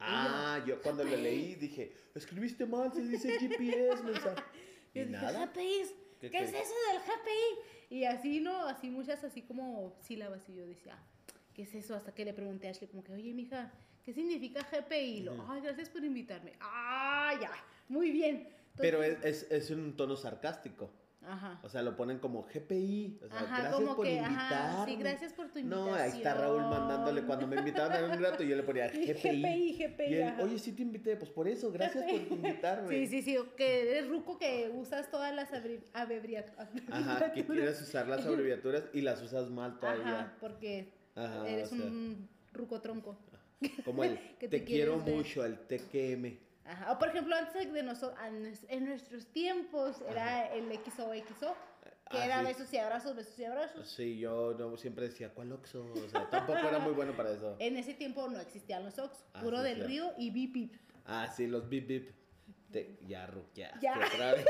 Ah, 0.00 0.60
yo 0.66 0.82
cuando 0.82 1.04
lo 1.04 1.16
leí 1.16 1.54
dije, 1.60 1.92
escribiste 2.14 2.66
mal, 2.66 2.92
se 2.92 3.02
dice 3.02 3.38
GPS, 3.38 4.02
mensaje. 4.02 4.42
Y 4.94 4.98
Yo 5.00 5.04
dije, 5.06 5.20
nada. 5.20 5.46
GPI, 5.46 5.82
¿Qué 6.20 6.30
¿qué, 6.30 6.38
es 6.38 6.48
eso 6.54 6.74
del 6.90 7.02
GPI? 7.02 7.94
Y 7.96 8.04
así, 8.04 8.40
¿no? 8.40 8.66
Así 8.66 8.88
muchas, 8.90 9.22
así 9.24 9.42
como 9.42 9.94
sílabas. 10.00 10.48
Y 10.48 10.54
yo 10.54 10.66
decía, 10.66 10.96
"Ah, 10.98 11.06
¿qué 11.54 11.62
es 11.62 11.74
eso? 11.74 11.94
Hasta 11.94 12.14
que 12.14 12.24
le 12.24 12.32
pregunté 12.32 12.66
a 12.66 12.70
Ashley, 12.70 12.88
como 12.88 13.04
que, 13.04 13.12
oye, 13.12 13.34
mija, 13.34 13.72
¿qué 14.06 14.12
significa 14.14 14.60
GPI? 14.62 14.96
Y 14.96 15.20
lo, 15.24 15.34
Ujú. 15.34 15.52
ay, 15.52 15.60
gracias 15.60 15.90
por 15.90 16.02
invitarme. 16.04 16.52
Ah, 16.60 17.32
ya, 17.40 17.50
muy 17.88 18.12
bien. 18.12 18.48
Pero 18.76 19.02
es, 19.02 19.18
es, 19.24 19.50
es 19.50 19.70
un 19.70 19.96
tono 19.96 20.16
sarcástico. 20.16 20.90
Ajá. 21.28 21.58
O 21.64 21.68
sea, 21.68 21.82
lo 21.82 21.96
ponen 21.96 22.20
como 22.20 22.44
GPI. 22.44 23.18
O 23.24 23.28
sea, 23.28 23.38
Ajá, 23.40 23.46
gracias 23.62 23.74
como 23.74 23.96
por 23.96 24.06
que, 24.06 24.20
ajá, 24.20 24.84
sí, 24.86 24.94
gracias 24.94 25.32
por 25.32 25.48
tu 25.50 25.58
invitación. 25.58 25.88
No, 25.90 25.94
ahí 25.96 26.10
está 26.18 26.34
Raúl 26.34 26.62
mandándole. 26.62 27.22
Cuando 27.24 27.48
me 27.48 27.56
invitaban 27.56 28.04
a 28.04 28.14
un 28.14 28.22
rato, 28.22 28.44
yo 28.44 28.54
le 28.54 28.62
ponía 28.62 28.86
GPI. 28.92 29.12
GPI, 29.42 29.72
GPI, 29.76 30.04
Y 30.08 30.14
él, 30.14 30.34
oye, 30.40 30.58
sí 30.60 30.70
te 30.70 30.82
invité. 30.82 31.16
Pues 31.16 31.30
por 31.30 31.48
eso, 31.48 31.72
gracias 31.72 32.04
por 32.04 32.14
invitarme. 32.38 32.88
Sí, 32.90 33.06
sí, 33.08 33.22
sí, 33.22 33.36
que 33.56 33.90
eres 33.90 34.08
ruco 34.08 34.38
que 34.38 34.70
usas 34.76 35.10
todas 35.10 35.34
las 35.34 35.50
abri- 35.50 35.82
abreviat- 35.94 36.52
Ajá, 36.92 37.32
que 37.32 37.44
quieres 37.44 37.82
usar 37.82 38.06
las 38.06 38.24
abreviaturas 38.24 38.84
y 38.92 39.00
las 39.00 39.20
usas 39.20 39.50
mal 39.50 39.80
todavía. 39.80 40.20
Ajá, 40.20 40.36
porque 40.38 40.92
Ajá, 41.16 41.48
eres 41.48 41.72
o 41.72 41.76
sea. 41.76 41.86
un 41.86 42.28
ruco 42.52 42.80
tronco. 42.80 43.18
Como 43.84 44.04
el 44.04 44.18
te, 44.38 44.48
te 44.48 44.64
quiero 44.64 44.98
ver. 45.02 45.14
mucho, 45.14 45.44
el 45.44 45.58
TQM. 45.66 46.38
Ajá. 46.64 46.92
O 46.92 46.98
por 46.98 47.08
ejemplo, 47.08 47.36
antes 47.36 47.72
de 47.72 47.82
nosotros, 47.82 48.18
en 48.68 48.86
nuestros 48.86 49.26
tiempos 49.28 50.02
era 50.08 50.52
el 50.52 50.64
XOXO, 50.72 51.54
que 52.10 52.18
Ah, 52.18 52.24
era 52.24 52.40
sí. 52.40 52.46
besos 52.46 52.72
y 52.72 52.76
abrazos, 52.78 53.16
besos 53.16 53.38
y 53.38 53.44
abrazos. 53.44 53.88
Sí, 53.88 54.18
yo 54.18 54.54
no, 54.58 54.76
siempre 54.76 55.06
decía, 55.08 55.30
¿cuál 55.32 55.52
Oxxo? 55.52 55.84
O 55.92 56.08
sea, 56.08 56.28
tampoco 56.30 56.58
era 56.58 56.78
muy 56.80 56.92
bueno 56.92 57.12
para 57.16 57.32
eso. 57.32 57.56
En 57.60 57.76
ese 57.76 57.94
tiempo 57.94 58.28
no 58.28 58.40
existían 58.40 58.84
los 58.84 58.98
Ox, 58.98 59.24
Ah, 59.32 59.40
puro 59.42 59.58
sí, 59.58 59.64
del 59.64 59.84
río 59.84 60.12
y 60.18 60.30
bip 60.30 60.52
bip. 60.52 60.74
Ah, 61.04 61.32
sí, 61.36 61.46
los 61.46 61.68
bip 61.68 61.86
bip. 61.86 62.10
Te, 62.72 62.98
ya, 63.06 63.32
ya. 63.54 63.72
Ya. 63.80 64.00
otra 64.12 64.32
vez. 64.34 64.44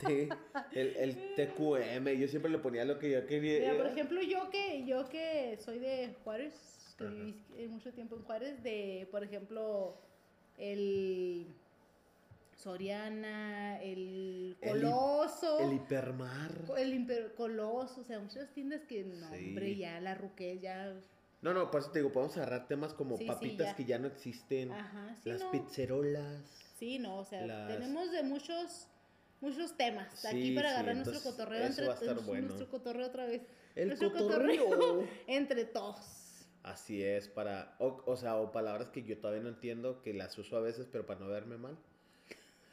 Te- 0.00 0.28
el, 0.72 0.96
el 0.96 1.34
TQM, 1.36 2.08
yo 2.20 2.28
siempre 2.28 2.50
le 2.50 2.58
ponía 2.58 2.84
lo 2.84 2.98
que 2.98 3.10
yo 3.10 3.26
quería. 3.26 3.60
Mira, 3.60 3.76
por 3.76 3.86
ejemplo, 3.86 4.20
yo 4.22 4.50
que, 4.50 4.84
yo 4.84 5.08
que 5.08 5.56
soy 5.60 5.78
de 5.78 6.14
Juárez, 6.24 6.54
que 6.96 7.34
eh, 7.56 7.68
mucho 7.68 7.92
tiempo 7.92 8.16
en 8.16 8.22
Juárez, 8.22 8.62
de, 8.62 9.08
por 9.10 9.24
ejemplo, 9.24 9.96
el 10.58 11.46
Soriana, 12.56 13.82
el 13.82 14.56
El 14.60 14.78
hi- 14.78 14.80
Coloso, 14.82 15.58
el 15.60 15.72
hipermar. 15.74 16.50
el, 16.78 16.94
Imper- 17.06 17.34
Coloso, 17.34 18.00
o 18.00 18.04
sea, 18.04 18.20
muchas 18.20 18.48
tiendas 18.52 18.82
que, 18.82 19.04
no, 19.04 19.28
Sí. 19.30 19.48
hombre, 19.48 19.76
ya 19.76 20.00
la 20.00 20.14
ruqué, 20.14 20.58
ya, 20.60 20.94
No, 21.42 21.52
no, 21.52 21.70
por 21.70 21.80
eso 21.82 21.90
te 21.90 21.98
digo, 21.98 22.10
podemos 22.10 22.34
agarrar 22.38 22.68
temas 22.68 22.94
como 22.94 23.18
Sí, 23.18 23.24
sí, 23.24 23.28
papitas 23.28 23.66
ya. 23.66 23.76
que 23.76 23.84
ya 23.84 23.98
no 23.98 24.06
existen. 24.06 24.70
ajá, 24.72 25.16
las 25.24 25.40
no, 25.40 25.50
pizzerolas. 25.50 26.40
sí, 26.78 26.98
no, 26.98 27.18
o 27.18 27.24
sea, 27.24 27.44
las- 27.46 27.68
tenemos 27.68 28.10
de 28.12 28.22
muchos, 28.22 28.86
muchos 29.42 29.76
temas 29.76 30.24
aquí 30.24 30.54
para 30.54 30.70
sí, 30.70 30.74
agarrar 30.76 30.96
nuestro 30.96 31.20
cotorreo, 31.30 31.66
entre, 31.66 31.86
bueno. 32.24 32.46
nuestro 32.46 32.70
cotorreo 32.70 33.06
otra 33.08 33.26
vez, 33.26 33.42
El 33.74 33.88
nuestro 33.88 34.12
cotorreo. 34.12 35.06
entre 35.26 35.64
todos. 35.66 36.23
Así 36.64 37.02
es, 37.04 37.28
para. 37.28 37.76
O, 37.78 38.02
o 38.06 38.16
sea, 38.16 38.36
o 38.36 38.50
palabras 38.50 38.88
que 38.88 39.02
yo 39.04 39.18
todavía 39.18 39.42
no 39.42 39.50
entiendo, 39.50 40.00
que 40.02 40.14
las 40.14 40.36
uso 40.38 40.56
a 40.56 40.60
veces, 40.60 40.88
pero 40.90 41.04
para 41.06 41.20
no 41.20 41.28
verme 41.28 41.58
mal. 41.58 41.76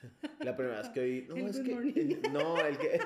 La 0.40 0.56
primera 0.56 0.82
vez 0.82 0.90
que 0.90 1.00
oí. 1.02 1.26
No, 1.30 1.36
El 1.36 1.46
es 1.48 1.60
que. 1.60 1.74
el- 1.74 2.22
no, 2.32 2.58
el 2.58 2.78
que. 2.78 3.00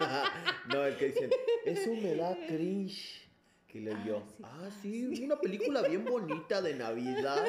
no, 0.68 0.84
el 0.84 0.96
que 0.96 1.06
dicen. 1.06 1.30
Eso 1.64 1.94
me 1.94 2.16
da 2.16 2.36
cringe. 2.48 3.29
Que 3.70 3.80
le 3.80 3.92
Ah, 3.92 4.04
yo, 4.04 4.22
sí. 4.36 4.42
ah, 4.44 4.58
Ah, 4.64 4.70
sí, 4.82 5.24
una 5.24 5.38
película 5.38 5.82
bien 5.82 6.04
bonita 6.04 6.60
de 6.60 6.74
Navidad. 6.74 7.44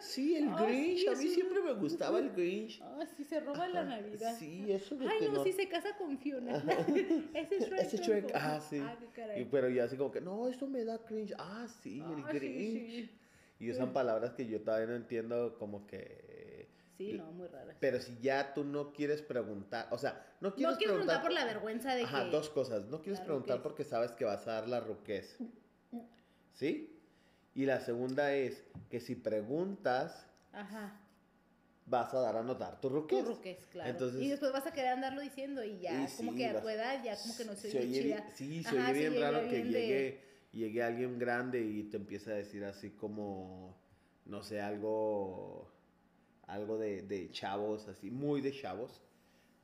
Sí, 0.00 0.36
el 0.36 0.48
Ah, 0.48 0.62
Grinch, 0.62 0.98
sí, 1.00 1.06
a 1.08 1.12
mí 1.12 1.28
siempre 1.28 1.62
me 1.62 1.72
gustaba 1.74 2.18
el 2.18 2.30
Grinch. 2.32 2.80
Ah, 2.82 3.04
sí, 3.16 3.24
se 3.24 3.40
roba 3.40 3.66
la 3.68 3.84
Navidad. 3.84 4.36
Sí, 4.38 4.70
eso 4.70 4.96
de 4.96 5.08
Ay, 5.08 5.18
que 5.20 5.28
no, 5.28 5.34
no. 5.36 5.44
sí 5.44 5.52
se 5.52 5.66
casa 5.68 5.96
con 5.96 6.18
Fiona. 6.18 6.52
Ese 7.34 7.60
Shrek. 7.60 7.80
Ese 7.80 7.96
Shrek, 7.96 8.30
ah, 8.34 8.60
sí. 8.60 8.78
Ah, 8.82 8.96
qué 8.98 9.06
Y- 9.06 9.08
caray. 9.14 9.44
pero 9.50 9.68
yo 9.70 9.84
así 9.84 9.96
como 9.96 10.12
que, 10.12 10.20
no, 10.20 10.46
esto 10.48 10.66
me 10.66 10.84
da 10.84 10.98
cringe. 10.98 11.32
Ah, 11.38 11.66
sí, 11.82 12.00
el 12.00 12.22
Ah, 12.24 12.32
Grinch. 12.32 13.10
Y 13.58 13.70
usan 13.70 13.94
palabras 13.94 14.32
que 14.34 14.46
yo 14.46 14.60
todavía 14.60 14.88
no 14.88 14.96
entiendo 14.96 15.56
como 15.58 15.86
que... 15.86 16.25
Sí, 16.96 17.12
no, 17.12 17.30
muy 17.32 17.46
raras. 17.48 17.76
Pero 17.80 18.00
si 18.00 18.18
ya 18.20 18.54
tú 18.54 18.64
no 18.64 18.92
quieres 18.92 19.20
preguntar, 19.22 19.88
o 19.90 19.98
sea, 19.98 20.24
no 20.40 20.54
quieres, 20.54 20.72
no 20.72 20.78
quiero 20.78 20.92
preguntar 20.94 21.22
por 21.22 21.32
la 21.32 21.44
vergüenza 21.44 21.94
de 21.94 22.02
Ajá, 22.04 22.24
que... 22.24 22.30
dos 22.30 22.48
cosas. 22.50 22.86
No 22.86 23.02
quieres 23.02 23.18
la 23.20 23.24
preguntar 23.26 23.56
ruquez. 23.58 23.62
porque 23.62 23.84
sabes 23.84 24.12
que 24.12 24.24
vas 24.24 24.46
a 24.46 24.52
dar 24.52 24.68
la 24.68 24.80
ruquez. 24.80 25.36
¿Sí? 26.54 26.98
Y 27.54 27.66
la 27.66 27.80
segunda 27.80 28.32
es 28.34 28.62
que 28.90 29.00
si 29.00 29.14
preguntas, 29.14 30.26
Ajá. 30.52 30.98
vas 31.86 32.12
a 32.14 32.20
dar 32.20 32.36
a 32.36 32.42
notar 32.42 32.80
tu 32.80 32.88
Tu 32.88 32.94
ruquez. 32.94 33.24
ruquez, 33.26 33.66
claro. 33.70 33.90
Entonces- 33.90 34.22
y 34.22 34.28
después 34.30 34.52
vas 34.52 34.66
a 34.66 34.72
querer 34.72 34.92
andarlo 34.92 35.20
diciendo 35.20 35.62
y 35.64 35.78
ya, 35.80 35.92
Y 36.04 36.16
como 36.16 36.32
sí, 36.32 36.38
que 36.38 36.46
a 36.46 36.60
tu 36.60 36.68
edad 36.68 37.02
ya 37.04 37.16
como 37.16 37.36
que 37.36 37.44
no 37.44 37.54
se, 37.54 37.70
se 37.70 37.78
oye 37.80 38.02
chida. 38.02 38.26
Sí, 38.34 38.62
se 38.62 38.68
Ajá, 38.78 38.90
oye 38.90 38.98
bien 39.00 39.12
se 39.12 39.20
raro 39.20 39.40
que 39.48 39.64
de- 39.64 39.70
llegue, 39.70 40.20
llegue 40.52 40.82
alguien 40.82 41.18
grande 41.18 41.60
y 41.60 41.84
te 41.84 41.96
empiece 41.98 42.32
a 42.32 42.36
decir 42.36 42.64
así 42.64 42.90
como, 42.90 43.76
no 44.24 44.42
sé, 44.42 44.60
algo, 44.60 45.70
algo 46.46 46.78
de, 46.78 47.02
de 47.02 47.30
chavos, 47.30 47.88
así, 47.88 48.10
muy 48.10 48.40
de 48.40 48.52
chavos, 48.52 49.00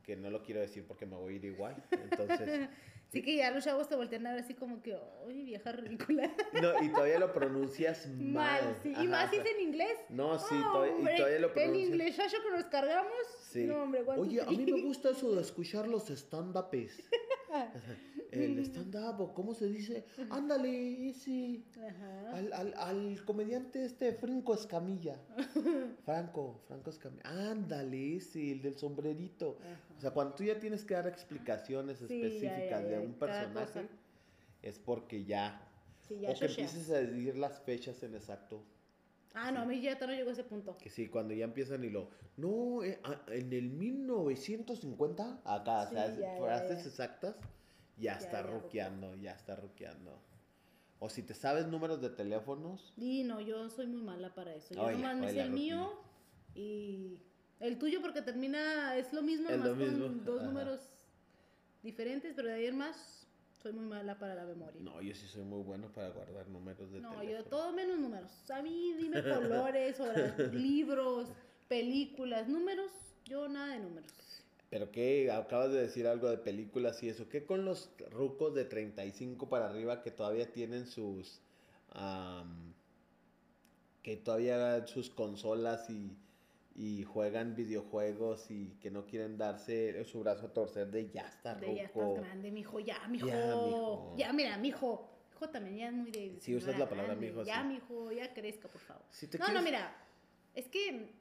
que 0.03 0.17
no 0.17 0.31
lo 0.31 0.43
quiero 0.43 0.61
decir 0.61 0.85
porque 0.87 1.07
me 1.07 1.17
voy 1.17 1.35
a 1.35 1.37
ir 1.37 1.45
igual. 1.45 1.83
Entonces, 1.91 2.69
Así 3.13 3.21
que 3.23 3.37
ya 3.37 3.51
los 3.51 3.63
chavos 3.63 3.91
te 3.91 3.95
voltean 3.95 4.27
a 4.27 4.31
ver 4.33 4.41
así 4.41 4.55
como 4.55 4.83
que, 4.83 4.97
¡ay, 5.29 5.43
vieja 5.45 5.71
ridícula! 5.71 6.35
no, 6.63 6.83
y 6.83 6.89
todavía 6.91 7.19
lo 7.19 7.31
pronuncias 7.31 8.09
mal. 8.09 8.65
Mal, 8.65 8.77
sí. 8.83 8.89
Y 8.89 8.95
Ajá, 8.95 9.05
más 9.05 9.27
o 9.27 9.31
si 9.31 9.37
sea, 9.37 9.45
es 9.45 9.55
en 9.55 9.61
inglés. 9.61 9.99
No, 10.09 10.39
sí, 10.39 10.47
Ah, 10.51 10.71
todavía, 10.73 10.93
y 10.95 10.97
hombre, 10.97 11.17
todavía 11.17 11.39
lo 11.41 11.47
El 11.49 11.53
pronuncias. 11.53 11.89
inglés 11.91 12.17
que 12.17 12.51
nos 12.57 12.65
cargamos. 12.71 13.13
Sí. 13.51 13.65
No, 13.65 13.83
hombre, 13.83 14.03
Oye, 14.17 14.41
a 14.41 14.47
mí 14.47 14.65
me 14.65 14.81
gusta 14.81 15.11
eso 15.11 15.35
de 15.35 15.43
escuchar 15.43 15.89
los 15.89 16.09
stand-upes. 16.09 17.07
El 18.33 18.59
stand-up, 18.61 19.21
¿o 19.21 19.35
¿cómo 19.35 19.55
se 19.55 19.67
dice? 19.67 20.07
Ándale, 20.31 21.11
ese. 21.11 21.63
Ajá. 21.77 22.31
Al, 22.37 22.53
al, 22.53 22.75
al 22.79 23.25
comediante 23.27 23.85
este, 23.85 24.15
Franco 24.15 24.55
Escamilla. 24.55 25.21
Franco, 26.07 26.63
Franco 26.67 26.91
Escamilla. 26.91 27.25
Ándale, 27.25 28.17
ese, 28.17 28.53
el 28.53 28.63
del 28.63 28.79
sombrerito. 28.79 29.59
O 29.97 30.01
sea, 30.01 30.13
cuando 30.13 30.35
tú 30.35 30.45
ya 30.45 30.59
tienes 30.59 30.85
que 30.85 30.95
dar 30.95 31.07
explicaciones 31.07 31.99
Sí, 31.99 32.09
ya, 32.09 32.27
específicas 32.27 32.83
ya, 32.83 32.89
de 32.89 32.99
un 33.01 33.13
personaje, 33.13 33.89
es 34.63 34.79
porque 34.79 35.25
ya. 35.25 35.69
Sí, 36.09 36.21
ya 36.21 36.31
o 36.31 36.35
que 36.35 36.47
empieces 36.47 36.91
a 36.91 36.99
decir 36.99 37.37
las 37.37 37.61
fechas 37.61 38.03
en 38.03 38.15
exacto. 38.15 38.65
Ah, 39.35 39.51
no, 39.51 39.61
a 39.61 39.65
mí 39.65 39.81
ya 39.81 39.99
no 39.99 40.07
llegó 40.13 40.31
a 40.31 40.33
ese 40.33 40.45
punto. 40.45 40.77
Que 40.79 40.91
sí, 40.91 41.09
cuando 41.09 41.33
ya 41.35 41.45
empiezan 41.45 41.83
y 41.85 41.91
lo. 41.91 42.11
No, 42.37 42.83
eh, 42.85 43.01
en 43.29 43.53
el 43.53 43.71
1950, 43.71 45.41
acá, 45.45 45.87
Sí, 45.89 45.95
o 45.95 45.99
sea, 45.99 46.09
ya, 46.15 46.21
ya, 46.35 46.39
frases 46.39 46.83
ya. 46.83 46.89
exactas, 46.89 47.37
ya, 47.97 48.13
Ya, 48.13 48.19
está 48.19 48.43
ya, 48.43 48.43
ruqueando, 48.43 49.15
ya 49.17 49.33
está 49.33 49.57
ruqueando. 49.57 50.19
O 50.99 51.09
si 51.09 51.23
te 51.23 51.35
sabes 51.35 51.67
números 51.67 52.01
de 52.01 52.11
teléfonos, 52.11 52.93
Y 52.97 53.25
no, 53.25 53.41
yo 53.41 53.69
soy 53.71 53.87
muy 53.87 54.03
mala 54.03 54.35
para 54.35 54.55
eso. 54.55 54.75
Yo 54.75 54.91
nomás 54.91 55.17
me 55.17 55.27
sé 55.27 55.33
oila, 55.33 55.45
el 55.45 55.51
mío 55.51 55.93
y 56.55 57.19
el 57.61 57.79
tuyo 57.79 58.01
porque 58.01 58.23
termina, 58.23 58.97
es 58.97 59.13
lo 59.13 59.23
mismo, 59.23 59.49
Es 59.49 59.57
nomás 59.57 59.71
lo 59.71 59.77
mismo, 59.77 60.07
con 60.07 60.25
dos 60.25 60.39
ajá. 60.41 60.47
números 60.49 60.81
diferentes, 61.83 62.33
pero 62.37 62.49
de 62.49 62.55
ahí 62.55 62.67
en 62.67 62.77
más 62.79 63.22
soy 63.63 63.73
muy 63.73 63.85
mala 63.87 64.19
para 64.19 64.35
la 64.35 64.45
memoria. 64.45 64.81
no, 64.81 65.01
yo 65.01 65.15
sí 65.15 65.27
soy 65.29 65.45
muy 65.45 65.63
bueno 65.63 65.89
para 65.93 66.09
guardar 66.11 66.49
números 66.49 66.91
de 66.91 67.01
No, 67.01 67.11
teléfono. 67.11 67.31
yo 67.39 67.45
todo 67.45 67.73
menos 67.73 67.99
números. 67.99 68.31
A 68.51 68.61
mí 68.63 68.93
dime 68.95 69.23
colores, 69.23 70.01
horas, 70.01 70.39
libros, 70.53 71.29
películas, 71.69 72.49
números, 72.49 72.91
yo 73.25 73.49
nada 73.49 73.75
de 73.75 73.81
números. 73.81 74.11
Pero 74.71 74.91
qué, 74.91 75.31
acabas 75.31 75.71
de 75.71 75.83
decir 75.83 76.07
algo 76.07 76.29
de 76.31 76.39
películas 76.39 77.03
y 77.03 77.09
eso. 77.11 77.29
¿Qué 77.29 77.45
con 77.45 77.65
los 77.65 77.91
rucos 78.11 78.55
de 78.55 78.65
35 78.65 79.49
para 79.49 79.69
arriba 79.69 80.03
que 80.03 80.11
todavía 80.11 80.51
tienen 80.51 80.87
sus. 80.87 81.41
am, 81.91 82.73
que 84.03 84.17
todavía 84.17 84.85
sus 84.89 85.11
consolas 85.11 85.89
y, 85.89 86.17
y 86.75 87.05
juegan 87.05 87.55
videojuegos 87.55 88.51
y 88.51 88.77
que 88.81 88.91
no 88.91 89.05
quieren 89.07 89.37
darse 89.37 90.03
su 90.05 90.21
brazo 90.21 90.47
a 90.47 90.53
torcer 90.53 90.91
de 90.91 91.11
ya 91.11 91.23
está 91.29 91.55
De 91.55 91.75
ya 91.75 91.83
estás 91.85 92.15
grande, 92.15 92.51
mijo, 92.51 92.81
ya, 92.81 93.07
mijo. 93.09 93.27
Ya, 93.27 93.35
Ya, 94.17 94.33
mijo. 94.33 94.35
mira, 94.35 94.57
mijo. 94.59 95.09
Hijo 95.35 95.51
también 95.51 95.77
ya 95.77 95.87
es 95.89 95.93
muy 95.95 96.11
de. 96.11 96.39
Sí, 96.41 96.55
usas 96.57 96.79
la 96.79 96.89
palabra 96.89 97.15
grande. 97.15 97.29
mijo, 97.31 97.43
Ya, 97.45 97.61
sí. 97.63 97.69
mijo, 97.69 98.13
ya 98.13 98.33
crezca, 98.33 98.69
por 98.69 98.81
favor. 98.81 99.03
Si 99.11 99.27
no, 99.27 99.33
no, 99.39 99.45
quieres- 99.47 99.63
mira. 99.65 99.97
Es 100.55 100.69
que. 100.69 101.13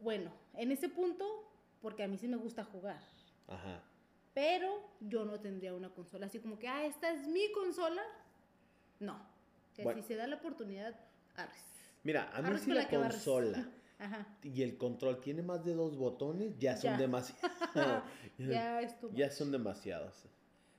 Bueno, 0.00 0.32
en 0.54 0.70
ese 0.72 0.88
punto, 0.88 1.24
porque 1.82 2.02
a 2.02 2.08
mí 2.08 2.16
sí 2.18 2.28
me 2.28 2.36
gusta 2.36 2.64
jugar. 2.64 3.00
Ajá. 3.48 3.82
Pero 4.34 4.80
yo 5.00 5.24
no 5.24 5.40
tendría 5.40 5.74
una 5.74 5.90
consola 5.90 6.26
así 6.26 6.38
como 6.38 6.58
que, 6.58 6.68
ah, 6.68 6.84
esta 6.86 7.10
es 7.12 7.26
mi 7.26 7.50
consola. 7.52 8.02
No. 9.00 9.18
Que 9.74 9.82
Bueno. 9.82 10.00
si 10.02 10.06
se 10.08 10.16
da 10.16 10.26
la 10.26 10.36
oportunidad, 10.36 10.94
arres. 11.36 11.62
Mira, 12.04 12.30
a 12.32 12.40
mí 12.42 12.48
Arres 12.48 12.60
si 12.62 12.66
con 12.66 12.74
la 12.76 12.82
la 12.82 12.88
consola 12.88 13.68
Ajá. 13.98 14.26
y 14.42 14.62
el 14.62 14.76
control 14.78 15.20
tiene 15.20 15.42
más 15.42 15.64
de 15.64 15.74
dos 15.74 15.96
botones, 15.96 16.56
ya 16.58 16.76
son 16.76 16.92
Ya. 16.92 16.98
demasiados. 16.98 17.42
ya 18.38 18.80
Ya 19.12 19.30
son 19.30 19.50
demasiados. 19.52 20.26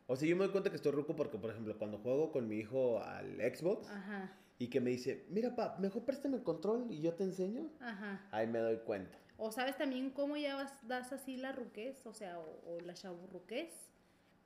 O 0.08 0.16
sea, 0.16 0.28
yo 0.28 0.36
me 0.36 0.44
doy 0.46 0.52
cuenta 0.52 0.70
que 0.70 0.76
estoy 0.78 0.92
ruco 0.92 1.16
porque, 1.16 1.38
por 1.38 1.52
ejemplo, 1.52 1.78
cuando 1.78 1.98
juego 2.00 2.32
con 2.32 2.48
mi 2.48 2.58
hijo 2.58 3.00
al 3.04 3.36
Xbox 3.38 3.88
Ajá, 3.90 4.32
y 4.58 4.68
que 4.70 4.82
me 4.82 4.90
dice, 4.90 5.26
mira, 5.30 5.56
pa, 5.56 5.78
mejor 5.80 6.04
préstame 6.06 6.38
el 6.38 6.44
control 6.44 6.88
y 6.90 7.02
yo 7.02 7.14
te 7.14 7.24
enseño, 7.24 7.70
ajá. 7.80 8.28
ahí 8.32 8.48
me 8.48 8.60
doy 8.60 8.78
cuenta. 8.78 9.18
O 9.38 9.52
sabes 9.52 9.78
también 9.78 10.10
cómo 10.10 10.36
ya 10.36 10.56
vas, 10.56 10.74
das 10.88 11.14
así 11.14 11.38
la 11.38 11.52
ruquez, 11.52 12.06
o 12.06 12.14
sea, 12.14 12.40
o, 12.40 12.62
o 12.66 12.80
la 12.82 12.94
chaburruquez. 12.94 13.90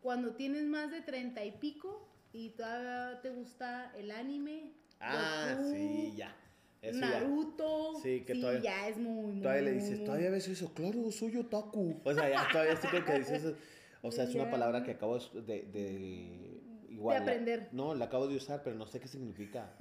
Cuando 0.01 0.35
tienes 0.35 0.65
más 0.65 0.91
de 0.91 1.01
treinta 1.01 1.45
y 1.45 1.51
pico 1.53 2.07
y 2.33 2.49
todavía 2.51 3.21
te 3.21 3.29
gusta 3.29 3.91
el 3.95 4.11
anime. 4.11 4.73
Ah, 4.99 5.55
Goku, 5.57 5.71
sí, 5.71 6.13
ya. 6.17 6.35
Eso 6.83 6.99
ya. 6.99 7.09
Naruto. 7.21 7.95
Sí, 8.03 8.21
que 8.25 8.35
todavía- 8.35 8.61
ya 8.61 8.87
es 8.89 8.97
muy, 8.97 9.31
muy. 9.33 9.41
Todavía 9.41 9.61
le 9.63 9.71
dices, 9.71 10.03
todavía 10.03 10.29
ves 10.29 10.47
eso, 10.47 10.73
claro, 10.73 11.11
soy 11.11 11.37
otaku. 11.37 11.95
O 12.03 12.13
sea, 12.13 12.29
ya 12.29 12.47
todavía 12.51 12.75
sí 12.75 12.87
que 12.89 13.19
dices, 13.19 13.43
eso. 13.43 13.55
o 14.01 14.11
sea, 14.11 14.25
es 14.25 14.35
una 14.35 14.51
palabra 14.51 14.83
que 14.83 14.91
acabo 14.91 15.17
de, 15.17 15.63
de 15.63 16.61
igual. 16.89 17.15
la- 17.17 17.21
aprender. 17.23 17.69
no, 17.71 17.95
la 17.95 18.05
acabo 18.05 18.27
de 18.27 18.35
usar, 18.35 18.61
pero 18.63 18.75
no 18.75 18.85
sé 18.85 18.99
qué 18.99 19.07
significa. 19.07 19.73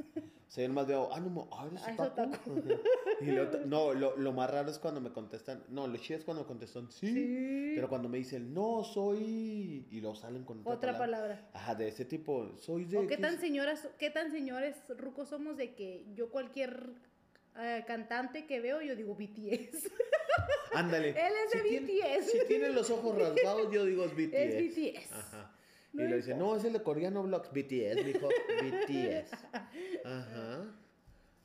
Sea, 0.52 0.64
yo 0.64 0.68
nomás 0.68 0.86
veo, 0.86 1.08
ah, 1.10 1.18
no, 1.18 1.48
ah, 1.50 1.66
eres 1.66 1.88
es 1.88 1.98
otaku. 1.98 2.62
y 3.22 3.24
lo, 3.30 3.50
no, 3.64 3.94
lo, 3.94 4.18
lo 4.18 4.32
más 4.34 4.50
raro 4.50 4.70
es 4.70 4.78
cuando 4.78 5.00
me 5.00 5.10
contestan, 5.10 5.64
no, 5.70 5.86
lo 5.86 5.96
chido 5.96 6.18
es 6.18 6.26
cuando 6.26 6.42
me 6.42 6.46
contestan, 6.46 6.90
sí, 6.92 7.06
Sí. 7.10 7.72
pero 7.74 7.88
cuando 7.88 8.10
me 8.10 8.18
dicen, 8.18 8.52
no, 8.52 8.84
soy, 8.84 9.86
y 9.90 10.00
lo 10.02 10.14
salen 10.14 10.44
con 10.44 10.58
otra, 10.60 10.74
Otra 10.74 10.98
palabra. 10.98 11.36
palabra. 11.36 11.50
Ajá, 11.54 11.74
de 11.74 11.88
ese 11.88 12.04
tipo, 12.04 12.52
soy 12.58 12.84
de... 12.84 12.98
¿O 12.98 13.00
qué 13.06 13.06
¿qué 13.06 13.16
tan 13.16 13.40
señoras, 13.40 13.88
qué 13.98 14.10
tan 14.10 14.30
señores 14.30 14.76
rucos 14.98 15.30
somos 15.30 15.56
de 15.56 15.74
que 15.74 16.04
yo 16.14 16.28
cualquier 16.28 16.90
eh, 17.56 17.82
cantante 17.86 18.44
que 18.44 18.60
veo, 18.60 18.82
yo 18.82 18.94
digo 18.94 19.14
BTS. 19.14 19.90
Ándale. 20.74 21.08
Él 21.18 21.32
es 21.46 21.62
de 21.62 21.66
tiene- 21.66 21.86
BTS. 22.18 22.30
si 22.30 22.38
tiene 22.46 22.68
los 22.68 22.90
ojos 22.90 23.16
rasgados, 23.18 23.72
yo 23.72 23.86
digo 23.86 24.04
es 24.04 24.12
BTS. 24.14 24.34
Es 24.34 24.74
BTS. 24.76 25.12
Ajá. 25.12 25.51
No 25.92 26.04
y 26.04 26.08
le 26.08 26.16
dice, 26.16 26.34
no, 26.34 26.56
es 26.56 26.64
el 26.64 26.72
de 26.72 26.82
coreano 26.82 27.22
Vlogs, 27.22 27.50
BTS, 27.50 28.04
mijo, 28.06 28.28
BTS. 28.28 29.32
Ajá. 30.04 30.74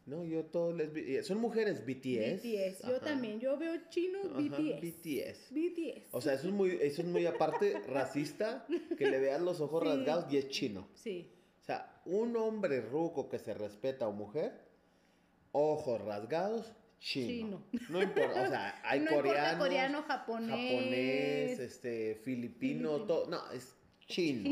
No, 0.05 0.23
yo 0.23 0.45
todos 0.45 0.73
les... 0.73 0.93
vi- 0.93 1.21
Son 1.23 1.37
mujeres 1.39 1.85
BTS. 1.85 2.41
BTS. 2.41 2.87
Yo 2.87 3.01
también. 3.01 3.41
Yo 3.41 3.57
veo 3.57 3.73
chinos 3.89 4.23
BTS. 4.33 4.81
BTS. 4.81 5.51
BTS. 5.51 6.07
O 6.13 6.21
sea, 6.21 6.33
eso 6.35 6.47
es 6.47 6.53
muy, 6.53 6.77
eso 6.81 7.01
es 7.01 7.07
muy 7.09 7.25
aparte 7.25 7.77
racista, 7.89 8.65
que 8.97 9.05
le 9.07 9.19
vean 9.19 9.43
los 9.43 9.59
ojos 9.59 9.83
Sí. 9.83 9.89
rasgados 9.89 10.31
y 10.31 10.37
es 10.37 10.47
chino. 10.47 10.87
Sí. 10.93 11.29
O 11.61 11.65
sea, 11.65 12.01
un 12.05 12.37
hombre 12.37 12.79
ruco 12.79 13.27
que 13.27 13.37
se 13.39 13.53
respeta 13.53 14.07
o 14.07 14.13
mujer, 14.13 14.53
ojos 15.51 15.99
rasgados, 16.01 16.71
chino. 16.99 17.61
Chino. 17.71 17.81
No 17.89 18.01
importa, 18.01 18.43
o 18.43 18.47
sea, 18.47 18.81
hay 18.85 18.99
no 19.01 19.11
coreanos, 19.11 19.59
coreano, 19.59 20.03
japonés. 20.03 20.49
japonés, 20.79 21.59
este, 21.59 22.15
filipino, 22.15 22.91
Filipino. 22.93 23.01
todo, 23.07 23.27
no, 23.29 23.51
es 23.51 23.75
chino. 24.07 24.49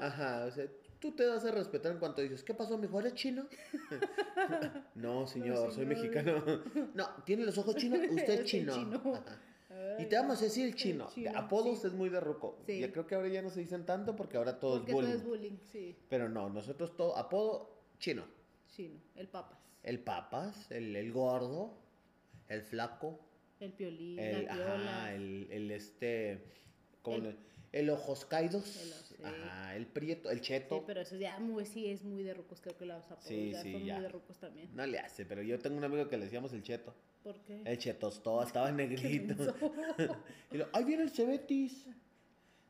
Ajá, 0.00 0.44
o 0.46 0.50
sea, 0.52 0.66
tú 1.00 1.12
te 1.12 1.24
das 1.26 1.44
a 1.44 1.50
respetar 1.50 1.92
en 1.92 1.98
cuanto 1.98 2.22
dices, 2.22 2.42
¿qué 2.44 2.54
pasó, 2.54 2.78
mijo? 2.78 3.00
¿Eres 3.00 3.14
chino? 3.14 3.46
no, 4.94 5.26
señor, 5.26 5.72
soy 5.72 5.84
señor. 5.84 5.88
mexicano. 5.88 6.44
no, 6.94 7.08
¿tiene 7.24 7.44
los 7.44 7.58
ojos 7.58 7.76
chinos? 7.76 8.00
Usted 8.10 8.40
es 8.40 8.44
chino. 8.44 8.74
chino. 8.74 9.22
Ay, 9.70 10.04
Y 10.04 10.06
te 10.06 10.16
vamos 10.16 10.40
a 10.40 10.44
decir 10.44 10.66
el 10.66 10.74
chino. 10.74 11.08
chino, 11.12 11.32
Apodos 11.36 11.80
sí. 11.80 11.86
es 11.88 11.92
muy 11.92 12.08
de 12.08 12.20
ruco. 12.20 12.58
Sí. 12.66 12.80
Ya 12.80 12.90
creo 12.92 13.06
que 13.06 13.14
ahora 13.14 13.28
ya 13.28 13.42
no 13.42 13.50
se 13.50 13.60
dicen 13.60 13.84
tanto 13.86 14.14
porque 14.16 14.36
ahora 14.36 14.58
todo 14.60 14.84
porque 14.84 14.90
es 14.92 14.94
bullying. 14.94 15.08
todo 15.10 15.18
es 15.18 15.24
bullying. 15.26 15.58
Sí. 15.72 15.96
Pero 16.08 16.28
no, 16.28 16.48
nosotros 16.48 16.96
todo, 16.96 17.16
apodo 17.16 17.78
chino. 17.98 18.24
Chino. 18.68 19.00
El 19.16 19.28
papas. 19.28 19.58
El 19.82 20.00
papas, 20.00 20.70
el, 20.70 20.94
el 20.96 21.12
gordo, 21.12 21.78
el 22.48 22.62
flaco, 22.62 23.20
El 23.60 23.72
piolín. 23.72 24.18
el, 24.18 24.44
la 24.46 24.52
ajá, 24.52 25.14
el, 25.14 25.46
el 25.50 25.70
este, 25.70 26.44
como 27.02 27.16
El- 27.18 27.38
el, 27.72 27.90
ojos 27.90 28.24
caídos. 28.24 28.76
El. 29.18 29.24
Ajá, 29.26 29.74
el 29.76 29.86
prieto, 29.86 30.30
el 30.30 30.40
cheto. 30.40 30.76
Sí, 30.78 30.82
pero 30.86 31.00
eso 31.00 31.16
ya 31.16 31.38
muy, 31.40 31.66
sí 31.66 31.90
es 31.90 32.04
muy 32.04 32.22
de 32.22 32.34
rucos, 32.34 32.60
creo 32.60 32.76
que 32.76 32.86
los 32.86 33.04
apodos 33.06 33.24
Sí, 33.24 33.50
ya 33.50 33.62
sí, 33.62 33.72
son 33.72 33.84
ya. 33.84 33.94
muy 33.94 34.02
de 34.04 34.08
rucos 34.10 34.38
también. 34.38 34.68
No 34.76 34.86
le 34.86 34.98
hace, 35.00 35.26
pero 35.26 35.42
yo 35.42 35.58
tengo 35.58 35.76
un 35.76 35.82
amigo 35.84 36.08
que 36.08 36.16
le 36.16 36.24
decíamos 36.26 36.52
el 36.52 36.62
cheto. 36.62 36.94
¿Por 37.24 37.40
qué? 37.40 37.60
El 37.64 37.78
chetostó, 37.78 38.42
estaba 38.42 38.70
negrito. 38.72 39.34
Y 40.52 40.56
lo, 40.58 40.68
ahí 40.72 40.84
viene 40.84 41.02
el 41.02 41.10
Cebetis. 41.10 41.86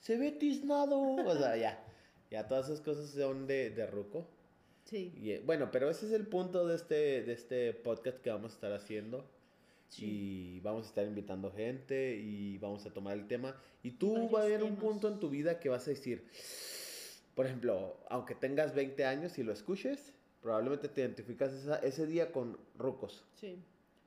Cebetis 0.00 0.64
nado. 0.64 0.98
O 1.00 1.36
sea, 1.36 1.56
ya. 1.56 1.84
Ya 2.30 2.46
todas 2.48 2.66
esas 2.66 2.80
cosas 2.80 3.10
son 3.10 3.46
de, 3.46 3.70
de 3.70 3.86
ruco. 3.86 4.26
sí, 4.84 5.12
Y, 5.20 5.32
eh, 5.32 5.42
bueno, 5.44 5.70
pero 5.70 5.90
ese 5.90 6.06
es 6.06 6.12
el 6.12 6.26
punto 6.26 6.66
de 6.66 6.76
este, 6.76 7.22
de 7.22 7.32
este 7.32 7.72
podcast 7.74 8.18
que 8.20 8.30
vamos 8.30 8.52
a 8.52 8.54
estar 8.54 8.72
haciendo. 8.72 9.28
Sí. 9.88 10.56
Y 10.56 10.60
vamos 10.60 10.86
a 10.86 10.88
estar 10.88 11.06
invitando 11.06 11.50
gente 11.52 12.16
y 12.16 12.58
vamos 12.58 12.84
a 12.86 12.90
tomar 12.92 13.16
el 13.16 13.26
tema. 13.26 13.56
Y 13.82 13.92
tú 13.92 14.12
Varios 14.14 14.34
va 14.34 14.40
a 14.40 14.44
haber 14.44 14.62
un 14.64 14.76
punto 14.76 15.08
en 15.08 15.18
tu 15.20 15.28
vida 15.30 15.58
que 15.60 15.68
vas 15.68 15.86
a 15.86 15.90
decir, 15.90 16.24
por 17.34 17.46
ejemplo, 17.46 17.96
aunque 18.10 18.34
tengas 18.34 18.74
20 18.74 19.04
años 19.04 19.38
y 19.38 19.42
lo 19.42 19.52
escuches, 19.52 20.12
probablemente 20.42 20.88
te 20.88 21.00
identificas 21.02 21.52
esa- 21.52 21.78
ese 21.78 22.06
día 22.06 22.32
con 22.32 22.58
rucos. 22.76 23.24
Sí. 23.34 23.56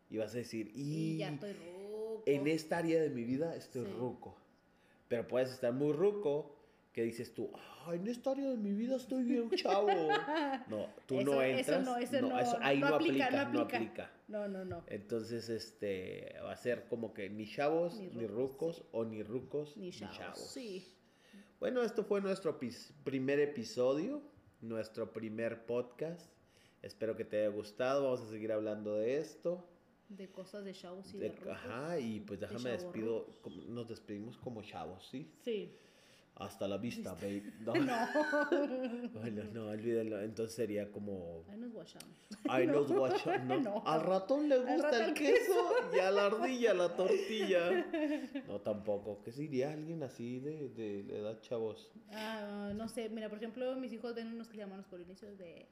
Y 0.09 0.17
vas 0.17 0.34
a 0.34 0.38
decir, 0.38 0.71
Y 0.75 1.13
y 1.13 1.17
ya 1.17 1.29
estoy 1.29 1.53
ruco. 1.53 2.23
en 2.25 2.47
esta 2.47 2.77
área 2.79 3.01
de 3.01 3.09
mi 3.09 3.23
vida 3.23 3.55
estoy 3.55 3.86
Sí. 3.86 3.91
ruco. 3.97 4.36
Pero 5.07 5.27
puedes 5.27 5.51
estar 5.51 5.73
muy 5.73 5.93
ruco 5.93 6.55
que 6.93 7.03
dices 7.03 7.34
tú, 7.34 7.49
ah, 7.53 7.95
en 7.95 8.05
esta 8.07 8.32
área 8.32 8.49
de 8.49 8.57
mi 8.57 8.73
vida 8.73 8.97
estoy 8.97 9.23
bien 9.23 9.49
chavo. 9.51 9.88
No, 10.69 10.88
tú 11.05 11.19
Eso- 11.19 11.32
no 11.32 11.41
eso 11.41 11.59
entras. 11.59 11.84
no, 11.86 11.97
eso 11.97 12.21
no, 12.21 12.36
ahí 12.61 12.79
no 12.79 12.89
no, 12.89 12.95
aplica, 12.95 13.25
aplica, 13.25 13.43
no 13.45 13.53
no 13.53 13.59
aplica. 13.61 14.11
No, 14.32 14.47
no, 14.47 14.63
no. 14.65 14.84
Entonces, 14.88 15.49
este, 15.49 16.36
va 16.43 16.53
a 16.53 16.57
ser 16.57 16.88
como 16.88 17.13
que 17.13 17.29
ni 17.29 17.45
chavos, 17.45 17.99
Ni 17.99 18.07
ni, 18.07 18.27
rucos, 18.27 18.77
sí. 18.77 18.84
o 18.91 19.03
ni 19.05 19.23
rucos, 19.23 19.75
Ni 19.77 19.91
chavos. 19.91 20.39
Sí. 20.51 20.88
Bueno, 21.59 21.84
esto 21.84 22.03
fue 22.03 22.21
nuestro 22.21 22.57
primer 23.03 23.39
episodio, 23.39 24.21
nuestro 24.61 25.11
primer 25.13 25.65
podcast. 25.65 26.32
Espero 26.82 27.15
que 27.15 27.25
te 27.25 27.39
haya 27.41 27.49
gustado. 27.55 28.03
Vamos 28.05 28.21
a 28.21 28.29
seguir 28.29 28.51
hablando 28.51 28.95
de 28.95 29.17
esto. 29.17 29.67
De 30.09 30.29
cosas 30.29 30.65
de 30.65 30.73
chavos 30.73 31.13
y 31.13 31.17
de, 31.19 31.29
De- 31.29 31.36
rucos. 31.36 31.51
ajá, 31.53 31.99
y 31.99 32.19
pues 32.21 32.39
de 32.39 32.47
déjame 32.47 32.71
despido, 32.71 33.27
nos 33.67 33.88
despedimos 33.88 34.38
como 34.38 34.61
chavos, 34.63 35.07
¿sí? 35.09 35.29
Sí. 35.43 35.73
Hasta 36.36 36.67
la 36.67 36.77
vista, 36.77 37.13
babe. 37.13 37.43
No, 37.61 37.73
No. 37.75 39.09
bueno, 39.13 39.43
no, 39.53 39.67
olvídalo. 39.67 40.21
Entonces 40.21 40.55
sería 40.55 40.91
como, 40.91 41.43
Ahí 41.49 41.57
nos 41.57 41.71
guachamos. 41.71 42.07
ay, 42.49 42.65
No. 42.67 42.73
los 42.73 42.91
guachos. 42.91 43.43
No. 43.43 43.84
Al 43.86 44.01
ratón 44.01 44.49
le 44.49 44.57
gusta 44.57 45.05
el 45.05 45.13
queso 45.13 45.53
y 45.95 45.99
a 45.99 46.09
la 46.09 46.25
ardilla 46.27 46.73
la 46.73 46.95
tortilla. 46.95 47.86
No, 48.47 48.59
tampoco. 48.61 49.21
¿Qué 49.23 49.32
sería 49.32 49.71
alguien 49.71 50.01
así 50.03 50.39
de, 50.39 50.69
de, 50.69 51.03
de 51.03 51.19
edad 51.19 51.39
chavos? 51.41 51.91
Ah, 52.11 52.71
no 52.75 52.88
sé, 52.88 53.09
mira, 53.09 53.29
por 53.29 53.38
ejemplo, 53.38 53.75
mis 53.75 53.93
hijos 53.93 54.15
ven 54.15 54.34
unos 54.34 54.47
que 54.49 54.57
llaman 54.57 54.77
los 54.77 54.88
polinesios 54.88 55.38
de 55.38 55.67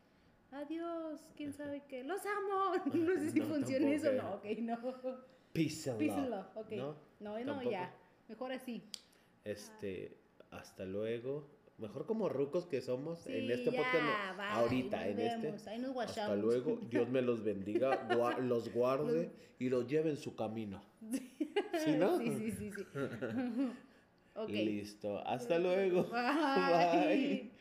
adiós, 0.51 1.20
quién 1.36 1.53
sabe 1.53 1.84
qué, 1.88 2.03
los 2.03 2.22
amo. 2.26 2.84
No 2.93 3.14
sé 3.20 3.32
si 3.32 3.39
No, 3.39 3.45
funciona 3.47 3.91
eso, 3.91 4.12
no, 4.14 4.36
ok, 4.36 4.45
no. 4.60 4.78
Peace 5.53 5.89
and 5.89 5.99
Peace 5.99 6.14
and 6.14 6.30
love. 6.30 6.45
love, 6.55 6.66
ok. 6.66 6.72
¿No? 6.74 6.95
No, 7.20 7.43
no, 7.43 7.64
ya. 7.64 7.91
Mejor 8.28 8.51
así. 8.51 8.84
Este, 9.43 10.16
hasta 10.52 10.86
luego. 10.86 11.47
Mejor 11.78 12.06
como 12.06 12.28
rucos 12.28 12.66
que 12.66 12.82
somos 12.82 13.26
en 13.28 13.50
este 13.50 13.72
ya, 13.72 13.78
podcast. 13.78 14.38
bye, 14.38 14.45
ahorita, 14.47 15.08
en 15.08 15.16
vemos, 15.18 15.45
este. 15.56 15.70
Ahí 15.70 15.80
nos 15.80 15.95
Hasta 15.97 16.36
luego. 16.36 16.78
Dios 16.89 17.08
me 17.10 17.22
los 17.22 17.41
bendiga, 17.43 18.10
gua- 18.10 18.38
los 18.39 18.74
guarde 18.74 19.32
y 19.60 19.70
los 19.70 19.88
lleve 19.88 20.10
en 20.10 20.18
su 20.18 20.36
camino. 20.36 20.82
¿Sí, 21.86 21.91
no? 21.97 22.18
Sí, 22.18 22.32
sí, 22.38 22.52
sí, 22.52 22.72
sí. 22.72 22.84
ok. 24.36 24.50
Listo. 24.50 25.26
Hasta 25.26 25.58
luego. 25.58 26.04
Bye. 26.04 27.08
Bye. 27.16 27.52